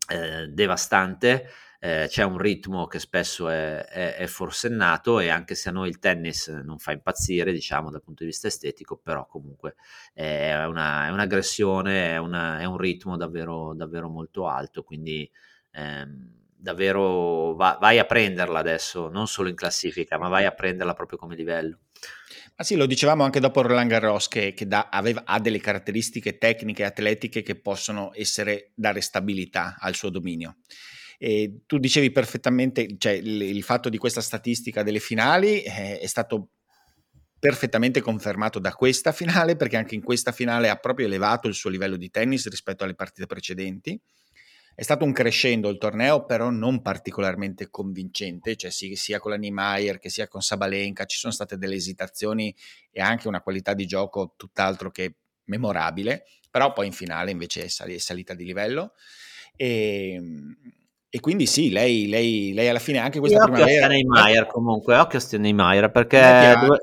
eh, 0.10 0.48
devastante 0.48 1.48
eh, 1.84 2.06
c'è 2.08 2.22
un 2.22 2.38
ritmo 2.38 2.86
che 2.86 3.00
spesso 3.00 3.50
è, 3.50 3.84
è, 3.84 4.16
è, 4.16 4.28
forsennato 4.28 5.20
e 5.20 5.30
anche 5.30 5.56
se 5.56 5.70
a 5.70 5.72
noi 5.72 5.90
il 5.90 5.98
tennis 5.98 6.48
non 6.48 6.78
fa 6.78 6.92
impazzire, 6.92 7.52
diciamo 7.52 7.90
dal 7.90 8.04
punto 8.04 8.22
di 8.24 8.30
vista 8.30 8.46
estetico, 8.46 8.98
però 8.98 9.26
comunque 9.26 9.74
è, 10.14 10.64
una, 10.64 11.08
è 11.08 11.10
un'aggressione, 11.10 12.12
è, 12.12 12.18
una, 12.18 12.60
è, 12.60 12.66
un 12.66 12.78
ritmo 12.78 13.18
davvero, 13.18 13.74
davvero 13.74 14.10
molto 14.10 14.48
alto, 14.48 14.84
quindi 14.84 15.28
ehm, 15.72 16.30
davvero 16.56 17.56
va, 17.56 17.80
vai 17.82 17.98
a 17.98 18.06
prenderla 18.06 18.60
adesso, 18.60 19.10
non 19.10 19.26
solo 19.26 19.50
in 19.50 19.56
classifica, 19.56 20.20
ma 20.20 20.28
vai 20.28 20.46
a 20.46 20.52
prenderla 20.52 20.94
proprio 20.94 21.18
come 21.18 21.36
livello. 21.36 21.80
Ah 22.58 22.64
sì, 22.64 22.76
lo 22.76 22.86
dicevamo 22.86 23.24
anche 23.24 23.40
dopo 23.40 23.64
Roland 23.64 23.90
Garros 23.90 24.28
che, 24.28 24.54
che 24.54 24.68
da, 24.68 24.90
aveva, 24.92 25.24
ha 25.26 25.40
delle 25.40 25.60
caratteristiche 25.60 26.38
tecniche 26.38 26.84
e 26.84 26.86
atletiche 26.86 27.42
che 27.42 27.60
possono 27.60 28.12
essere, 28.14 28.70
dare 28.76 29.02
stabilità 29.02 29.78
al 29.80 29.96
suo 29.96 30.12
dominio 30.12 30.58
E 31.24 31.62
tu 31.68 31.78
dicevi 31.78 32.12
perfettamente, 32.12 32.96
cioè 32.98 33.12
il, 33.12 33.44
il 33.44 33.62
fatto 33.62 33.90
di 33.90 34.00
questa 34.00 34.22
statistica 34.22 34.82
delle 34.82 34.98
finali 34.98 35.62
eh, 35.62 36.00
è 36.00 36.08
stato 36.08 36.54
perfettamente 37.38 38.02
confermato 38.02 38.58
da 38.58 38.74
questa 38.74 39.12
finale, 39.12 39.56
perché 39.56 39.78
anche 39.78 39.94
in 39.94 40.02
questa 40.02 40.32
finale 40.32 40.68
ha 40.70 40.78
proprio 40.78 41.06
elevato 41.06 41.48
il 41.48 41.54
suo 41.54 41.70
livello 41.70 41.96
di 41.96 42.10
tennis 42.10 42.50
rispetto 42.50 42.84
alle 42.84 42.96
partite 42.96 43.28
precedenti. 43.28 44.02
È 44.74 44.82
stato 44.82 45.06
un 45.06 45.12
crescendo 45.12 45.70
il 45.70 45.78
torneo, 45.78 46.26
però 46.26 46.50
non 46.50 46.82
particolarmente 46.82 47.70
convincente, 47.70 48.56
cioè 48.56 48.72
sia 48.72 49.20
con 49.20 49.30
la 49.30 49.38
Niemeyer 49.38 50.00
che 50.00 50.10
sia 50.10 50.28
con 50.28 50.42
Sabalenka 50.42 51.06
ci 51.06 51.20
sono 51.20 51.32
state 51.32 51.56
delle 51.56 51.76
esitazioni 51.76 52.56
e 52.90 53.00
anche 53.00 53.28
una 53.28 53.42
qualità 53.42 53.76
di 53.76 53.86
gioco 53.86 54.34
tutt'altro 54.36 54.90
che 54.90 55.18
memorabile, 55.44 56.26
però 56.50 56.74
poi 56.74 56.88
in 56.88 56.94
finale 56.94 57.30
invece 57.30 57.66
è 57.66 57.98
salita 58.00 58.34
di 58.34 58.44
livello. 58.44 58.94
E, 59.56 60.14
ehm, 60.14 60.80
e 61.14 61.20
quindi 61.20 61.46
sì, 61.46 61.72
lei, 61.72 62.08
lei, 62.08 62.54
lei 62.54 62.70
alla 62.70 62.80
fine 62.80 63.00
anche 63.00 63.20
questa 63.20 63.40
Io 63.40 63.44
primavera... 63.44 63.70
Occhio 63.70 63.86
a 63.86 63.90
Neymar 63.90 64.48
comunque, 64.48 64.96
occhio 64.96 65.20
a 65.20 65.38
Neymar 65.40 65.92
perché 65.92 66.56
dove, 66.58 66.80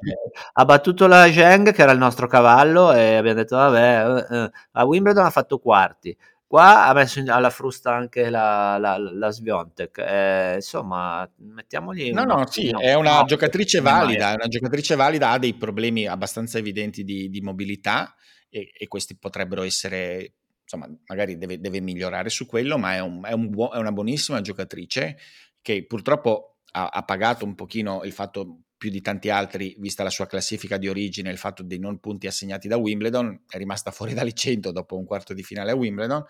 ha 0.53 0.65
battuto 0.67 1.07
la 1.07 1.33
Zheng 1.33 1.73
che 1.73 1.81
era 1.81 1.93
il 1.93 1.99
nostro 1.99 2.27
cavallo 2.27 2.93
e 2.93 3.15
abbiamo 3.15 3.39
detto 3.39 3.57
vabbè, 3.57 4.27
eh, 4.31 4.37
eh, 4.37 4.51
a 4.73 4.85
Wimbledon 4.85 5.25
ha 5.25 5.31
fatto 5.31 5.59
quarti, 5.59 6.15
qua 6.47 6.89
ha 6.89 6.93
messo 6.93 7.23
alla 7.27 7.49
frusta 7.49 7.95
anche 7.95 8.29
la, 8.29 8.77
la, 8.77 8.99
la 8.99 9.31
Sviontek, 9.31 9.97
eh, 9.97 10.55
insomma 10.57 11.27
mettiamogli... 11.37 12.13
No, 12.13 12.25
no, 12.25 12.47
sì, 12.51 12.69
è 12.69 12.93
una 12.93 13.23
giocatrice 13.25 13.81
valida, 13.81 14.33
è 14.33 14.35
una 14.35 14.49
giocatrice 14.49 14.95
valida, 14.95 15.31
ha 15.31 15.39
dei 15.39 15.55
problemi 15.55 16.07
abbastanza 16.07 16.59
evidenti 16.59 17.03
di, 17.03 17.31
di 17.31 17.41
mobilità 17.41 18.15
e, 18.51 18.73
e 18.77 18.89
questi 18.89 19.17
potrebbero 19.17 19.63
essere 19.63 20.35
insomma, 20.71 20.87
magari 21.07 21.39
deve, 21.39 21.59
deve, 21.59 21.81
migliorare 21.81 22.29
su 22.29 22.45
quello, 22.45 22.77
ma 22.77 22.95
è, 22.95 23.01
un, 23.01 23.25
è, 23.25 23.33
un 23.33 23.49
buo, 23.49 23.73
è, 23.73 23.79
una 23.79 23.91
buonissima 23.91 24.43
giocatrice 24.43 25.17
che 25.63 25.87
purtroppo 25.87 26.59
ha, 26.73 26.89
ha, 26.89 27.03
pagato 27.05 27.47
un 27.47 27.55
pochino 27.55 28.05
il 28.05 28.13
fatto 28.13 28.65
più 28.77 28.91
di 28.91 29.01
tanti 29.01 29.31
altri, 29.31 29.75
vista 29.79 30.03
la 30.03 30.11
sua 30.11 30.27
classifica 30.27 30.77
di 30.77 30.87
origine, 30.87 31.31
il 31.31 31.39
fatto 31.39 31.63
dei 31.63 31.79
non 31.79 31.99
punti 31.99 32.27
assegnati 32.27 32.69
da 32.69 32.77
Wimbledon, 32.77 33.45
è 33.49 33.57
rimasta 33.57 33.91
fuori 33.91 34.13
dalle 34.13 34.35
100 34.35 34.71
dopo 34.71 34.97
un 34.97 35.07
quarto 35.07 35.33
di 35.33 35.43
finale 35.43 35.71
a 35.71 35.75
Wimbledon, 35.75 36.23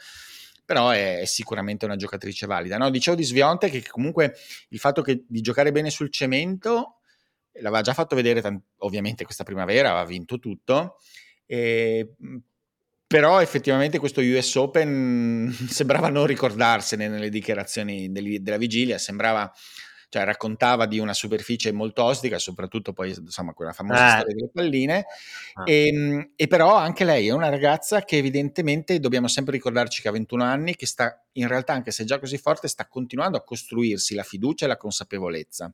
però 0.65 0.91
è, 0.91 1.19
è 1.19 1.25
sicuramente 1.25 1.85
una 1.85 1.97
giocatrice 1.97 2.47
valida. 2.47 2.79
No, 2.79 2.91
dicevo 2.91 3.17
di 3.17 3.25
Svionte 3.25 3.69
che 3.69 3.85
comunque 3.87 4.35
il 4.69 4.79
fatto 4.79 5.03
che, 5.03 5.25
di 5.27 5.41
giocare 5.41 5.73
bene 5.73 5.91
sul 5.91 6.11
cemento 6.11 7.01
l'aveva 7.55 7.83
già 7.83 7.93
fatto 7.93 8.15
vedere, 8.15 8.63
ovviamente 8.79 9.25
questa 9.25 9.43
primavera, 9.43 9.91
aveva 9.91 10.05
vinto 10.05 10.39
tutto, 10.39 10.99
e, 11.45 12.15
però 13.09 13.41
effettivamente 13.41 13.99
questo 13.99 14.21
US 14.21 14.55
Open 14.57 15.51
sembrava 15.69 16.11
non 16.11 16.27
ricordarsene 16.27 17.09
nelle 17.09 17.31
dichiarazioni 17.31 18.13
della 18.13 18.59
vigilia, 18.59 18.99
sembrava, 18.99 19.51
cioè 20.11 20.25
raccontava 20.25 20.85
di 20.85 20.99
una 20.99 21.15
superficie 21.15 21.73
molto 21.73 22.05
ostica, 22.05 22.39
soprattutto 22.39 22.93
poi 22.93 23.15
insomma 23.19 23.55
quella 23.55 23.73
famosa 23.73 24.07
eh. 24.07 24.19
storia 24.19 24.35
delle 24.35 24.51
palline, 24.53 25.07
ah. 25.55 25.63
e, 25.65 25.87
ehm, 25.87 26.31
e, 26.37 26.47
però 26.49 26.77
anche 26.77 27.05
lei 27.05 27.29
è 27.29 27.33
una 27.33 27.49
ragazza 27.49 28.03
che 28.03 28.19
evidentemente 28.19 29.01
dobbiamo 29.01 29.27
sempre 29.27 29.55
ricordarci 29.55 30.03
che 30.03 30.09
ha 30.09 30.13
21 30.13 30.45
anni, 30.45 30.77
che 30.77 30.87
sta 30.87 31.25
in 31.33 31.49
realtà 31.49 31.73
anche 31.73 31.93
se 31.93 32.03
è 32.03 32.07
già 32.07 32.19
così 32.19 32.37
forte, 32.37 32.69
sta 32.69 32.87
continuando 32.87 33.39
a 33.39 33.43
costruirsi 33.43 34.15
la 34.15 34.23
fiducia 34.23 34.67
e 34.67 34.69
la 34.69 34.77
consapevolezza. 34.77 35.73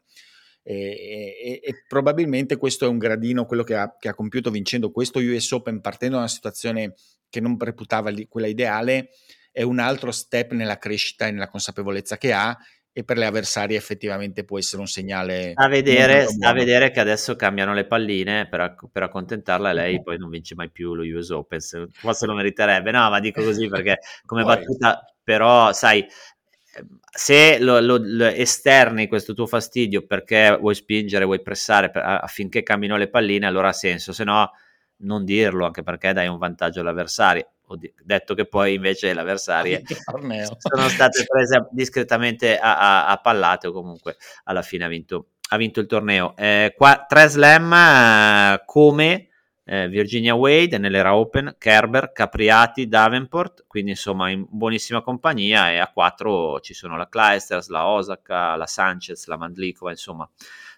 E, 0.66 0.74
e, 0.74 1.60
e, 1.62 1.84
probabilmente 1.86 2.56
questo 2.56 2.86
è 2.86 2.88
un 2.88 2.96
gradino 2.96 3.44
quello 3.44 3.62
che 3.62 3.76
ha, 3.76 3.94
che 3.98 4.08
ha, 4.08 4.14
compiuto 4.14 4.50
vincendo 4.50 4.90
questo 4.90 5.18
US 5.18 5.50
Open 5.50 5.82
partendo 5.82 6.14
da 6.14 6.22
una 6.22 6.30
situazione 6.30 6.94
che 7.28 7.40
non 7.40 7.58
reputava 7.58 8.10
quella 8.26 8.46
ideale 8.46 9.10
è 9.52 9.60
un 9.60 9.78
altro 9.78 10.10
step 10.10 10.52
nella 10.52 10.78
crescita 10.78 11.26
e 11.26 11.32
nella 11.32 11.48
consapevolezza 11.48 12.16
che 12.16 12.32
ha 12.32 12.56
e 12.96 13.04
per 13.04 13.18
le 13.18 13.26
avversarie 13.26 13.76
effettivamente 13.76 14.44
può 14.44 14.56
essere 14.56 14.80
un 14.80 14.86
segnale 14.86 15.52
a 15.54 15.68
vedere, 15.68 16.28
a 16.40 16.52
vedere 16.52 16.92
che 16.92 17.00
adesso 17.00 17.34
cambiano 17.36 17.74
le 17.74 17.86
palline 17.86 18.48
per, 18.48 18.76
per 18.90 19.02
accontentarla 19.02 19.70
e 19.70 19.74
lei 19.74 20.02
poi 20.02 20.16
non 20.16 20.30
vince 20.30 20.54
mai 20.54 20.70
più 20.70 20.94
lo 20.94 21.02
US 21.02 21.30
Open 21.30 21.58
forse 21.90 22.26
lo 22.26 22.34
meriterebbe 22.34 22.90
no 22.90 23.10
ma 23.10 23.20
dico 23.20 23.42
così 23.42 23.68
perché 23.68 23.98
come 24.24 24.44
poi. 24.44 24.54
battuta 24.54 25.04
però 25.24 25.72
sai 25.72 26.06
se 27.10 27.58
lo, 27.58 27.80
lo, 27.80 27.98
lo, 28.02 28.26
esterni 28.26 29.06
questo 29.06 29.34
tuo 29.34 29.46
fastidio 29.46 30.06
perché 30.06 30.56
vuoi 30.60 30.74
spingere, 30.74 31.24
vuoi 31.24 31.42
pressare 31.42 31.90
per, 31.90 32.02
affinché 32.02 32.62
cammino 32.62 32.96
le 32.96 33.08
palline, 33.08 33.46
allora 33.46 33.68
ha 33.68 33.72
senso, 33.72 34.12
se 34.12 34.24
no 34.24 34.50
non 34.98 35.24
dirlo, 35.24 35.66
anche 35.66 35.82
perché 35.82 36.12
dai 36.12 36.28
un 36.28 36.38
vantaggio 36.38 36.80
all'avversario. 36.80 37.48
Detto 38.02 38.34
che 38.34 38.46
poi 38.46 38.74
invece 38.74 39.14
le 39.14 39.20
avversarie 39.20 39.82
sono 40.58 40.88
state 40.88 41.24
prese 41.26 41.66
discretamente 41.70 42.58
a, 42.58 42.78
a, 42.78 43.06
a, 43.06 43.16
pallate 43.16 43.68
o 43.68 43.72
comunque 43.72 44.16
alla 44.44 44.60
fine 44.60 44.84
ha 44.84 44.88
vinto, 44.88 45.28
ha 45.48 45.56
vinto 45.56 45.80
il 45.80 45.86
torneo. 45.86 46.36
Eh, 46.36 46.74
qua, 46.76 47.06
tre 47.08 47.26
slam 47.28 47.72
eh, 47.72 48.62
come 48.66 49.28
eh, 49.64 49.88
Virginia 49.88 50.34
Wade 50.34 50.78
nell'era 50.78 51.16
Open, 51.16 51.56
Kerber, 51.58 52.12
Capriati, 52.12 52.86
Davenport, 52.86 53.64
quindi 53.66 53.90
insomma 53.90 54.30
in 54.30 54.46
buonissima 54.48 55.02
compagnia 55.02 55.70
e 55.70 55.78
a 55.78 55.90
quattro 55.90 56.60
ci 56.60 56.74
sono 56.74 56.96
la 56.96 57.08
Kleisters, 57.08 57.68
la 57.68 57.86
Osaka, 57.86 58.56
la 58.56 58.66
Sanchez, 58.66 59.26
la 59.26 59.36
Mandlikova, 59.36 59.90
insomma 59.90 60.28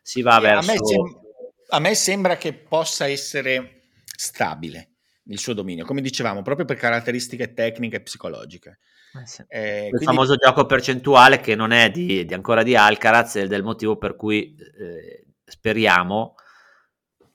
si 0.02 0.22
va 0.22 0.36
sì, 0.36 0.40
verso... 0.40 0.70
A 0.70 0.72
me, 0.72 0.78
sem- 0.78 1.20
a 1.68 1.80
me 1.80 1.94
sembra 1.94 2.36
che 2.36 2.52
possa 2.52 3.06
essere 3.08 3.88
stabile 4.16 4.90
il 5.24 5.38
suo 5.38 5.52
dominio, 5.52 5.84
come 5.84 6.00
dicevamo, 6.00 6.42
proprio 6.42 6.66
per 6.66 6.76
caratteristiche 6.76 7.52
tecniche 7.52 7.96
e 7.96 8.02
psicologiche. 8.02 8.78
Eh 9.20 9.26
sì. 9.26 9.44
eh, 9.48 9.84
il 9.84 9.88
quindi... 9.88 10.04
famoso 10.04 10.36
gioco 10.36 10.66
percentuale 10.66 11.40
che 11.40 11.56
non 11.56 11.72
è 11.72 11.90
di, 11.90 12.24
di 12.24 12.34
ancora 12.34 12.62
di 12.62 12.76
Alcaraz, 12.76 13.36
è 13.36 13.46
del 13.48 13.64
motivo 13.64 13.96
per 13.96 14.14
cui 14.14 14.54
eh, 14.54 15.24
speriamo 15.44 16.36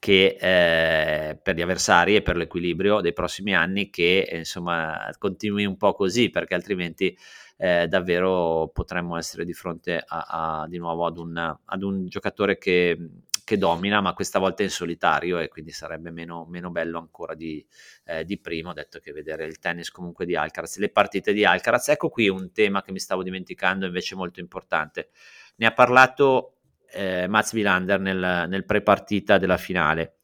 che 0.01 0.35
eh, 0.39 1.35
per 1.35 1.55
gli 1.55 1.61
avversari 1.61 2.15
e 2.15 2.23
per 2.23 2.35
l'equilibrio 2.35 3.01
dei 3.01 3.13
prossimi 3.13 3.53
anni 3.53 3.91
che 3.91 4.21
eh, 4.21 4.39
insomma 4.39 5.07
continui 5.19 5.63
un 5.63 5.77
po' 5.77 5.93
così 5.93 6.31
perché 6.31 6.55
altrimenti 6.55 7.15
eh, 7.55 7.87
davvero 7.87 8.71
potremmo 8.73 9.15
essere 9.15 9.45
di 9.45 9.53
fronte 9.53 10.03
a, 10.03 10.61
a, 10.61 10.67
di 10.67 10.79
nuovo 10.79 11.05
ad 11.05 11.19
un, 11.19 11.37
ad 11.37 11.83
un 11.83 12.07
giocatore 12.07 12.57
che, 12.57 12.97
che, 13.43 13.57
domina 13.59 14.01
ma 14.01 14.13
questa 14.13 14.39
volta 14.39 14.63
in 14.63 14.71
solitario 14.71 15.37
e 15.37 15.49
quindi 15.49 15.69
sarebbe 15.69 16.09
meno, 16.09 16.47
meno 16.49 16.71
bello 16.71 16.97
ancora 16.97 17.35
di, 17.35 17.63
eh, 18.05 18.25
di 18.25 18.39
prima 18.39 18.71
ho 18.71 18.73
detto 18.73 18.97
che 18.97 19.11
vedere 19.11 19.45
il 19.45 19.59
tennis 19.59 19.91
comunque 19.91 20.25
di 20.25 20.35
Alcaraz 20.35 20.77
le 20.77 20.89
partite 20.89 21.31
di 21.31 21.45
Alcaraz. 21.45 21.89
Ecco 21.89 22.09
qui 22.09 22.27
un 22.27 22.51
tema 22.51 22.81
che 22.81 22.91
mi 22.91 22.99
stavo 22.99 23.21
dimenticando 23.21 23.85
invece 23.85 24.15
molto 24.15 24.39
importante. 24.39 25.11
Ne 25.57 25.67
ha 25.67 25.73
parlato 25.73 26.60
eh, 26.91 27.27
Mats 27.27 27.53
Wilander 27.53 27.99
nel, 27.99 28.45
nel 28.47 28.65
pre-partita 28.65 29.37
della 29.37 29.57
finale. 29.57 30.17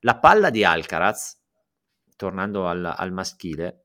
La 0.00 0.18
palla 0.18 0.50
di 0.50 0.64
Alcaraz, 0.64 1.40
tornando 2.16 2.66
al, 2.66 2.84
al 2.96 3.12
maschile, 3.12 3.84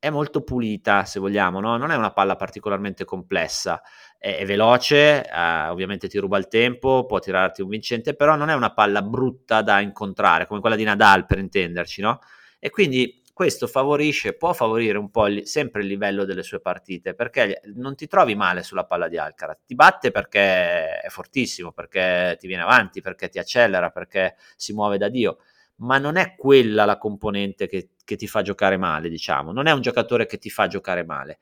è 0.00 0.08
molto 0.08 0.42
pulita, 0.42 1.04
se 1.04 1.20
vogliamo, 1.20 1.60
no? 1.60 1.76
non 1.76 1.90
è 1.90 1.96
una 1.96 2.12
palla 2.12 2.34
particolarmente 2.34 3.04
complessa, 3.04 3.82
è, 4.18 4.38
è 4.38 4.46
veloce, 4.46 5.28
eh, 5.28 5.68
ovviamente 5.68 6.08
ti 6.08 6.18
ruba 6.18 6.38
il 6.38 6.48
tempo, 6.48 7.04
può 7.04 7.18
tirarti 7.18 7.60
un 7.60 7.68
vincente, 7.68 8.16
però 8.16 8.34
non 8.34 8.48
è 8.48 8.54
una 8.54 8.72
palla 8.72 9.02
brutta 9.02 9.60
da 9.60 9.80
incontrare, 9.80 10.46
come 10.46 10.60
quella 10.60 10.76
di 10.76 10.84
Nadal 10.84 11.26
per 11.26 11.38
intenderci, 11.38 12.00
no? 12.00 12.18
E 12.58 12.70
quindi 12.70 13.19
questo 13.32 13.66
favorisce, 13.66 14.34
può 14.34 14.52
favorire 14.52 14.98
un 14.98 15.10
po' 15.10 15.26
il, 15.28 15.46
sempre 15.46 15.82
il 15.82 15.88
livello 15.88 16.24
delle 16.24 16.42
sue 16.42 16.60
partite, 16.60 17.14
perché 17.14 17.60
non 17.76 17.94
ti 17.94 18.06
trovi 18.06 18.34
male 18.34 18.62
sulla 18.62 18.84
palla 18.84 19.08
di 19.08 19.16
Alcaraz, 19.18 19.58
ti 19.66 19.74
batte 19.74 20.10
perché 20.10 21.00
è 21.00 21.08
fortissimo, 21.08 21.72
perché 21.72 22.36
ti 22.38 22.46
viene 22.46 22.62
avanti, 22.62 23.00
perché 23.00 23.28
ti 23.28 23.38
accelera, 23.38 23.90
perché 23.90 24.36
si 24.56 24.72
muove 24.72 24.98
da 24.98 25.08
Dio, 25.08 25.38
ma 25.76 25.98
non 25.98 26.16
è 26.16 26.34
quella 26.36 26.84
la 26.84 26.98
componente 26.98 27.66
che, 27.66 27.90
che 28.04 28.16
ti 28.16 28.26
fa 28.26 28.42
giocare 28.42 28.76
male, 28.76 29.08
diciamo, 29.08 29.52
non 29.52 29.66
è 29.66 29.72
un 29.72 29.80
giocatore 29.80 30.26
che 30.26 30.38
ti 30.38 30.50
fa 30.50 30.66
giocare 30.66 31.04
male. 31.04 31.38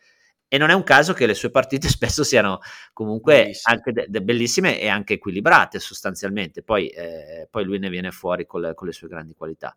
E 0.50 0.56
non 0.56 0.70
è 0.70 0.72
un 0.72 0.82
caso 0.82 1.12
che 1.12 1.26
le 1.26 1.34
sue 1.34 1.50
partite 1.50 1.88
spesso 1.90 2.24
siano 2.24 2.60
comunque 2.92 3.34
bellissime. 3.42 3.74
anche 3.74 3.92
de- 3.92 4.06
de- 4.08 4.22
bellissime 4.22 4.80
e 4.80 4.88
anche 4.88 5.14
equilibrate 5.14 5.78
sostanzialmente, 5.78 6.62
poi, 6.62 6.88
eh, 6.88 7.46
poi 7.50 7.64
lui 7.64 7.78
ne 7.78 7.90
viene 7.90 8.10
fuori 8.10 8.46
con 8.46 8.62
le, 8.62 8.74
con 8.74 8.86
le 8.86 8.92
sue 8.94 9.08
grandi 9.08 9.34
qualità. 9.34 9.74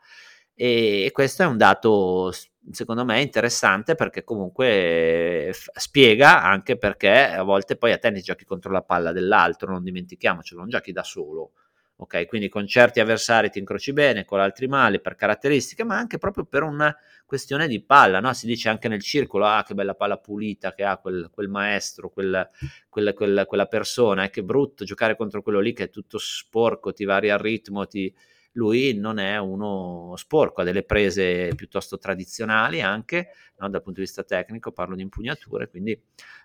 E, 0.64 1.10
questo 1.12 1.42
è 1.42 1.48
un 1.48 1.58
dato 1.58 2.32
secondo 2.70 3.04
me 3.04 3.20
interessante 3.20 3.96
perché 3.96 4.24
comunque 4.24 5.50
f- 5.52 5.72
spiega 5.74 6.44
anche 6.44 6.78
perché 6.78 7.10
a 7.10 7.42
volte 7.42 7.78
poi 7.78 7.94
a 7.94 7.98
tennis 7.98 8.24
giochi 8.24 8.46
contro 8.46 8.72
la 8.72 8.84
palla 8.84 9.12
dell'altro, 9.12 9.72
non 9.72 9.82
dimentichiamocelo, 9.84 10.60
non 10.60 10.70
giochi 10.70 10.92
da 10.92 11.02
solo. 11.02 11.54
Ok, 11.96 12.28
quindi 12.28 12.48
con 12.48 12.68
certi 12.68 13.00
avversari 13.00 13.50
ti 13.50 13.58
incroci 13.58 13.92
bene, 13.92 14.24
con 14.24 14.40
altri 14.40 14.68
male 14.68 15.00
per 15.00 15.16
caratteristiche, 15.16 15.84
ma 15.84 15.98
anche 15.98 16.20
proprio 16.20 16.46
per 16.46 16.62
una 16.62 16.96
questione 17.26 17.68
di 17.68 17.84
palla, 17.84 18.20
no? 18.20 18.32
Si 18.34 18.46
dice 18.46 18.70
anche 18.70 18.88
nel 18.88 19.02
circolo, 19.02 19.48
ah 19.48 19.64
che 19.64 19.74
bella 19.74 19.96
palla 19.96 20.18
pulita 20.18 20.74
che 20.74 20.84
ha 20.84 20.98
quel, 20.98 21.30
quel 21.32 21.48
maestro, 21.50 22.10
quel, 22.10 22.48
quel, 22.88 23.46
quella 23.48 23.66
persona, 23.66 24.24
è 24.24 24.26
eh, 24.26 24.30
che 24.30 24.44
brutto 24.44 24.84
giocare 24.86 25.16
contro 25.16 25.42
quello 25.42 25.60
lì 25.60 25.74
che 25.74 25.86
è 25.86 25.90
tutto 25.90 26.20
sporco, 26.20 26.94
ti 26.94 27.04
varia 27.06 27.34
il 27.34 27.40
ritmo, 27.40 27.88
ti, 27.88 28.14
lui 28.54 28.94
non 28.94 29.18
è 29.20 29.38
uno 29.38 30.14
sporco, 30.16 30.62
ha 30.62 30.64
delle 30.64 30.84
prese 30.84 31.54
piuttosto 31.56 31.98
tradizionali 31.98 32.82
anche 32.82 33.30
no, 33.60 33.70
dal 33.70 33.82
punto 33.82 34.00
di 34.00 34.06
vista 34.06 34.24
tecnico, 34.24 34.72
parlo 34.72 34.96
di 34.96 35.02
impugnature, 35.02 35.70
quindi 35.70 36.00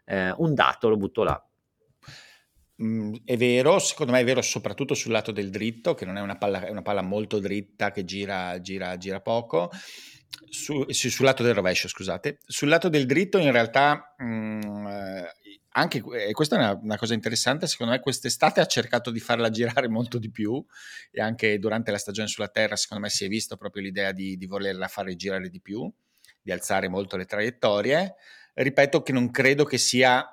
eh, 0.04 0.32
un 0.36 0.54
dato 0.54 0.88
lo 0.88 0.96
butto 0.96 1.22
là. 1.22 1.46
Mm, 2.82 3.14
è 3.24 3.36
vero, 3.38 3.78
secondo 3.78 4.12
me 4.12 4.20
è 4.20 4.24
vero 4.24 4.42
soprattutto 4.42 4.94
sul 4.94 5.12
lato 5.12 5.32
del 5.32 5.50
dritto, 5.50 5.94
che 5.94 6.04
non 6.04 6.18
è 6.18 6.20
una 6.20 6.36
palla, 6.36 6.66
è 6.66 6.70
una 6.70 6.82
palla 6.82 7.02
molto 7.02 7.38
dritta 7.38 7.90
che 7.90 8.04
gira, 8.04 8.60
gira, 8.60 8.96
gira 8.98 9.20
poco. 9.20 9.70
Su, 10.48 10.84
su, 10.88 11.08
sul 11.08 11.24
lato 11.24 11.42
del 11.42 11.54
rovescio, 11.54 11.88
scusate. 11.88 12.38
Sul 12.44 12.68
lato 12.68 12.88
del 12.88 13.06
dritto, 13.06 13.38
in 13.38 13.50
realtà, 13.50 14.14
mh, 14.18 14.24
mm, 14.26 14.86
eh, 14.86 15.34
anche 15.76 16.02
e 16.26 16.32
questa 16.32 16.56
è 16.56 16.58
una, 16.58 16.78
una, 16.82 16.96
cosa 16.96 17.14
interessante. 17.14 17.66
Secondo 17.66 17.92
me, 17.92 18.00
quest'estate 18.00 18.60
ha 18.60 18.66
cercato 18.66 19.10
di 19.10 19.20
farla 19.20 19.50
girare 19.50 19.88
molto 19.88 20.18
di 20.18 20.30
più, 20.30 20.64
e 21.10 21.20
anche 21.20 21.58
durante 21.58 21.90
la 21.90 21.98
stagione 21.98 22.28
sulla 22.28 22.48
terra, 22.48 22.76
secondo 22.76 23.04
me, 23.04 23.10
si 23.10 23.24
è 23.24 23.28
visto 23.28 23.56
proprio 23.56 23.82
l'idea 23.82 24.12
di, 24.12 24.36
di 24.36 24.46
volerla 24.46 24.88
fare 24.88 25.14
girare 25.16 25.48
di 25.48 25.60
più, 25.60 25.90
di 26.40 26.50
alzare 26.50 26.88
molto 26.88 27.16
le 27.16 27.26
traiettorie. 27.26 28.14
Ripeto 28.54 29.02
che 29.02 29.12
non 29.12 29.30
credo 29.30 29.64
che 29.64 29.78
sia 29.78 30.30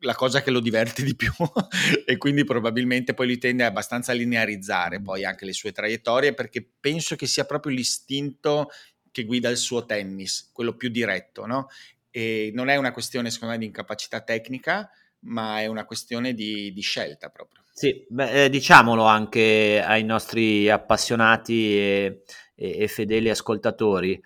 la 0.00 0.14
cosa 0.14 0.40
che 0.40 0.50
lo 0.50 0.60
diverte 0.60 1.02
di 1.02 1.14
più 1.14 1.30
e 2.06 2.16
quindi 2.16 2.44
probabilmente 2.44 3.12
poi 3.12 3.26
lui 3.26 3.36
tende 3.36 3.62
abbastanza 3.62 4.12
a 4.12 4.14
linearizzare 4.14 5.02
poi 5.02 5.26
anche 5.26 5.44
le 5.44 5.52
sue 5.52 5.70
traiettorie 5.70 6.32
perché 6.32 6.66
penso 6.80 7.14
che 7.14 7.26
sia 7.26 7.44
proprio 7.44 7.74
l'istinto 7.74 8.70
che 9.10 9.24
guida 9.24 9.50
il 9.50 9.58
suo 9.58 9.84
tennis, 9.84 10.48
quello 10.52 10.76
più 10.76 10.88
diretto, 10.88 11.44
no? 11.44 11.68
E 12.10 12.50
non 12.54 12.68
è 12.68 12.76
una 12.76 12.92
questione 12.92 13.30
secondo 13.30 13.54
me 13.54 13.60
di 13.60 13.66
incapacità 13.66 14.20
tecnica, 14.20 14.90
ma 15.20 15.60
è 15.60 15.66
una 15.66 15.84
questione 15.84 16.32
di, 16.34 16.72
di 16.72 16.80
scelta 16.80 17.28
proprio. 17.28 17.62
Sì, 17.72 18.04
beh, 18.08 18.44
eh, 18.44 18.50
diciamolo 18.50 19.04
anche 19.04 19.82
ai 19.84 20.02
nostri 20.02 20.68
appassionati 20.68 21.76
e, 21.76 22.22
e, 22.54 22.82
e 22.82 22.88
fedeli 22.88 23.30
ascoltatori. 23.30 24.20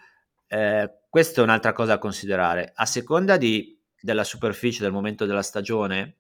Eh, 0.47 0.91
questa 1.09 1.41
è 1.41 1.45
un'altra 1.45 1.72
cosa 1.72 1.93
da 1.93 1.99
considerare. 1.99 2.72
A 2.74 2.87
seconda 2.87 3.37
di 3.37 3.78
della 4.03 4.24
superficie 4.24 4.83
del 4.83 4.93
momento 4.93 5.26
della 5.26 5.43
stagione, 5.43 6.16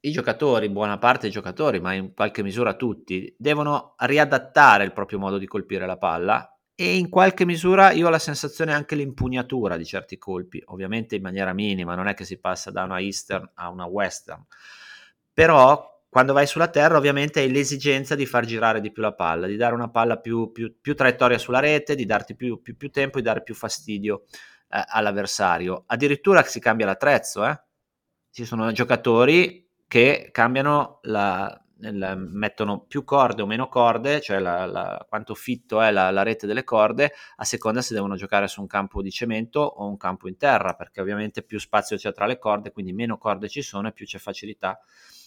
i 0.00 0.10
giocatori, 0.10 0.68
buona 0.68 0.98
parte 0.98 1.22
dei 1.22 1.30
giocatori, 1.30 1.80
ma 1.80 1.94
in 1.94 2.12
qualche 2.12 2.42
misura 2.42 2.74
tutti, 2.74 3.34
devono 3.38 3.94
riadattare 3.98 4.84
il 4.84 4.92
proprio 4.92 5.18
modo 5.18 5.38
di 5.38 5.46
colpire 5.46 5.86
la 5.86 5.96
palla 5.96 6.53
e 6.74 6.96
in 6.96 7.08
qualche 7.08 7.44
misura 7.44 7.92
io 7.92 8.06
ho 8.06 8.10
la 8.10 8.18
sensazione 8.18 8.72
anche 8.72 8.96
l'impugnatura 8.96 9.76
di 9.76 9.84
certi 9.84 10.18
colpi, 10.18 10.62
ovviamente 10.66 11.14
in 11.16 11.22
maniera 11.22 11.52
minima, 11.52 11.94
non 11.94 12.08
è 12.08 12.14
che 12.14 12.24
si 12.24 12.38
passa 12.38 12.70
da 12.70 12.82
una 12.82 13.00
eastern 13.00 13.48
a 13.54 13.68
una 13.68 13.84
western, 13.86 14.44
però 15.32 15.92
quando 16.08 16.32
vai 16.32 16.46
sulla 16.46 16.68
terra 16.68 16.96
ovviamente 16.96 17.40
hai 17.40 17.50
l'esigenza 17.50 18.14
di 18.14 18.24
far 18.24 18.44
girare 18.44 18.80
di 18.80 18.92
più 18.92 19.02
la 19.02 19.14
palla, 19.14 19.48
di 19.48 19.56
dare 19.56 19.74
una 19.74 19.90
palla 19.90 20.18
più, 20.18 20.52
più, 20.52 20.76
più 20.80 20.94
traiettoria 20.94 21.38
sulla 21.38 21.58
rete, 21.58 21.96
di 21.96 22.06
darti 22.06 22.36
più, 22.36 22.62
più, 22.62 22.90
tempo, 22.90 23.18
di 23.18 23.24
dare 23.24 23.42
più 23.42 23.52
fastidio 23.52 24.22
eh, 24.68 24.84
all'avversario. 24.86 25.82
Addirittura 25.86 26.44
si 26.44 26.60
cambia 26.60 26.86
l'attrezzo, 26.86 27.44
eh? 27.44 27.60
ci 28.30 28.44
sono 28.44 28.70
giocatori 28.70 29.68
che 29.88 30.28
cambiano 30.30 31.00
la, 31.02 31.63
la, 31.92 32.14
mettono 32.14 32.80
più 32.80 33.04
corde 33.04 33.42
o 33.42 33.46
meno 33.46 33.68
corde, 33.68 34.20
cioè 34.20 34.38
la, 34.38 34.66
la, 34.66 35.04
quanto 35.08 35.34
fitto 35.34 35.80
è 35.80 35.90
la, 35.90 36.22
rete 36.22 36.46
delle 36.46 36.64
corde, 36.64 37.12
a 37.36 37.44
seconda 37.44 37.82
se 37.82 37.94
devono 37.94 38.16
giocare 38.16 38.48
su 38.48 38.60
un 38.60 38.66
campo 38.66 39.02
di 39.02 39.10
cemento 39.10 39.60
o 39.60 39.86
un 39.86 39.96
campo 39.96 40.28
in 40.28 40.36
terra, 40.36 40.74
perché 40.74 41.00
ovviamente 41.00 41.42
più 41.42 41.58
spazio 41.58 41.96
c'è 41.96 42.12
tra 42.12 42.26
le 42.26 42.38
corde, 42.38 42.72
quindi 42.72 42.92
meno 42.92 43.18
corde 43.18 43.48
ci 43.48 43.62
sono 43.62 43.88
e 43.88 43.92
più 43.92 44.06
c'è 44.06 44.18
facilità 44.18 44.80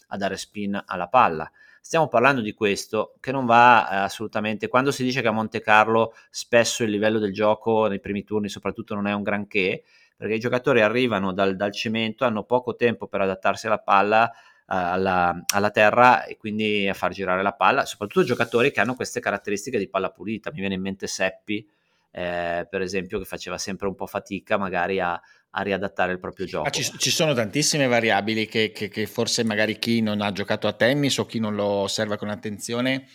a 0.07 0.17
dare 0.17 0.37
spin 0.37 0.81
alla 0.85 1.07
palla. 1.07 1.49
Stiamo 1.81 2.07
parlando 2.07 2.41
di 2.41 2.53
questo 2.53 3.15
che 3.19 3.31
non 3.31 3.45
va 3.45 3.89
eh, 3.89 3.95
assolutamente. 3.95 4.67
Quando 4.67 4.91
si 4.91 5.03
dice 5.03 5.21
che 5.21 5.27
a 5.29 5.31
Monte 5.31 5.61
Carlo 5.61 6.13
spesso 6.29 6.83
il 6.83 6.89
livello 6.89 7.17
del 7.19 7.31
gioco 7.31 7.87
nei 7.87 8.01
primi 8.01 8.23
turni, 8.23 8.49
soprattutto, 8.49 8.93
non 8.93 9.07
è 9.07 9.13
un 9.13 9.23
granché, 9.23 9.83
perché 10.17 10.33
i 10.33 10.39
giocatori 10.39 10.81
arrivano 10.81 11.31
dal, 11.31 11.55
dal 11.55 11.71
cemento, 11.71 12.25
hanno 12.25 12.43
poco 12.43 12.75
tempo 12.75 13.07
per 13.07 13.21
adattarsi 13.21 13.67
alla 13.67 13.79
palla. 13.79 14.29
Alla, 14.69 15.45
alla, 15.53 15.71
terra 15.71 16.25
e 16.25 16.35
quindi 16.35 16.89
a 16.89 16.93
far 16.93 17.13
girare 17.13 17.41
la 17.41 17.53
palla, 17.53 17.85
soprattutto 17.85 18.25
giocatori 18.25 18.69
che 18.69 18.81
hanno 18.81 18.95
queste 18.95 19.21
caratteristiche 19.21 19.77
di 19.77 19.87
palla 19.87 20.09
pulita. 20.09 20.51
Mi 20.51 20.59
viene 20.59 20.75
in 20.75 20.81
mente 20.81 21.07
Seppi, 21.07 21.65
eh, 22.11 22.67
per 22.69 22.81
esempio, 22.81 23.17
che 23.17 23.23
faceva 23.23 23.57
sempre 23.57 23.87
un 23.87 23.95
po' 23.95 24.07
fatica 24.07 24.57
magari 24.57 24.99
a, 24.99 25.17
a 25.51 25.61
riadattare 25.61 26.11
il 26.11 26.19
proprio 26.19 26.45
gioco. 26.45 26.67
Ah, 26.67 26.71
ci, 26.71 26.83
ci, 26.97 27.09
sono 27.11 27.33
tantissime 27.33 27.87
variabili 27.87 28.47
che, 28.47 28.71
che, 28.71 28.89
che, 28.89 29.07
forse 29.07 29.43
magari 29.43 29.79
chi 29.79 30.01
non 30.01 30.21
ha 30.21 30.31
giocato 30.31 30.67
a 30.67 30.73
tennis 30.73 31.17
o 31.17 31.25
chi 31.25 31.39
non 31.39 31.55
lo 31.55 31.65
osserva 31.65 32.17
con 32.17 32.29
attenzione. 32.29 33.07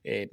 Eh, 0.00 0.28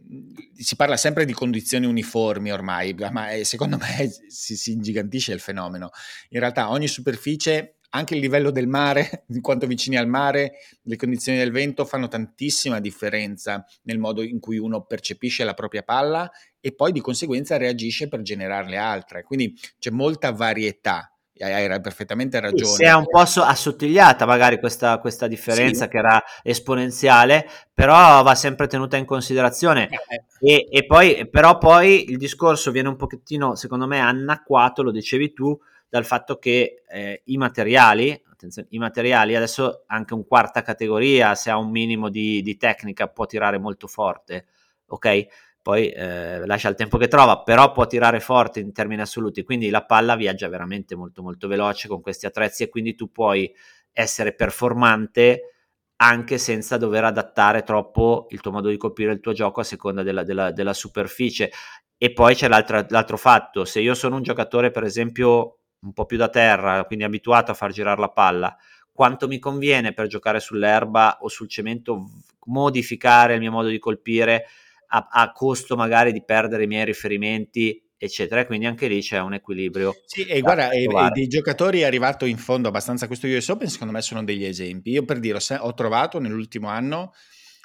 si 0.55 0.75
parla 0.75 0.97
sempre 0.97 1.25
di 1.25 1.33
condizioni 1.33 1.85
uniformi 1.85 2.51
ormai, 2.51 2.95
ma 3.11 3.31
eh, 3.31 3.43
secondo 3.45 3.77
me 3.81 4.09
si, 4.27 4.55
si 4.55 4.71
ingigantisce 4.71 5.31
il 5.31 5.39
fenomeno. 5.39 5.91
In 6.29 6.39
realtà 6.39 6.69
ogni 6.69 6.87
superficie 6.87 7.78
anche 7.89 8.15
il 8.15 8.21
livello 8.21 8.51
del 8.51 8.67
mare, 8.67 9.25
in 9.29 9.41
quanto 9.41 9.67
vicini 9.67 9.97
al 9.97 10.07
mare, 10.07 10.53
le 10.83 10.95
condizioni 10.95 11.37
del 11.37 11.51
vento 11.51 11.85
fanno 11.85 12.07
tantissima 12.07 12.79
differenza 12.79 13.65
nel 13.83 13.99
modo 13.99 14.21
in 14.21 14.39
cui 14.39 14.57
uno 14.57 14.83
percepisce 14.83 15.43
la 15.43 15.53
propria 15.53 15.83
palla 15.83 16.29
e 16.59 16.73
poi 16.73 16.91
di 16.91 17.01
conseguenza 17.01 17.57
reagisce 17.57 18.07
per 18.07 18.21
generarle 18.21 18.77
altre. 18.77 19.23
Quindi 19.23 19.57
c'è 19.77 19.89
molta 19.89 20.31
varietà 20.31 21.13
hai 21.41 21.81
perfettamente 21.81 22.39
ragione. 22.39 22.73
si 22.73 22.83
è 22.83 22.93
un 22.93 23.05
po' 23.05 23.19
assottigliata 23.19 24.25
magari 24.25 24.59
questa, 24.59 24.99
questa 24.99 25.27
differenza 25.27 25.85
sì. 25.85 25.91
che 25.91 25.97
era 25.97 26.21
esponenziale, 26.43 27.47
però 27.73 28.21
va 28.23 28.35
sempre 28.35 28.67
tenuta 28.67 28.97
in 28.97 29.05
considerazione. 29.05 29.89
Eh. 29.89 30.23
E, 30.41 30.67
e, 30.69 30.85
poi, 30.85 31.27
però 31.29 31.57
poi 31.57 32.09
il 32.09 32.17
discorso 32.17 32.71
viene 32.71 32.89
un 32.89 32.97
pochettino, 32.97 33.55
secondo 33.55 33.87
me, 33.87 33.99
annacquato, 33.99 34.83
lo 34.83 34.91
dicevi 34.91 35.33
tu, 35.33 35.57
dal 35.89 36.05
fatto 36.05 36.37
che 36.37 36.83
eh, 36.87 37.21
i 37.25 37.37
materiali, 37.37 38.21
attenzione, 38.31 38.67
i 38.71 38.77
materiali 38.77 39.35
adesso 39.35 39.83
anche 39.87 40.13
un 40.13 40.25
quarta 40.25 40.61
categoria, 40.61 41.35
se 41.35 41.49
ha 41.49 41.57
un 41.57 41.71
minimo 41.71 42.09
di, 42.09 42.41
di 42.41 42.57
tecnica, 42.57 43.07
può 43.07 43.25
tirare 43.25 43.57
molto 43.57 43.87
forte, 43.87 44.45
ok? 44.87 45.27
poi 45.61 45.89
eh, 45.89 46.45
lascia 46.47 46.69
il 46.69 46.75
tempo 46.75 46.97
che 46.97 47.07
trova, 47.07 47.43
però 47.43 47.71
può 47.71 47.85
tirare 47.85 48.19
forte 48.19 48.59
in 48.59 48.71
termini 48.71 49.01
assoluti, 49.01 49.43
quindi 49.43 49.69
la 49.69 49.85
palla 49.85 50.15
viaggia 50.15 50.47
veramente 50.47 50.95
molto 50.95 51.21
molto 51.21 51.47
veloce 51.47 51.87
con 51.87 52.01
questi 52.01 52.25
attrezzi 52.25 52.63
e 52.63 52.69
quindi 52.69 52.95
tu 52.95 53.11
puoi 53.11 53.53
essere 53.91 54.33
performante 54.33 55.53
anche 55.97 56.37
senza 56.37 56.77
dover 56.77 57.03
adattare 57.03 57.63
troppo 57.63 58.27
il 58.29 58.39
tuo 58.39 58.51
modo 58.51 58.69
di 58.69 58.77
colpire 58.77 59.11
il 59.11 59.19
tuo 59.19 59.33
gioco 59.33 59.59
a 59.59 59.63
seconda 59.63 60.01
della, 60.01 60.23
della, 60.23 60.51
della 60.51 60.73
superficie. 60.73 61.51
E 61.97 62.13
poi 62.13 62.33
c'è 62.33 62.47
l'altro 62.47 63.17
fatto, 63.17 63.63
se 63.65 63.81
io 63.81 63.93
sono 63.93 64.15
un 64.15 64.23
giocatore 64.23 64.71
per 64.71 64.83
esempio 64.85 65.58
un 65.81 65.93
po' 65.93 66.05
più 66.05 66.17
da 66.17 66.29
terra, 66.29 66.83
quindi 66.85 67.05
abituato 67.05 67.51
a 67.51 67.55
far 67.55 67.71
girare 67.71 67.99
la 67.99 68.09
palla, 68.09 68.55
quanto 68.91 69.27
mi 69.27 69.39
conviene 69.39 69.93
per 69.93 70.07
giocare 70.07 70.39
sull'erba 70.39 71.19
o 71.21 71.27
sul 71.27 71.47
cemento 71.47 72.09
modificare 72.45 73.35
il 73.35 73.39
mio 73.39 73.51
modo 73.51 73.69
di 73.69 73.79
colpire 73.79 74.45
a, 74.87 75.07
a 75.09 75.31
costo 75.31 75.75
magari 75.75 76.11
di 76.11 76.23
perdere 76.23 76.63
i 76.63 76.67
miei 76.67 76.85
riferimenti 76.85 77.81
eccetera. 77.99 78.45
Quindi 78.45 78.65
anche 78.65 78.87
lì 78.87 79.01
c'è 79.01 79.19
un 79.19 79.33
equilibrio. 79.33 79.93
Sì, 80.05 80.25
e 80.25 80.39
guarda, 80.39 80.71
e, 80.71 80.83
e 80.83 81.09
dei 81.13 81.27
giocatori 81.27 81.81
è 81.81 81.85
arrivato 81.85 82.25
in 82.25 82.37
fondo 82.37 82.69
abbastanza 82.69 83.07
questo 83.07 83.27
US 83.27 83.49
Open, 83.49 83.67
secondo 83.67 83.93
me 83.93 84.01
sono 84.01 84.23
degli 84.23 84.45
esempi. 84.45 84.91
Io 84.91 85.03
per 85.03 85.19
dire, 85.19 85.39
ho 85.59 85.73
trovato 85.73 86.19
nell'ultimo 86.19 86.69
anno 86.69 87.13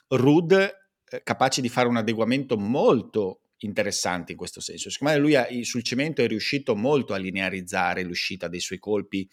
Rud 0.08 0.52
eh, 0.52 1.22
capace 1.22 1.60
di 1.60 1.68
fare 1.68 1.88
un 1.88 1.96
adeguamento 1.96 2.58
molto 2.58 3.43
interessante 3.64 4.32
in 4.32 4.38
questo 4.38 4.60
senso. 4.60 4.90
Secondo 4.90 5.14
me 5.14 5.20
lui 5.20 5.64
sul 5.64 5.82
cemento 5.82 6.22
è 6.22 6.26
riuscito 6.26 6.74
molto 6.76 7.14
a 7.14 7.16
linearizzare 7.16 8.02
l'uscita 8.02 8.48
dei 8.48 8.60
suoi 8.60 8.78
colpi 8.78 9.28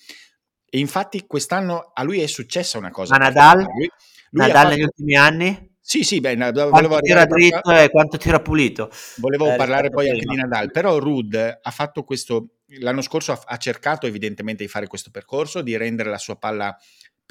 e 0.73 0.79
infatti 0.79 1.25
quest'anno 1.27 1.91
a 1.93 2.03
lui 2.03 2.21
è 2.21 2.27
successa 2.27 2.77
una 2.77 2.91
cosa. 2.91 3.17
Ma 3.17 3.25
Nadal? 3.25 3.57
Lui, 3.57 3.89
lui 4.31 4.47
Nadal 4.47 4.55
fatto... 4.55 4.69
negli 4.69 4.83
ultimi 4.83 5.15
anni? 5.15 5.69
Sì, 5.83 6.03
sì, 6.03 6.21
beh, 6.21 6.37
quanto 6.37 6.69
volevo 6.69 6.99
tira 6.99 7.25
dritto 7.25 7.71
e 7.71 7.89
quanto 7.89 8.17
tira 8.17 8.39
pulito. 8.39 8.89
Volevo 9.17 9.51
eh, 9.51 9.55
parlare 9.57 9.89
poi 9.89 10.09
anche 10.09 10.25
di 10.25 10.35
Nadal, 10.35 10.71
però 10.71 10.97
Rud 10.99 11.59
ha 11.61 11.71
fatto 11.71 12.03
questo, 12.03 12.59
l'anno 12.79 13.01
scorso 13.01 13.33
ha, 13.33 13.41
ha, 13.43 13.57
cercato 13.57 14.05
evidentemente 14.05 14.63
di 14.63 14.69
fare 14.69 14.87
questo 14.87 15.09
percorso, 15.11 15.61
di 15.61 15.75
rendere 15.75 16.09
la 16.09 16.19
sua 16.19 16.37
palla 16.37 16.77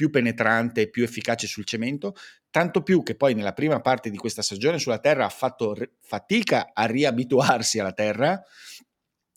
più 0.00 0.08
penetrante 0.08 0.80
e 0.80 0.88
più 0.88 1.02
efficace 1.02 1.46
sul 1.46 1.66
cemento, 1.66 2.14
tanto 2.48 2.82
più 2.82 3.02
che 3.02 3.16
poi 3.16 3.34
nella 3.34 3.52
prima 3.52 3.82
parte 3.82 4.08
di 4.08 4.16
questa 4.16 4.40
stagione 4.40 4.78
sulla 4.78 4.98
terra 4.98 5.26
ha 5.26 5.28
fatto 5.28 5.74
re- 5.74 5.90
fatica 6.00 6.70
a 6.72 6.86
riabituarsi 6.86 7.78
alla 7.78 7.92
terra. 7.92 8.42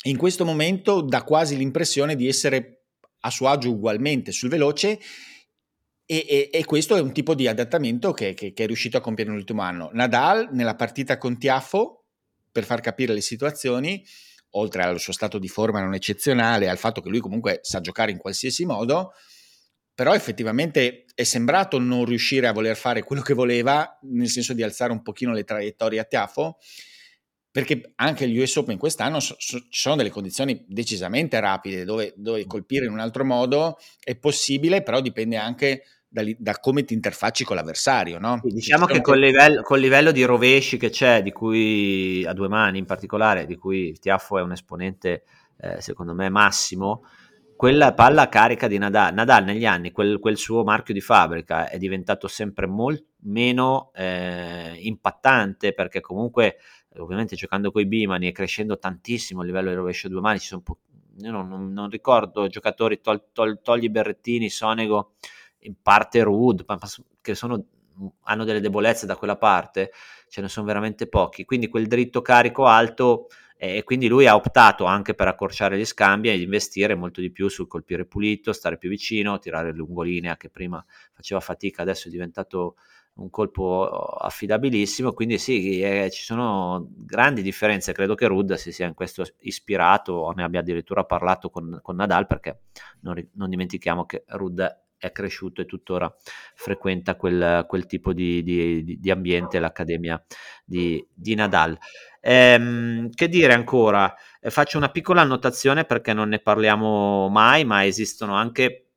In 0.03 0.15
questo 0.15 0.45
momento 0.45 1.01
dà 1.01 1.23
quasi 1.23 1.57
l'impressione 1.57 2.15
di 2.15 2.29
essere 2.29 2.85
a 3.19 3.29
suo 3.29 3.49
agio 3.49 3.71
ugualmente 3.71 4.31
sul 4.31 4.47
veloce 4.47 5.01
e, 6.05 6.25
e, 6.29 6.49
e, 6.49 6.63
questo 6.63 6.95
è 6.95 7.01
un 7.01 7.11
tipo 7.11 7.35
di 7.35 7.45
adattamento 7.49 8.13
che, 8.13 8.33
che, 8.33 8.53
che, 8.53 8.63
è 8.63 8.65
riuscito 8.65 8.95
a 8.95 9.01
compiere 9.01 9.31
nell'ultimo 9.31 9.63
anno. 9.63 9.89
Nadal 9.91 10.47
nella 10.53 10.75
partita 10.75 11.17
con 11.17 11.37
Tiafo, 11.37 12.05
per 12.53 12.63
far 12.63 12.79
capire 12.79 13.13
le 13.13 13.19
situazioni, 13.19 14.01
oltre 14.51 14.83
al 14.83 14.97
suo 14.97 15.11
stato 15.11 15.39
di 15.39 15.49
forma 15.49 15.81
non 15.81 15.93
eccezionale, 15.93 16.69
al 16.69 16.77
fatto 16.77 17.01
che 17.01 17.09
lui 17.09 17.19
comunque 17.19 17.59
sa 17.63 17.81
giocare 17.81 18.11
in 18.11 18.17
qualsiasi 18.17 18.65
modo, 18.65 19.11
però 19.93 20.13
effettivamente 20.13 21.05
è 21.13 21.23
sembrato 21.23 21.77
non 21.79 22.05
riuscire 22.05 22.47
a 22.47 22.53
voler 22.53 22.75
fare 22.75 23.03
quello 23.03 23.21
che 23.21 23.33
voleva, 23.33 23.99
nel 24.03 24.29
senso 24.29 24.53
di 24.53 24.63
alzare 24.63 24.91
un 24.91 25.01
pochino 25.01 25.31
le 25.31 25.43
traiettorie 25.43 25.99
a 25.99 26.03
Tiafo, 26.03 26.57
perché 27.51 27.93
anche 27.97 28.27
gli 28.27 28.39
US 28.39 28.55
Open 28.55 28.79
quest'anno 28.79 29.19
so, 29.19 29.35
so, 29.37 29.59
ci 29.59 29.79
sono 29.79 29.95
delle 29.95 30.09
condizioni 30.09 30.65
decisamente 30.67 31.39
rapide, 31.39 31.85
dove, 31.85 32.13
dove, 32.15 32.47
colpire 32.47 32.85
in 32.85 32.91
un 32.91 32.99
altro 32.99 33.23
modo 33.23 33.77
è 34.03 34.15
possibile, 34.15 34.81
però 34.81 35.01
dipende 35.01 35.37
anche 35.37 35.83
da, 36.07 36.23
da 36.39 36.57
come 36.59 36.83
ti 36.83 36.95
interfacci 36.95 37.43
con 37.43 37.55
l'avversario. 37.55 38.17
No? 38.17 38.39
Sì, 38.43 38.51
diciamo 38.53 38.87
che 38.87 39.01
col 39.01 39.19
livello, 39.19 39.61
col 39.61 39.79
livello, 39.79 40.11
di 40.11 40.23
rovesci 40.23 40.77
che 40.77 40.89
c'è, 40.89 41.21
di 41.21 41.31
cui 41.31 42.25
a 42.25 42.33
due 42.33 42.47
mani 42.47 42.79
in 42.79 42.85
particolare, 42.85 43.45
di 43.45 43.55
cui 43.55 43.95
Tiafo 43.99 44.39
è 44.39 44.41
un 44.41 44.53
esponente 44.53 45.23
eh, 45.59 45.79
secondo 45.79 46.15
me 46.15 46.29
massimo, 46.29 47.03
quella 47.63 47.93
palla 47.93 48.27
carica 48.27 48.67
di 48.67 48.77
Nadal, 48.77 49.13
Nadal 49.13 49.45
negli 49.45 49.65
anni, 49.65 49.93
quel, 49.93 50.19
quel, 50.19 50.35
suo 50.35 50.65
marchio 50.65 50.93
di 50.93 50.99
fabbrica 50.99 51.69
è 51.69 51.77
diventato 51.77 52.27
sempre 52.27 52.67
molto 52.67 53.05
meno 53.19 53.91
eh, 53.93 54.73
impattante 54.81 55.71
perché 55.71 56.01
comunque 56.01 56.57
ovviamente 56.97 57.37
giocando 57.37 57.71
con 57.71 57.81
i 57.81 57.85
Bimani 57.85 58.27
e 58.27 58.33
crescendo 58.33 58.77
tantissimo 58.77 59.39
a 59.39 59.45
livello 59.45 59.69
di 59.69 59.75
rovescio 59.75 60.09
due 60.09 60.19
mani, 60.19 60.39
ci 60.39 60.47
sono 60.47 60.59
po- 60.59 60.79
io 61.19 61.31
non, 61.31 61.47
non, 61.47 61.71
non, 61.71 61.89
ricordo 61.89 62.47
giocatori, 62.47 62.99
tol, 62.99 63.27
tol, 63.31 63.61
togli 63.61 63.87
Berrettini, 63.87 64.49
Sonego, 64.49 65.13
in 65.59 65.75
parte 65.81 66.21
Rude, 66.21 66.65
che 67.21 67.33
sono, 67.33 67.63
hanno 68.23 68.43
delle 68.43 68.59
debolezze 68.59 69.05
da 69.05 69.15
quella 69.15 69.37
parte, 69.37 69.93
ce 70.27 70.41
ne 70.41 70.49
sono 70.49 70.65
veramente 70.65 71.07
pochi, 71.07 71.45
quindi 71.45 71.69
quel 71.69 71.87
dritto 71.87 72.21
carico 72.21 72.65
alto 72.65 73.27
e 73.57 73.83
quindi 73.83 74.07
lui 74.07 74.27
ha 74.27 74.35
optato 74.35 74.85
anche 74.85 75.13
per 75.13 75.27
accorciare 75.27 75.77
gli 75.77 75.85
scambi 75.85 76.29
e 76.29 76.39
investire 76.39 76.95
molto 76.95 77.21
di 77.21 77.31
più 77.31 77.47
sul 77.47 77.67
colpire 77.67 78.05
pulito, 78.05 78.53
stare 78.53 78.77
più 78.77 78.89
vicino, 78.89 79.39
tirare 79.39 79.71
lungolinea 79.71 80.37
che 80.37 80.49
prima 80.49 80.83
faceva 81.13 81.39
fatica, 81.39 81.81
adesso 81.81 82.07
è 82.07 82.11
diventato 82.11 82.75
un 83.15 83.29
colpo 83.29 83.87
affidabilissimo, 83.87 85.13
quindi 85.13 85.37
sì, 85.37 85.81
eh, 85.81 86.09
ci 86.11 86.23
sono 86.23 86.87
grandi 86.95 87.43
differenze, 87.43 87.93
credo 87.93 88.15
che 88.15 88.25
Rud 88.25 88.53
si 88.53 88.71
sia 88.71 88.87
in 88.87 88.95
questo 88.95 89.23
ispirato 89.41 90.13
o 90.13 90.31
ne 90.31 90.43
abbia 90.43 90.61
addirittura 90.61 91.03
parlato 91.03 91.49
con, 91.49 91.79
con 91.83 91.95
Nadal 91.95 92.25
perché 92.25 92.61
non, 93.01 93.23
non, 93.33 93.49
dimentichiamo 93.49 94.05
che 94.05 94.23
Rud 94.29 94.81
è 95.07 95.11
cresciuto 95.11 95.61
e 95.61 95.65
tuttora 95.65 96.13
frequenta 96.55 97.15
quel, 97.15 97.65
quel 97.67 97.85
tipo 97.85 98.13
di, 98.13 98.41
di, 98.41 98.97
di, 98.99 99.11
ambiente, 99.11 99.59
l'accademia 99.59 100.23
di, 100.63 101.05
di 101.13 101.35
Nadal. 101.35 101.77
Ehm, 102.21 103.09
che 103.09 103.27
dire 103.27 103.51
ancora? 103.53 104.15
Eh, 104.39 104.49
faccio 104.49 104.77
una 104.77 104.89
piccola 104.89 105.19
annotazione 105.19 105.83
perché 105.83 106.13
non 106.13 106.29
ne 106.29 106.39
parliamo 106.39 107.27
mai, 107.27 107.65
ma 107.65 107.85
esistono 107.85 108.33
anche 108.35 108.91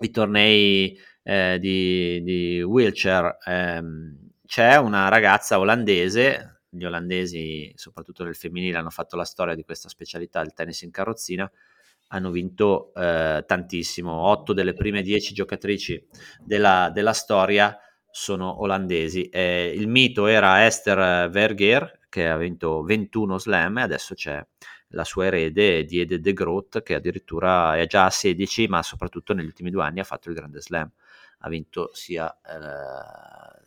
i 0.00 0.10
tornei 0.10 0.98
eh, 1.22 1.58
di, 1.60 2.60
wheelchair. 2.66 3.36
Ehm, 3.46 4.30
c'è 4.44 4.76
una 4.78 5.06
ragazza 5.06 5.60
olandese, 5.60 6.62
gli 6.68 6.84
olandesi, 6.84 7.70
soprattutto 7.76 8.24
nel 8.24 8.34
femminile, 8.34 8.78
hanno 8.78 8.90
fatto 8.90 9.14
la 9.14 9.24
storia 9.24 9.54
di 9.54 9.62
questa 9.62 9.88
specialità, 9.88 10.40
il 10.40 10.54
tennis 10.54 10.82
in 10.82 10.90
carrozzina, 10.90 11.48
hanno 12.12 12.30
vinto 12.30 12.92
eh, 12.94 13.44
tantissimo. 13.46 14.12
Otto 14.12 14.52
delle 14.52 14.74
prime 14.74 15.02
dieci 15.02 15.34
giocatrici 15.34 16.06
della, 16.44 16.90
della 16.92 17.12
storia 17.12 17.76
sono 18.10 18.62
olandesi. 18.62 19.28
Eh, 19.28 19.72
il 19.74 19.88
mito 19.88 20.26
era 20.26 20.64
Esther 20.66 21.30
Vergeer, 21.30 22.00
che 22.08 22.28
ha 22.28 22.36
vinto 22.36 22.82
21 22.82 23.38
slam 23.38 23.78
e 23.78 23.82
adesso 23.82 24.14
c'è 24.14 24.44
la 24.88 25.04
sua 25.04 25.26
erede 25.26 25.84
Diede 25.84 26.20
De 26.20 26.32
Groot 26.32 26.82
che 26.82 26.94
addirittura 26.94 27.78
è 27.78 27.86
già 27.86 28.06
a 28.06 28.10
16 28.10 28.66
ma 28.66 28.82
soprattutto 28.82 29.32
negli 29.32 29.46
ultimi 29.46 29.70
due 29.70 29.84
anni 29.84 30.00
ha 30.00 30.04
fatto 30.04 30.28
il 30.28 30.34
grande 30.34 30.60
slam 30.60 30.90
ha 31.38 31.48
vinto 31.48 31.90
sia 31.92 32.28
eh, 32.44 33.59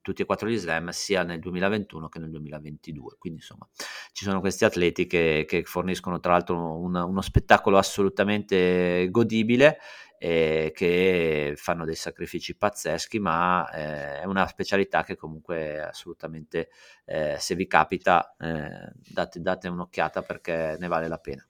tutti 0.00 0.22
e 0.22 0.24
quattro 0.24 0.48
gli 0.48 0.56
slam 0.56 0.88
sia 0.90 1.22
nel 1.22 1.40
2021 1.40 2.08
che 2.08 2.18
nel 2.18 2.30
2022 2.30 3.16
quindi 3.18 3.40
insomma 3.40 3.68
ci 4.12 4.24
sono 4.24 4.40
questi 4.40 4.64
atleti 4.64 5.06
che, 5.06 5.44
che 5.46 5.64
forniscono 5.64 6.20
tra 6.20 6.32
l'altro 6.32 6.78
un, 6.78 6.94
uno 6.94 7.20
spettacolo 7.20 7.78
assolutamente 7.78 9.08
godibile 9.10 9.78
eh, 10.22 10.70
che 10.74 11.54
fanno 11.56 11.86
dei 11.86 11.94
sacrifici 11.94 12.54
pazzeschi, 12.54 13.18
ma 13.18 13.70
eh, 13.70 14.20
è 14.20 14.24
una 14.26 14.46
specialità 14.46 15.02
che 15.02 15.16
comunque 15.16 15.80
assolutamente, 15.80 16.68
eh, 17.06 17.36
se 17.38 17.54
vi 17.54 17.66
capita, 17.66 18.36
eh, 18.38 18.92
date, 18.94 19.40
date 19.40 19.68
un'occhiata 19.68 20.20
perché 20.20 20.76
ne 20.78 20.88
vale 20.88 21.08
la 21.08 21.16
pena. 21.16 21.49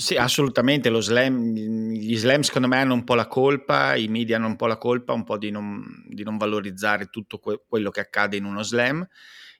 Sì, 0.00 0.14
assolutamente. 0.14 0.90
Lo 0.90 1.00
slam, 1.00 1.52
gli 1.52 2.16
slam 2.16 2.42
secondo 2.42 2.68
me 2.68 2.76
hanno 2.76 2.94
un 2.94 3.02
po' 3.02 3.16
la 3.16 3.26
colpa, 3.26 3.96
i 3.96 4.06
media 4.06 4.36
hanno 4.36 4.46
un 4.46 4.54
po' 4.54 4.68
la 4.68 4.78
colpa, 4.78 5.12
un 5.12 5.24
po' 5.24 5.36
di 5.36 5.50
non, 5.50 6.04
di 6.06 6.22
non 6.22 6.36
valorizzare 6.36 7.06
tutto 7.06 7.38
que- 7.40 7.64
quello 7.66 7.90
che 7.90 7.98
accade 7.98 8.36
in 8.36 8.44
uno 8.44 8.62
slam. 8.62 9.04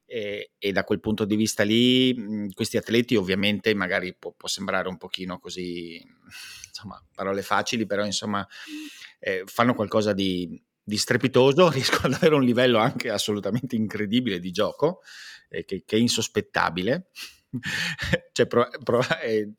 E, 0.07 0.53
e, 0.57 0.71
da 0.71 0.85
quel 0.85 1.01
punto 1.01 1.25
di 1.25 1.35
vista 1.35 1.65
lì, 1.65 2.49
questi 2.55 2.77
atleti 2.77 3.17
ovviamente 3.17 3.75
magari 3.75 4.15
può, 4.15 4.33
può 4.33 4.47
sembrare 4.47 4.89
un 4.89 4.97
pochino 4.97 5.41
così 5.41 6.01
insomma, 6.69 7.05
parole 7.13 7.43
facili, 7.43 7.85
però 7.85 8.05
insomma 8.05 8.47
eh, 9.19 9.43
fanno 9.45 9.75
qualcosa 9.75 10.13
di, 10.13 10.63
di, 10.81 10.97
strepitoso, 10.97 11.69
riescono 11.69 12.15
ad 12.15 12.15
avere 12.15 12.37
un 12.37 12.45
livello 12.45 12.79
anche 12.79 13.11
assolutamente 13.11 13.75
incredibile 13.75 14.39
di 14.39 14.53
gioco, 14.53 15.01
eh, 15.49 15.65
che, 15.65 15.83
che, 15.85 15.97
è 15.97 15.99
insospettabile. 15.99 17.09
cioè, 18.33 18.47
pro, 18.47 18.69
pro, 18.85 19.01
eh, 19.21 19.53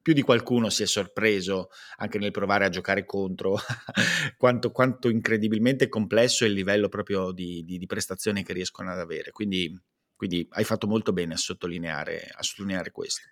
più 0.00 0.12
di 0.12 0.22
qualcuno 0.22 0.68
si 0.68 0.82
è 0.82 0.86
sorpreso 0.86 1.70
anche 1.96 2.18
nel 2.18 2.30
provare 2.30 2.64
a 2.64 2.68
giocare 2.68 3.04
contro 3.04 3.56
quanto, 4.36 4.70
quanto, 4.70 5.08
incredibilmente 5.08 5.88
complesso 5.88 6.44
è 6.44 6.48
il 6.48 6.54
livello 6.54 6.88
proprio 6.88 7.32
di, 7.32 7.64
di, 7.64 7.78
di 7.78 7.86
prestazioni 7.86 8.42
che 8.42 8.52
riescono 8.52 8.90
ad 8.90 8.98
avere. 8.98 9.30
Quindi, 9.30 9.78
quindi, 10.16 10.46
hai 10.50 10.64
fatto 10.64 10.86
molto 10.86 11.12
bene 11.12 11.34
a 11.34 11.38
sottolineare, 11.38 12.28
a 12.32 12.42
sottolineare 12.42 12.90
questo. 12.90 13.22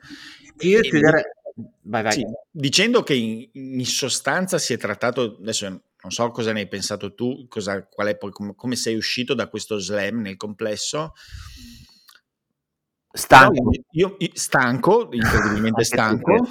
Io 0.61 0.81
chiuderei, 0.81 1.23
Vai, 1.83 2.03
vai. 2.03 2.13
Sì, 2.13 2.25
dicendo 2.51 3.03
che 3.03 3.15
in, 3.15 3.49
in, 3.53 3.87
sostanza 3.87 4.59
si 4.59 4.73
è 4.73 4.79
trattato, 4.79 5.37
adesso 5.41 5.67
non 5.69 6.11
so 6.11 6.31
cosa 6.31 6.53
ne 6.53 6.61
hai 6.61 6.69
pensato 6.69 7.15
tu, 7.15 7.47
cosa, 7.49 7.85
qual 7.87 8.09
è 8.09 8.19
come, 8.19 8.55
come 8.55 8.77
sei 8.77 8.95
uscito 8.95 9.35
da 9.35 9.49
questo 9.49 9.79
slam 9.79 10.21
nel 10.21 10.37
complesso. 10.37 11.13
Stanco. 13.13 13.71
Io, 13.91 14.17
io, 14.19 14.29
stanco, 14.35 15.09
incredibilmente 15.11 15.83
stanco, 15.85 16.47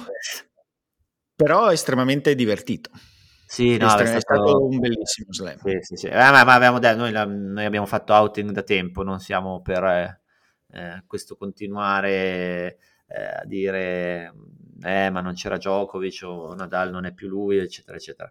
però 1.34 1.70
estremamente 1.70 2.34
divertito. 2.34 2.90
Sì, 3.46 3.76
no, 3.78 3.86
è, 3.86 3.88
stato... 3.88 4.10
è, 4.10 4.20
stato... 4.20 4.66
un 4.66 4.78
bellissimo 4.78 5.32
slam. 5.32 5.58
Sì, 5.58 5.78
sì, 5.80 5.96
sì. 5.96 6.06
Eh, 6.06 6.16
ma, 6.16 6.44
ma 6.44 6.54
abbiamo 6.54 6.78
noi, 6.78 7.10
la, 7.10 7.24
noi, 7.24 7.64
abbiamo 7.64 7.86
fatto 7.86 8.12
outing 8.12 8.50
da 8.50 8.62
tempo, 8.62 9.02
non 9.02 9.18
siamo 9.18 9.60
per 9.60 9.84
eh, 9.84 10.20
eh 10.72 11.02
questo 11.06 11.36
continuare 11.36 12.78
eh, 13.06 13.24
a 13.42 13.44
dire 13.44 14.32
eh, 14.82 15.10
ma 15.10 15.20
non 15.20 15.34
c'era 15.34 15.56
Djokovic 15.56 16.20
o 16.24 16.54
Nadal 16.54 16.90
non 16.90 17.04
è 17.04 17.12
più 17.12 17.28
lui, 17.28 17.58
eccetera, 17.58 17.96
eccetera. 17.96 18.30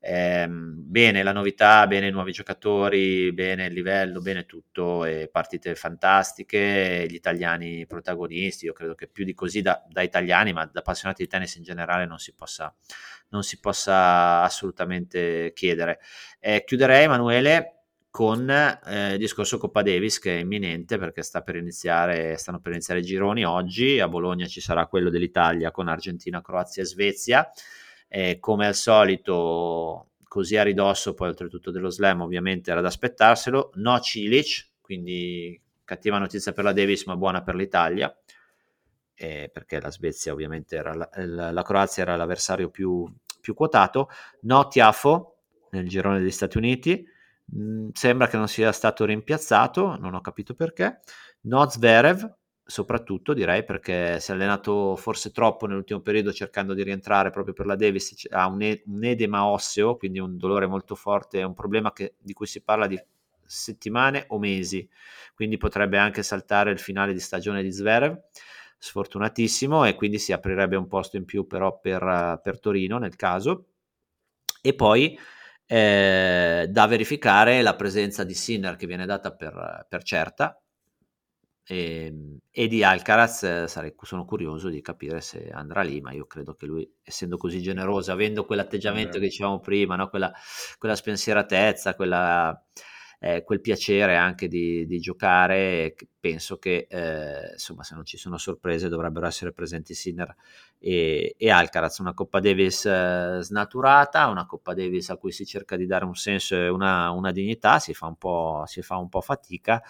Eh, 0.00 0.46
bene 0.48 1.22
la 1.22 1.32
novità, 1.32 1.86
bene 1.86 2.06
i 2.06 2.10
nuovi 2.10 2.32
giocatori, 2.32 3.32
bene 3.32 3.66
il 3.66 3.72
livello, 3.72 4.20
bene 4.20 4.46
tutto, 4.46 5.04
e 5.04 5.28
partite 5.30 5.74
fantastiche, 5.74 7.06
gli 7.08 7.14
italiani 7.14 7.86
protagonisti, 7.86 8.66
io 8.66 8.72
credo 8.72 8.94
che 8.94 9.08
più 9.08 9.24
di 9.24 9.34
così 9.34 9.60
da, 9.60 9.84
da 9.88 10.02
italiani, 10.02 10.52
ma 10.52 10.64
da 10.66 10.80
appassionati 10.80 11.22
di 11.22 11.28
tennis 11.28 11.56
in 11.56 11.64
generale 11.64 12.06
non 12.06 12.18
si 12.18 12.32
possa, 12.34 12.72
non 13.30 13.42
si 13.42 13.58
possa 13.58 14.42
assolutamente 14.42 15.52
chiedere. 15.54 16.00
Eh, 16.38 16.64
chiuderei 16.64 17.04
Emanuele 17.04 17.72
con 18.10 18.48
eh, 18.50 19.12
il 19.12 19.18
discorso 19.18 19.58
Coppa 19.58 19.82
Davis 19.82 20.18
che 20.18 20.38
è 20.38 20.40
imminente 20.40 20.98
perché 20.98 21.22
sta 21.22 21.42
per 21.42 21.56
iniziare, 21.56 22.36
stanno 22.36 22.60
per 22.60 22.72
iniziare 22.72 23.00
i 23.00 23.04
gironi 23.04 23.44
oggi, 23.44 24.00
a 24.00 24.08
Bologna 24.08 24.46
ci 24.46 24.60
sarà 24.60 24.86
quello 24.86 25.10
dell'Italia 25.10 25.70
con 25.70 25.88
Argentina, 25.88 26.40
Croazia 26.40 26.82
e 26.82 26.86
Svezia, 26.86 27.48
e 28.08 28.38
come 28.40 28.66
al 28.66 28.74
solito 28.74 30.06
così 30.24 30.56
a 30.56 30.62
ridosso 30.62 31.14
poi 31.14 31.28
oltretutto 31.28 31.70
dello 31.70 31.90
slam 31.90 32.22
ovviamente 32.22 32.70
era 32.70 32.80
da 32.80 32.88
aspettarselo, 32.88 33.72
no 33.74 34.00
Cilic, 34.00 34.70
quindi 34.80 35.60
cattiva 35.84 36.18
notizia 36.18 36.52
per 36.52 36.64
la 36.64 36.72
Davis 36.72 37.04
ma 37.04 37.16
buona 37.16 37.42
per 37.42 37.54
l'Italia, 37.54 38.14
eh, 39.14 39.50
perché 39.52 39.80
la 39.80 39.90
Svezia 39.90 40.32
ovviamente 40.32 40.76
era 40.76 40.94
la, 40.94 41.08
la, 41.14 41.50
la 41.50 41.62
Croazia 41.62 42.02
era 42.02 42.16
l'avversario 42.16 42.70
più, 42.70 43.10
più 43.40 43.54
quotato, 43.54 44.08
no 44.42 44.68
Tiafo 44.68 45.36
nel 45.70 45.88
girone 45.88 46.18
degli 46.18 46.30
Stati 46.30 46.56
Uniti, 46.58 47.06
Mm, 47.56 47.88
sembra 47.92 48.28
che 48.28 48.36
non 48.36 48.48
sia 48.48 48.72
stato 48.72 49.04
rimpiazzato, 49.04 49.96
non 49.96 50.14
ho 50.14 50.20
capito 50.20 50.54
perché. 50.54 51.00
No 51.42 51.68
Zverev, 51.68 52.30
soprattutto 52.70 53.32
direi 53.32 53.64
perché 53.64 54.20
si 54.20 54.30
è 54.30 54.34
allenato 54.34 54.94
forse 54.94 55.30
troppo 55.30 55.64
nell'ultimo 55.66 56.00
periodo 56.00 56.34
cercando 56.34 56.74
di 56.74 56.82
rientrare 56.82 57.30
proprio 57.30 57.54
per 57.54 57.64
la 57.64 57.76
Davis, 57.76 58.26
ha 58.30 58.46
un, 58.46 58.60
e- 58.60 58.82
un 58.88 59.02
edema 59.04 59.46
osseo, 59.46 59.96
quindi 59.96 60.18
un 60.18 60.36
dolore 60.36 60.66
molto 60.66 60.94
forte, 60.94 61.40
è 61.40 61.44
un 61.44 61.54
problema 61.54 61.94
che, 61.94 62.16
di 62.18 62.34
cui 62.34 62.46
si 62.46 62.60
parla 62.60 62.86
di 62.86 63.02
settimane 63.42 64.26
o 64.28 64.38
mesi, 64.38 64.86
quindi 65.34 65.56
potrebbe 65.56 65.96
anche 65.96 66.22
saltare 66.22 66.70
il 66.70 66.78
finale 66.78 67.14
di 67.14 67.20
stagione 67.20 67.62
di 67.62 67.72
Zverev, 67.72 68.20
sfortunatissimo, 68.76 69.86
e 69.86 69.94
quindi 69.94 70.18
si 70.18 70.34
aprirebbe 70.34 70.76
un 70.76 70.88
posto 70.88 71.16
in 71.16 71.24
più 71.24 71.46
però 71.46 71.78
per, 71.80 72.38
per 72.42 72.60
Torino 72.60 72.98
nel 72.98 73.16
caso. 73.16 73.68
E 74.60 74.74
poi 74.74 75.18
eh, 75.64 76.66
da 76.68 76.86
verificare 76.86 77.62
la 77.62 77.74
presenza 77.76 78.24
di 78.24 78.34
Sinner 78.34 78.76
che 78.76 78.86
viene 78.86 79.06
data 79.06 79.32
per, 79.32 79.86
per 79.88 80.02
certa 80.02 80.60
e, 81.68 82.06
ehm, 82.06 82.38
e, 82.50 82.66
di 82.66 82.82
Alcaraz 82.82 83.42
eh, 83.42 83.68
sarei, 83.68 83.94
sono 84.00 84.24
curioso 84.24 84.70
di 84.70 84.80
capire 84.80 85.20
se 85.20 85.50
andrà 85.50 85.82
lì, 85.82 86.00
ma 86.00 86.12
io 86.12 86.26
credo 86.26 86.54
che 86.54 86.66
lui, 86.66 86.90
essendo 87.02 87.36
così 87.36 87.60
generoso, 87.60 88.10
avendo 88.10 88.46
quell'atteggiamento 88.46 89.18
eh. 89.18 89.20
che 89.20 89.26
dicevamo 89.26 89.60
prima, 89.60 89.94
no? 89.94 90.08
quella, 90.08 90.32
quella 90.78 90.96
spensieratezza, 90.96 91.94
quella, 91.94 92.58
eh, 93.20 93.44
quel 93.44 93.60
piacere 93.60 94.16
anche 94.16 94.48
di, 94.48 94.86
di 94.86 94.98
giocare, 94.98 95.94
penso 96.18 96.56
che 96.58 96.86
eh, 96.88 97.50
insomma 97.52 97.82
se 97.82 97.94
non 97.94 98.04
ci 98.06 98.16
sono 98.16 98.38
sorprese 98.38 98.88
dovrebbero 98.88 99.26
essere 99.26 99.52
presenti 99.52 99.92
Sinner 99.92 100.34
e, 100.78 101.34
e 101.36 101.50
Alcaraz, 101.50 101.98
una 101.98 102.14
Coppa 102.14 102.40
Davis 102.40 102.86
eh, 102.86 103.38
snaturata, 103.40 104.28
una 104.28 104.46
Coppa 104.46 104.72
Davis 104.72 105.10
a 105.10 105.16
cui 105.16 105.32
si 105.32 105.44
cerca 105.44 105.76
di 105.76 105.84
dare 105.84 106.06
un 106.06 106.14
senso 106.14 106.54
e 106.54 106.68
una, 106.68 107.10
una 107.10 107.30
dignità, 107.30 107.78
si 107.78 107.92
fa 107.92 108.06
un 108.06 108.16
po', 108.16 108.62
si 108.66 108.80
fa 108.80 108.96
un 108.96 109.10
po' 109.10 109.20
fatica 109.20 109.82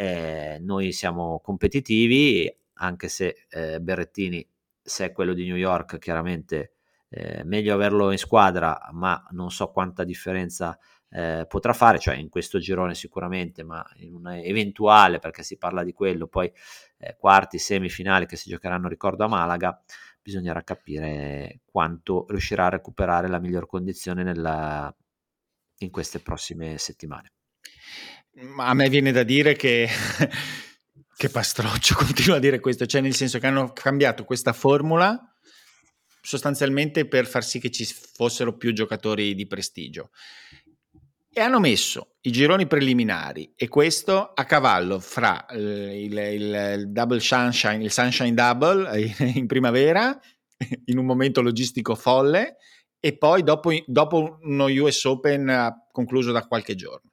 eh, 0.00 0.58
noi 0.60 0.92
siamo 0.92 1.40
competitivi, 1.40 2.48
anche 2.74 3.08
se 3.08 3.46
eh, 3.48 3.80
Berrettini, 3.80 4.48
se 4.80 5.06
è 5.06 5.12
quello 5.12 5.34
di 5.34 5.44
New 5.44 5.56
York, 5.56 5.98
chiaramente 5.98 6.74
eh, 7.08 7.42
meglio 7.42 7.74
averlo 7.74 8.12
in 8.12 8.18
squadra, 8.18 8.78
ma 8.92 9.20
non 9.30 9.50
so 9.50 9.72
quanta 9.72 10.04
differenza 10.04 10.78
eh, 11.10 11.46
potrà 11.48 11.72
fare, 11.72 11.98
cioè 11.98 12.14
in 12.14 12.28
questo 12.28 12.60
girone 12.60 12.94
sicuramente, 12.94 13.64
ma 13.64 13.84
in 13.96 14.14
un 14.14 14.28
eventuale, 14.28 15.18
perché 15.18 15.42
si 15.42 15.58
parla 15.58 15.82
di 15.82 15.92
quello, 15.92 16.28
poi 16.28 16.52
eh, 16.98 17.16
quarti, 17.18 17.58
semifinali 17.58 18.26
che 18.26 18.36
si 18.36 18.50
giocheranno, 18.50 18.86
ricordo, 18.86 19.24
a 19.24 19.28
Malaga, 19.28 19.82
bisognerà 20.22 20.62
capire 20.62 21.62
quanto 21.64 22.24
riuscirà 22.28 22.66
a 22.66 22.70
recuperare 22.70 23.26
la 23.26 23.40
miglior 23.40 23.66
condizione 23.66 24.22
nella, 24.22 24.94
in 25.78 25.90
queste 25.90 26.20
prossime 26.20 26.78
settimane. 26.78 27.32
Ma 28.40 28.66
a 28.66 28.74
me 28.74 28.88
viene 28.88 29.10
da 29.10 29.24
dire 29.24 29.56
che, 29.56 29.88
che 31.16 31.28
pastroccio, 31.28 31.94
continuo 31.98 32.36
a 32.36 32.40
dire 32.40 32.60
questo, 32.60 32.86
cioè 32.86 33.00
nel 33.00 33.14
senso 33.14 33.38
che 33.38 33.46
hanno 33.46 33.72
cambiato 33.72 34.24
questa 34.24 34.52
formula 34.52 35.22
sostanzialmente 36.20 37.06
per 37.06 37.26
far 37.26 37.42
sì 37.42 37.58
che 37.58 37.70
ci 37.70 37.84
fossero 37.84 38.56
più 38.56 38.72
giocatori 38.72 39.34
di 39.34 39.46
prestigio. 39.46 40.10
E 41.32 41.40
hanno 41.40 41.60
messo 41.60 42.16
i 42.22 42.30
gironi 42.30 42.66
preliminari 42.66 43.52
e 43.56 43.68
questo 43.68 44.32
a 44.34 44.44
cavallo 44.44 44.98
fra 44.98 45.46
eh, 45.46 46.04
il, 46.04 46.16
il, 46.16 46.74
il 46.80 46.90
double 46.90 47.20
sunshine, 47.20 47.82
il 47.82 47.92
sunshine 47.92 48.34
double 48.34 49.14
in 49.34 49.46
primavera, 49.46 50.18
in 50.86 50.98
un 50.98 51.06
momento 51.06 51.40
logistico 51.40 51.94
folle, 51.94 52.56
e 53.00 53.16
poi 53.16 53.42
dopo, 53.42 53.72
dopo 53.86 54.38
uno 54.42 54.64
US 54.64 55.04
Open 55.04 55.86
concluso 55.90 56.32
da 56.32 56.46
qualche 56.46 56.74
giorno. 56.74 57.12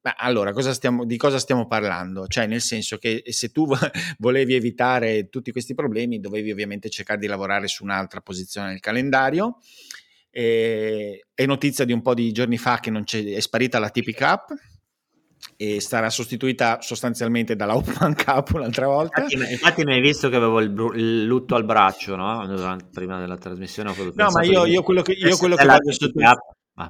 Ma 0.00 0.14
allora, 0.16 0.52
cosa 0.52 0.72
stiamo, 0.72 1.04
di 1.04 1.16
cosa 1.16 1.38
stiamo 1.38 1.66
parlando? 1.66 2.26
Cioè, 2.28 2.46
nel 2.46 2.60
senso 2.60 2.98
che 2.98 3.22
se 3.26 3.50
tu 3.50 3.66
volevi 4.18 4.54
evitare 4.54 5.28
tutti 5.28 5.50
questi 5.50 5.74
problemi, 5.74 6.20
dovevi 6.20 6.52
ovviamente 6.52 6.88
cercare 6.88 7.18
di 7.18 7.26
lavorare 7.26 7.66
su 7.66 7.82
un'altra 7.82 8.20
posizione 8.20 8.68
nel 8.68 8.80
calendario. 8.80 9.58
E, 10.30 11.26
è 11.34 11.46
notizia 11.46 11.84
di 11.84 11.92
un 11.92 12.02
po' 12.02 12.14
di 12.14 12.30
giorni 12.32 12.58
fa 12.58 12.78
che 12.78 12.92
è 12.92 13.40
sparita 13.40 13.78
la 13.78 13.90
TP 13.90 14.14
Cup 14.14 14.54
e 15.56 15.80
sarà 15.80 16.10
sostituita 16.10 16.80
sostanzialmente 16.80 17.56
dalla 17.56 17.74
Open 17.76 18.14
Cup 18.14 18.52
un'altra 18.54 18.86
volta. 18.86 19.22
Infatti, 19.22 19.52
infatti 19.52 19.84
mi 19.84 19.94
hai 19.94 20.00
visto 20.00 20.28
che 20.28 20.36
avevo 20.36 20.60
il, 20.60 20.72
il 20.94 21.24
lutto 21.24 21.56
al 21.56 21.64
braccio, 21.64 22.14
no? 22.14 22.78
Prima 22.92 23.18
della 23.18 23.36
trasmissione. 23.36 23.92
No, 24.14 24.30
ma 24.30 24.44
io, 24.44 24.64
io, 24.64 24.82
quello 24.82 25.02
che, 25.02 25.12
io 25.12 25.36
quello 25.36 25.56
che 25.56 25.66
voglio 25.66 25.92
sottolineare 25.92 26.38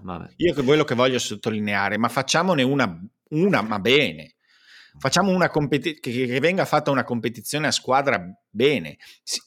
ma 0.02 0.28
Io 0.36 0.54
quello 0.64 0.84
che 0.84 0.94
voglio 0.94 1.18
sottolineare, 1.18 1.96
ma 1.96 2.08
facciamone 2.08 2.62
una, 2.62 3.00
una 3.30 3.62
ma 3.62 3.78
bene. 3.78 4.34
Facciamo 4.98 5.30
una 5.30 5.48
competizione, 5.48 6.00
che, 6.00 6.26
che, 6.26 6.40
venga 6.40 6.64
fatta 6.64 6.90
una 6.90 7.04
competizione 7.04 7.68
a 7.68 7.70
squadra 7.70 8.20
bene, 8.50 8.98
si, 9.22 9.40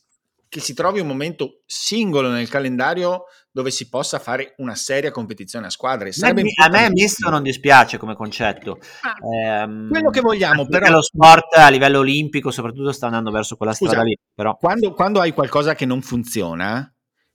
che 0.47 0.59
si 0.59 0.73
trovi 0.73 0.99
un 0.99 1.07
momento 1.07 1.61
singolo 1.65 2.29
nel 2.29 2.49
calendario 2.49 3.25
dove 3.51 3.69
si 3.69 3.87
possa 3.87 4.19
fare 4.19 4.53
una 4.57 4.75
seria 4.75 5.11
competizione 5.11 5.67
a 5.67 5.69
squadre. 5.69 6.11
A 6.21 6.33
me 6.33 6.89
misto 6.89 7.29
non 7.29 7.43
dispiace 7.43 7.97
come 7.97 8.15
concetto. 8.15 8.79
Ah, 9.01 9.63
eh, 9.63 9.87
quello 9.89 10.09
che 10.09 10.21
vogliamo, 10.21 10.65
però... 10.65 10.89
Lo 10.89 11.01
sport 11.01 11.55
a 11.55 11.69
livello 11.69 11.99
olimpico 11.99 12.51
soprattutto 12.51 12.91
sta 12.91 13.05
andando 13.05 13.31
verso 13.31 13.55
quella 13.55 13.73
Scusa, 13.73 13.91
strada 13.91 14.07
lì. 14.07 14.17
Però. 14.33 14.55
Quando, 14.55 14.93
quando 14.93 15.19
hai 15.19 15.33
qualcosa 15.33 15.75
che 15.75 15.85
non 15.85 16.01
funziona, 16.01 16.90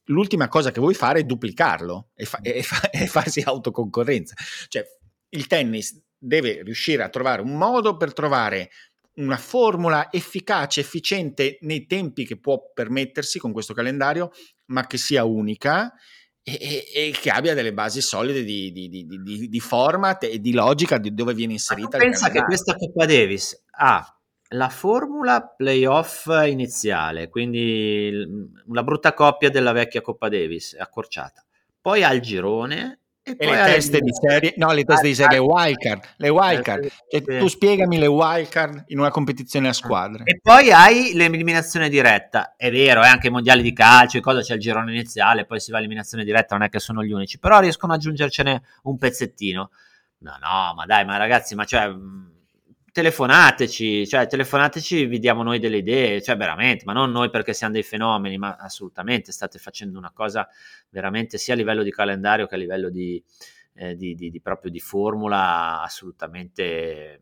l'ultima 0.07 0.49
cosa 0.49 0.71
che 0.71 0.81
vuoi 0.81 0.95
fare 0.95 1.21
è 1.21 1.25
duplicarlo 1.25 2.11
e, 2.15 2.25
fa- 2.25 2.41
e, 2.41 2.63
fa- 2.63 2.89
e 2.91 3.07
farsi 3.07 3.41
autoconcorrenza. 3.41 4.35
Cioè, 4.69 4.85
il 5.31 5.47
tennis 5.47 6.01
deve 6.19 6.63
riuscire 6.63 7.03
a 7.03 7.09
trovare 7.09 7.43
un 7.43 7.57
modo 7.57 7.97
per 7.97 8.13
trovare 8.13 8.71
una 9.17 9.37
formula 9.37 10.13
efficace, 10.13 10.81
efficiente 10.81 11.59
nei 11.63 11.87
tempi 11.87 12.27
che 12.27 12.39
può 12.39 12.71
permettersi 12.75 13.39
con 13.39 13.53
questo 13.53 13.73
calendario, 13.73 14.31
ma 14.67 14.87
che 14.87 14.99
sia 14.99 15.25
unica 15.25 15.93
e, 16.43 16.59
e, 16.61 17.09
e 17.09 17.11
che 17.13 17.31
abbia 17.31 17.55
delle 17.55 17.73
basi 17.73 18.01
solide 18.01 18.45
di, 18.45 18.71
di, 18.73 18.89
di, 18.89 19.49
di, 19.49 19.61
format 19.61 20.25
e 20.25 20.39
di 20.39 20.53
logica 20.53 20.99
di 20.99 21.15
dove 21.15 21.35
viene 21.35 21.55
inserita. 21.55 21.97
Ma 21.97 22.05
pensa 22.05 22.31
che 22.31 22.43
questa 22.43 22.77
Coppa 22.77 23.07
Davis 23.07 23.65
ha 23.79 24.16
la 24.51 24.69
formula 24.69 25.43
playoff 25.43 26.29
iniziale, 26.47 27.29
quindi 27.29 28.13
una 28.67 28.83
brutta 28.83 29.13
coppia 29.13 29.51
della 29.51 29.73
vecchia 29.73 30.01
Coppa 30.01 30.29
Davis, 30.29 30.77
accorciata. 30.79 31.45
Poi 31.81 32.03
al 32.05 32.21
girone 32.21 33.01
e, 33.23 33.35
e 33.39 33.47
le 33.51 33.57
teste 33.65 34.01
di 34.01 34.13
serie, 34.13 34.55
no, 34.57 34.73
le 34.73 34.85
teste 34.85 35.09
di 35.09 35.15
serie, 35.15 35.39
le 35.39 35.45
wildcard, 35.45 36.03
le 36.19 36.29
wildcard. 36.29 36.89
Cioè, 37.11 37.39
tu 37.39 37.49
spiegami 37.49 37.99
le 37.99 38.07
wildcard 38.07 38.85
in 38.89 39.01
una 39.01 39.11
competizione 39.11 39.67
a 39.67 39.73
squadre. 39.73 40.23
E 40.25 40.39
poi 40.41 40.71
hai 40.71 41.13
l'eliminazione 41.15 41.89
diretta, 41.89 42.55
è 42.57 42.71
vero, 42.71 43.03
è 43.03 43.09
anche 43.09 43.27
i 43.27 43.31
mondiali 43.31 43.63
di 43.63 43.73
calcio, 43.73 44.21
cosa 44.21 44.43
c'è 44.43 44.55
il 44.55 44.61
girone 44.61 44.93
iniziale, 44.93 45.45
poi 45.45 45.59
si 45.59 45.73
va 45.73 45.79
all'eliminazione 45.79 46.23
diretta, 46.23 46.57
non 46.57 46.67
è 46.67 46.69
che 46.69 46.79
sono 46.79 47.03
gli 47.03 47.11
unici, 47.11 47.41
però 47.41 47.59
riescono 47.59 47.93
ad 47.93 47.99
aggiungercene 47.99 48.63
un 48.83 48.97
pezzettino. 48.97 49.71
No, 50.19 50.37
no, 50.41 50.75
ma 50.75 50.87
dai, 50.87 51.05
ma 51.05 51.17
ragazzi, 51.17 51.57
ma 51.57 51.65
cioè 51.65 51.93
telefonateci, 52.97 54.07
cioè 54.07 54.27
telefonateci, 54.27 55.05
vi 55.05 55.19
diamo 55.19 55.43
noi 55.43 55.59
delle 55.59 55.77
idee, 55.77 56.23
cioè 56.23 56.35
veramente, 56.35 56.87
ma 56.87 56.95
non 56.95 57.11
noi 57.11 57.29
perché 57.29 57.53
siamo 57.53 57.75
dei 57.75 57.83
fenomeni, 57.83 58.39
ma 58.39 58.57
assolutamente 58.59 59.33
state 59.33 59.59
facendo 59.59 59.99
una 59.99 60.13
cosa 60.15 60.49
veramente 60.89 61.37
sia 61.37 61.53
a 61.53 61.59
livello 61.59 61.83
di 61.83 61.91
calendario 61.91 62.47
che 62.47 62.55
a 62.55 62.59
livello 62.59 62.89
di, 62.89 63.23
eh, 63.75 63.97
di, 63.97 64.15
di, 64.15 64.31
di 64.31 64.41
proprio 64.41 64.71
di 64.71 64.81
formula 64.81 65.83
assolutamente 65.83 67.21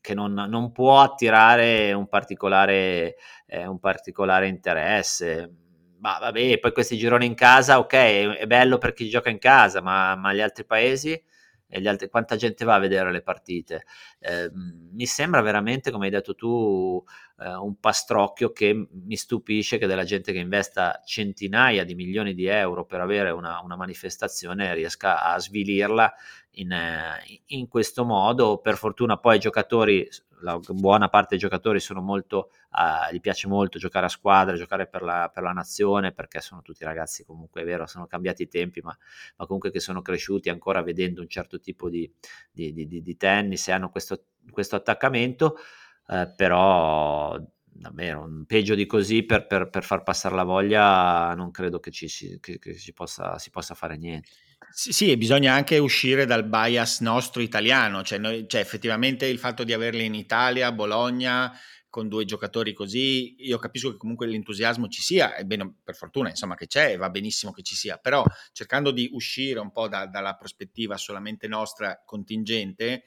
che 0.00 0.14
non, 0.14 0.32
non 0.32 0.72
può 0.72 1.02
attirare 1.02 1.92
un 1.92 2.08
particolare, 2.08 3.16
eh, 3.44 3.66
un 3.66 3.78
particolare 3.78 4.48
interesse. 4.48 5.54
Ma 5.98 6.16
vabbè, 6.18 6.58
poi 6.60 6.72
questi 6.72 6.96
gironi 6.96 7.26
in 7.26 7.34
casa, 7.34 7.78
ok, 7.78 7.92
è 8.38 8.46
bello 8.46 8.78
per 8.78 8.94
chi 8.94 9.06
gioca 9.10 9.28
in 9.28 9.38
casa, 9.38 9.82
ma, 9.82 10.16
ma 10.16 10.32
gli 10.32 10.40
altri 10.40 10.64
paesi 10.64 11.22
e 11.70 11.80
gli 11.80 11.86
altri, 11.86 12.08
quanta 12.08 12.36
gente 12.36 12.64
va 12.64 12.74
a 12.74 12.78
vedere 12.78 13.12
le 13.12 13.22
partite. 13.22 13.84
Eh, 14.18 14.50
mi 14.52 15.06
sembra 15.06 15.40
veramente, 15.40 15.90
come 15.90 16.06
hai 16.06 16.10
detto 16.10 16.34
tu, 16.34 17.02
eh, 17.38 17.54
un 17.54 17.78
pastrocchio 17.78 18.50
che 18.50 18.88
mi 18.90 19.16
stupisce 19.16 19.78
che 19.78 19.86
della 19.86 20.04
gente 20.04 20.32
che 20.32 20.38
investa 20.38 21.00
centinaia 21.04 21.84
di 21.84 21.94
milioni 21.94 22.34
di 22.34 22.46
euro 22.46 22.84
per 22.84 23.00
avere 23.00 23.30
una, 23.30 23.60
una 23.60 23.76
manifestazione 23.76 24.74
riesca 24.74 25.22
a 25.22 25.38
svilirla 25.38 26.12
in, 26.52 26.72
eh, 26.72 27.42
in 27.46 27.68
questo 27.68 28.04
modo. 28.04 28.58
Per 28.58 28.76
fortuna 28.76 29.16
poi 29.18 29.36
i 29.36 29.40
giocatori 29.40 30.08
la 30.42 30.58
buona 30.58 31.08
parte 31.08 31.28
dei 31.30 31.38
giocatori 31.38 31.80
sono 31.80 32.00
molto, 32.00 32.50
uh, 32.72 33.12
gli 33.12 33.20
piace 33.20 33.48
molto 33.48 33.78
giocare 33.78 34.06
a 34.06 34.08
squadra, 34.08 34.56
giocare 34.56 34.86
per 34.86 35.02
la, 35.02 35.30
per 35.32 35.42
la, 35.42 35.52
nazione, 35.52 36.12
perché 36.12 36.40
sono 36.40 36.62
tutti 36.62 36.84
ragazzi 36.84 37.24
comunque, 37.24 37.62
è 37.62 37.64
vero, 37.64 37.86
sono 37.86 38.06
cambiati 38.06 38.42
i 38.42 38.48
tempi, 38.48 38.80
ma, 38.80 38.96
ma 39.36 39.44
comunque 39.46 39.70
che 39.70 39.80
sono 39.80 40.02
cresciuti 40.02 40.48
ancora 40.48 40.82
vedendo 40.82 41.20
un 41.20 41.28
certo 41.28 41.58
tipo 41.58 41.88
di, 41.88 42.10
di, 42.50 42.72
di, 42.72 43.02
di 43.02 43.16
tennis 43.16 43.68
e 43.68 43.72
hanno 43.72 43.90
questo, 43.90 44.24
questo 44.50 44.76
attaccamento, 44.76 45.56
uh, 46.08 46.34
però 46.34 47.38
davvero 47.72 48.28
peggio 48.46 48.74
di 48.74 48.84
così 48.84 49.22
per, 49.22 49.46
per, 49.46 49.70
per, 49.70 49.84
far 49.84 50.02
passare 50.02 50.34
la 50.34 50.42
voglia 50.42 51.32
non 51.34 51.50
credo 51.50 51.80
che 51.80 51.90
ci, 51.90 52.38
che, 52.40 52.58
che 52.58 52.74
si, 52.74 52.92
possa, 52.92 53.38
si 53.38 53.50
possa 53.50 53.74
fare 53.74 53.96
niente. 53.96 54.28
Sì, 54.68 54.92
sì, 54.92 55.10
e 55.10 55.16
bisogna 55.16 55.54
anche 55.54 55.78
uscire 55.78 56.26
dal 56.26 56.44
bias 56.44 57.00
nostro 57.00 57.40
italiano, 57.40 58.02
cioè, 58.02 58.18
noi, 58.18 58.46
cioè 58.46 58.60
effettivamente 58.60 59.26
il 59.26 59.38
fatto 59.38 59.64
di 59.64 59.72
averli 59.72 60.04
in 60.04 60.14
Italia, 60.14 60.70
Bologna, 60.70 61.52
con 61.90 62.08
due 62.08 62.24
giocatori 62.24 62.72
così, 62.72 63.34
io 63.44 63.58
capisco 63.58 63.90
che 63.90 63.96
comunque 63.96 64.26
l'entusiasmo 64.26 64.86
ci 64.86 65.02
sia, 65.02 65.34
e 65.34 65.44
bene, 65.44 65.74
per 65.82 65.96
fortuna 65.96 66.28
insomma 66.28 66.54
che 66.54 66.68
c'è, 66.68 66.96
va 66.96 67.10
benissimo 67.10 67.52
che 67.52 67.62
ci 67.62 67.74
sia, 67.74 67.98
però 67.98 68.24
cercando 68.52 68.92
di 68.92 69.10
uscire 69.12 69.58
un 69.58 69.72
po' 69.72 69.88
da, 69.88 70.06
dalla 70.06 70.36
prospettiva 70.36 70.96
solamente 70.96 71.48
nostra 71.48 72.00
contingente, 72.04 73.02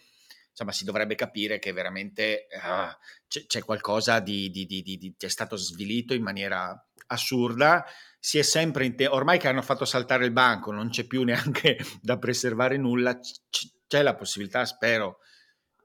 insomma 0.49 0.73
si 0.73 0.83
dovrebbe 0.83 1.15
capire 1.15 1.59
che 1.59 1.71
veramente 1.71 2.47
uh, 2.51 2.93
c'è, 3.25 3.45
c'è, 3.45 3.63
qualcosa 3.63 4.19
di, 4.19 4.49
di, 4.49 4.65
di, 4.65 4.81
di, 4.83 5.15
è 5.17 5.27
stato 5.29 5.55
svilito 5.55 6.13
in 6.13 6.21
maniera 6.21 6.77
assurda, 7.07 7.85
si 8.25 8.37
è 8.37 8.41
sempre 8.41 8.85
in 8.85 8.95
te- 8.95 9.07
ormai 9.07 9.37
che 9.37 9.49
hanno 9.49 9.61
fatto 9.61 9.83
saltare 9.83 10.23
il 10.23 10.31
banco, 10.31 10.71
non 10.71 10.87
c'è 10.87 11.03
più 11.03 11.23
neanche 11.25 11.77
da 12.01 12.17
preservare 12.17 12.77
nulla, 12.77 13.19
c- 13.19 13.41
c'è 13.85 14.01
la 14.01 14.15
possibilità, 14.15 14.63
spero, 14.63 15.17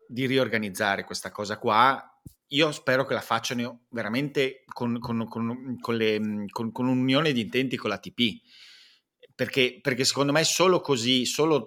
di 0.07 0.25
riorganizzare 0.25 1.03
questa 1.03 1.33
cosa 1.33 1.59
qua. 1.59 2.01
Io 2.51 2.71
spero 2.71 3.05
che 3.05 3.15
la 3.15 3.21
facciano 3.21 3.87
veramente 3.89 4.63
con, 4.73 5.01
con, 5.01 5.27
con, 5.27 5.79
con 5.81 5.97
le, 5.97 6.17
un'unione 6.17 7.33
di 7.33 7.41
intenti 7.41 7.77
con 7.77 7.91
la 7.91 7.99
TP, 7.99 8.41
perché, 9.35 9.81
perché 9.83 10.05
secondo 10.05 10.31
me 10.31 10.45
solo 10.45 10.81
così, 10.81 11.27
solo 11.27 11.67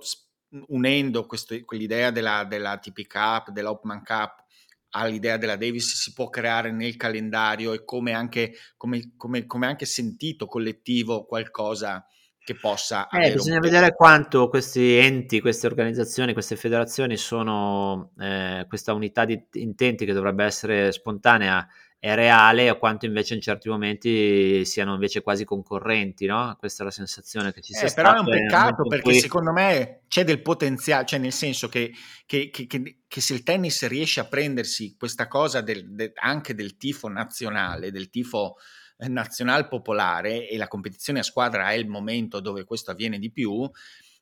unendo 0.68 1.26
questo, 1.26 1.60
quell'idea 1.66 2.12
della, 2.12 2.46
della 2.46 2.78
TP 2.78 3.06
Cup, 3.08 3.50
dell'Open 3.50 4.02
Cup, 4.06 4.46
all'idea 4.92 5.38
della 5.38 5.56
Davis 5.56 5.94
si 5.96 6.14
può 6.14 6.30
creare 6.30 6.72
nel 6.72 6.96
calendario 6.96 7.74
e 7.74 7.84
come 7.84 8.14
anche, 8.14 8.54
come, 8.78 9.14
come, 9.18 9.46
come 9.46 9.68
anche 9.68 9.86
sentito 9.86 10.46
collettivo 10.46 11.26
qualcosa 11.26 12.06
che 12.44 12.56
possa... 12.56 13.08
Eh, 13.10 13.34
bisogna 13.34 13.60
vedere 13.60 13.94
quanto 13.94 14.50
questi 14.50 14.96
enti, 14.96 15.40
queste 15.40 15.68
organizzazioni, 15.68 16.34
queste 16.34 16.56
federazioni 16.56 17.16
sono 17.16 18.12
eh, 18.20 18.66
questa 18.68 18.94
unità 18.94 19.26
di 19.26 19.42
intenti 19.54 20.06
che 20.06 20.14
dovrebbe 20.14 20.44
essere 20.44 20.92
spontanea 20.92 21.68
è 22.04 22.16
reale 22.16 22.72
o 22.72 22.80
quanto 22.80 23.06
invece 23.06 23.36
in 23.36 23.42
certi 23.42 23.70
momenti 23.70 24.66
siano 24.66 24.96
invece 24.96 25.22
quasi 25.22 25.46
concorrenti, 25.46 26.26
no? 26.26 26.56
Questa 26.58 26.82
è 26.82 26.86
la 26.86 26.92
sensazione 26.92 27.54
che 27.54 27.62
ci 27.62 27.74
sia 27.74 27.88
eh. 27.88 27.94
Però 27.94 28.16
è 28.16 28.18
un 28.18 28.26
peccato 28.26 28.88
perché 28.88 29.12
cui... 29.12 29.20
secondo 29.20 29.52
me 29.52 30.02
c'è 30.08 30.24
del 30.24 30.42
potenziale, 30.42 31.06
cioè 31.06 31.20
nel 31.20 31.32
senso 31.32 31.70
che, 31.70 31.94
che, 32.26 32.50
che, 32.50 32.68
che, 33.08 33.22
se 33.22 33.36
il 33.36 33.44
tennis 33.44 33.88
riesce 33.88 34.20
a 34.20 34.26
prendersi 34.26 34.96
questa 34.98 35.28
cosa 35.28 35.62
del, 35.62 35.94
de, 35.94 36.12
anche 36.16 36.56
del 36.56 36.76
tifo 36.76 37.08
nazionale, 37.08 37.92
del 37.92 38.10
tifo 38.10 38.56
eh, 38.98 39.08
nazionale 39.08 39.68
popolare 39.68 40.50
e 40.50 40.58
la 40.58 40.68
competizione 40.68 41.20
a 41.20 41.24
squadra 41.24 41.70
è 41.70 41.76
il 41.76 41.88
momento 41.88 42.40
dove 42.40 42.64
questo 42.64 42.90
avviene 42.90 43.20
di 43.20 43.32
più, 43.32 43.70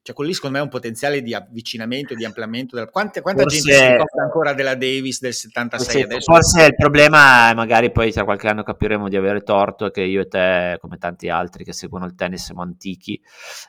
cioè 0.02 0.16
quello 0.16 0.30
lì 0.30 0.36
secondo 0.36 0.58
me 0.58 0.62
è 0.62 0.66
un 0.66 0.72
potenziale 0.72 1.22
di 1.22 1.34
avvicinamento, 1.34 2.16
di 2.16 2.24
ampliamento. 2.24 2.76
Della... 2.76 2.88
Quante, 2.88 3.22
quanta 3.22 3.42
forse, 3.42 3.58
gente 3.60 3.78
si 3.78 3.92
ricorda 3.92 4.24
ancora 4.24 4.54
della 4.54 4.76
Davis 4.76 5.20
del 5.20 5.34
76 5.34 6.06
sì, 6.10 6.22
Forse 6.22 6.66
il 6.66 6.76
problema 6.76 7.50
è 7.50 7.54
magari 7.54 7.92
poi 7.92 8.12
tra 8.12 8.24
qualche 8.24 8.48
anno 8.48 8.64
capiremo 8.64 9.10
di 9.10 9.18
avere 9.18 9.42
torto 9.42 9.88
e 9.88 9.92
che 9.92 10.02
io 10.02 10.22
e 10.22 10.28
te, 10.28 10.78
come 10.80 10.98
tanti 10.98 11.30
altri 11.30 11.66
che 11.66 11.74
seguono 11.74 12.06
il 12.06 12.16
tennis, 12.16 12.46
siamo 12.46 12.62
antichi 12.62 13.22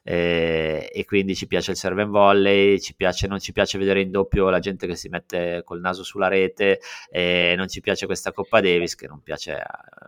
eh, 0.05 0.89
e 0.93 1.05
quindi 1.05 1.35
ci 1.35 1.47
piace 1.49 1.73
il 1.73 1.77
serve 1.77 2.03
and 2.03 2.11
volley, 2.11 2.81
ci 2.81 2.95
piace, 2.95 3.27
non 3.27 3.41
ci 3.41 3.53
piace 3.53 3.77
vedere 3.77 4.01
in 4.01 4.11
doppio 4.11 4.49
la 4.51 4.61
gente 4.61 4.87
che 4.87 4.95
si 4.95 5.09
mette 5.09 5.63
col 5.65 5.81
naso 5.81 6.05
sulla 6.05 6.29
rete, 6.29 6.81
eh, 7.11 7.55
non 7.57 7.69
ci 7.69 7.81
piace 7.81 8.07
questa 8.07 8.33
Coppa 8.33 8.61
Davis 8.61 8.95
che 8.95 9.09
non 9.09 9.21
piace 9.21 9.61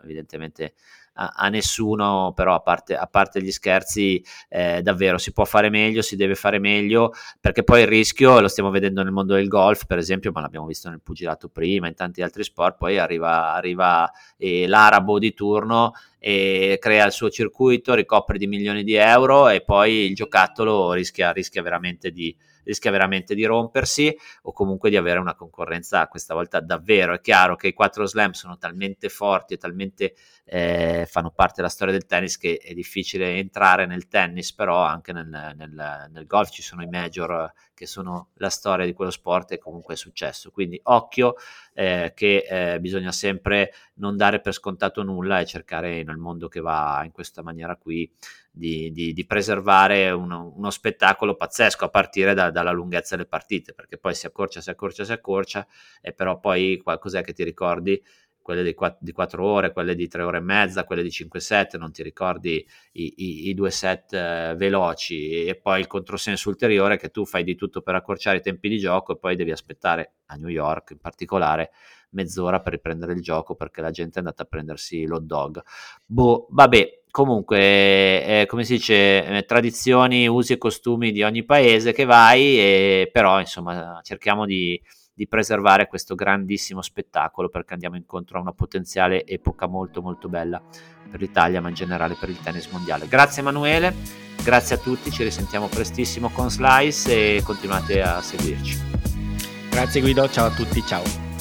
evidentemente 0.03 0.73
a, 1.13 1.33
a 1.35 1.49
nessuno, 1.49 2.33
però 2.35 2.55
a 2.55 2.59
parte, 2.59 2.95
a 2.95 3.07
parte 3.07 3.41
gli 3.41 3.51
scherzi, 3.51 4.23
eh, 4.49 4.81
davvero 4.81 5.17
si 5.17 5.31
può 5.31 5.45
fare 5.45 5.69
meglio, 5.69 6.01
si 6.01 6.15
deve 6.15 6.35
fare 6.35 6.59
meglio, 6.59 7.13
perché 7.39 7.63
poi 7.63 7.81
il 7.81 7.87
rischio, 7.87 8.39
lo 8.39 8.47
stiamo 8.47 8.69
vedendo 8.69 9.03
nel 9.03 9.11
mondo 9.11 9.35
del 9.35 9.47
golf, 9.47 9.85
per 9.85 9.97
esempio, 9.97 10.31
ma 10.31 10.41
l'abbiamo 10.41 10.65
visto 10.65 10.89
nel 10.89 11.01
pugilato 11.01 11.49
prima, 11.49 11.87
in 11.87 11.95
tanti 11.95 12.21
altri 12.21 12.43
sport, 12.43 12.77
poi 12.77 12.97
arriva, 12.97 13.53
arriva 13.53 14.09
eh, 14.37 14.67
l'arabo 14.67 15.19
di 15.19 15.33
turno 15.33 15.93
e 16.19 16.77
crea 16.79 17.05
il 17.05 17.11
suo 17.11 17.29
circuito, 17.29 17.93
ricopre 17.93 18.37
di 18.37 18.47
milioni 18.47 18.83
di 18.83 18.95
euro 18.95 19.49
e 19.49 19.61
poi 19.61 20.05
il 20.05 20.15
giocattolo 20.15 20.93
rischia, 20.93 21.31
rischia 21.31 21.61
veramente 21.61 22.11
di 22.11 22.35
rischia 22.63 22.91
veramente 22.91 23.35
di 23.35 23.45
rompersi 23.45 24.15
o 24.43 24.51
comunque 24.51 24.89
di 24.89 24.97
avere 24.97 25.19
una 25.19 25.35
concorrenza 25.35 26.07
questa 26.07 26.33
volta 26.33 26.59
davvero. 26.59 27.13
È 27.13 27.21
chiaro 27.21 27.55
che 27.55 27.67
i 27.67 27.73
quattro 27.73 28.05
slam 28.05 28.31
sono 28.31 28.57
talmente 28.57 29.09
forti 29.09 29.53
e 29.53 29.57
talmente 29.57 30.15
eh, 30.45 31.07
fanno 31.09 31.31
parte 31.31 31.55
della 31.57 31.69
storia 31.69 31.93
del 31.93 32.05
tennis 32.05 32.37
che 32.37 32.57
è 32.57 32.73
difficile 32.73 33.37
entrare 33.37 33.85
nel 33.85 34.07
tennis, 34.07 34.53
però 34.53 34.83
anche 34.83 35.13
nel, 35.13 35.53
nel, 35.55 36.09
nel 36.11 36.25
golf 36.25 36.49
ci 36.49 36.61
sono 36.61 36.83
i 36.83 36.87
major 36.87 37.51
che 37.73 37.85
sono 37.85 38.29
la 38.35 38.49
storia 38.49 38.85
di 38.85 38.93
quello 38.93 39.11
sport 39.11 39.51
e 39.53 39.57
comunque 39.57 39.95
è 39.95 39.97
successo. 39.97 40.51
Quindi 40.51 40.79
occhio 40.83 41.35
eh, 41.73 42.13
che 42.15 42.45
eh, 42.47 42.79
bisogna 42.79 43.11
sempre 43.11 43.73
non 43.95 44.15
dare 44.17 44.39
per 44.41 44.53
scontato 44.53 45.03
nulla 45.03 45.39
e 45.39 45.45
cercare 45.45 46.03
nel 46.03 46.17
mondo 46.17 46.47
che 46.47 46.59
va 46.59 47.01
in 47.03 47.11
questa 47.11 47.41
maniera 47.41 47.75
qui 47.75 48.09
di, 48.55 48.91
di, 48.91 49.13
di 49.13 49.25
preservare 49.25 50.11
uno, 50.11 50.53
uno, 50.55 50.69
spettacolo 50.69 51.35
pazzesco 51.35 51.85
a 51.85 51.89
partire 51.89 52.35
da, 52.35 52.51
dalla 52.51 52.71
lunghezza 52.71 53.15
delle 53.15 53.27
partite, 53.27 53.73
perché 53.73 53.97
poi 53.97 54.13
si 54.13 54.27
accorcia, 54.27 54.61
si 54.61 54.69
accorcia, 54.69 55.03
si 55.03 55.11
accorcia, 55.11 55.65
e 56.01 56.13
però 56.13 56.39
poi 56.39 56.79
qualcos'è 56.83 57.23
che 57.23 57.33
ti 57.33 57.43
ricordi? 57.43 57.99
Quelle 58.43 58.61
di, 58.61 58.75
quatt- 58.75 58.99
di 58.99 59.11
4 59.11 59.43
ore, 59.43 59.71
quelle 59.71 59.95
di 59.95 60.07
3 60.07 60.21
ore 60.21 60.37
e 60.37 60.41
mezza, 60.41 60.83
quelle 60.83 61.01
di 61.01 61.09
5 61.09 61.39
set, 61.39 61.77
non 61.77 61.91
ti 61.91 62.03
ricordi 62.03 62.63
i, 62.91 63.13
i, 63.17 63.49
i 63.49 63.53
due 63.55 63.71
set 63.71 64.13
eh, 64.13 64.53
veloci 64.55 65.45
e 65.45 65.55
poi 65.55 65.79
il 65.79 65.87
controsenso 65.87 66.49
ulteriore 66.49 66.97
che 66.97 67.09
tu 67.09 67.25
fai 67.25 67.43
di 67.43 67.55
tutto 67.55 67.81
per 67.81 67.95
accorciare 67.95 68.37
i 68.37 68.41
tempi 68.41 68.69
di 68.69 68.77
gioco 68.77 69.13
e 69.13 69.17
poi 69.17 69.35
devi 69.35 69.51
aspettare 69.51 70.11
a 70.25 70.35
New 70.35 70.49
York 70.49 70.91
in 70.91 70.99
particolare 70.99 71.71
mezz'ora 72.11 72.59
per 72.59 72.73
riprendere 72.73 73.13
il 73.13 73.21
gioco 73.21 73.55
perché 73.55 73.81
la 73.81 73.89
gente 73.89 74.15
è 74.15 74.19
andata 74.19 74.43
a 74.43 74.45
prendersi 74.45 75.05
l'hot 75.05 75.23
dog. 75.23 75.63
Boh, 76.05 76.47
vabbè, 76.51 77.01
comunque, 77.09 77.57
eh, 77.57 78.45
come 78.47 78.63
si 78.63 78.73
dice, 78.73 79.25
eh, 79.25 79.45
tradizioni, 79.45 80.27
usi 80.27 80.53
e 80.53 80.57
costumi 80.57 81.11
di 81.11 81.23
ogni 81.23 81.43
paese 81.43 81.93
che 81.93 82.05
vai, 82.05 82.57
e, 82.59 83.09
però 83.11 83.39
insomma 83.39 83.99
cerchiamo 84.03 84.45
di, 84.45 84.79
di, 85.13 85.27
preservare 85.27 85.87
questo 85.87 86.15
grandissimo 86.15 86.81
spettacolo 86.81 87.49
perché 87.49 87.73
andiamo 87.73 87.95
incontro 87.95 88.37
a 88.37 88.41
una 88.41 88.53
potenziale 88.53 89.25
epoca 89.25 89.67
molto 89.67 90.01
molto 90.01 90.27
bella 90.29 90.61
per 91.09 91.19
l'Italia, 91.19 91.61
ma 91.61 91.69
in 91.69 91.75
generale 91.75 92.15
per 92.19 92.29
il 92.29 92.39
tennis 92.39 92.67
mondiale. 92.67 93.07
Grazie 93.07 93.41
Emanuele, 93.41 93.93
grazie 94.43 94.75
a 94.75 94.79
tutti, 94.79 95.11
ci 95.11 95.23
risentiamo 95.23 95.67
prestissimo 95.67 96.29
con 96.29 96.49
Slice 96.49 97.35
e 97.37 97.43
continuate 97.43 98.01
a 98.01 98.21
seguirci. 98.21 98.77
Grazie 99.69 100.01
Guido, 100.01 100.29
ciao 100.29 100.45
a 100.45 100.51
tutti, 100.51 100.85
ciao. 100.85 101.31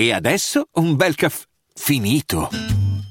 E 0.00 0.12
adesso 0.12 0.68
un 0.74 0.94
bel 0.94 1.16
caffè 1.16 1.44
finito. 1.74 2.87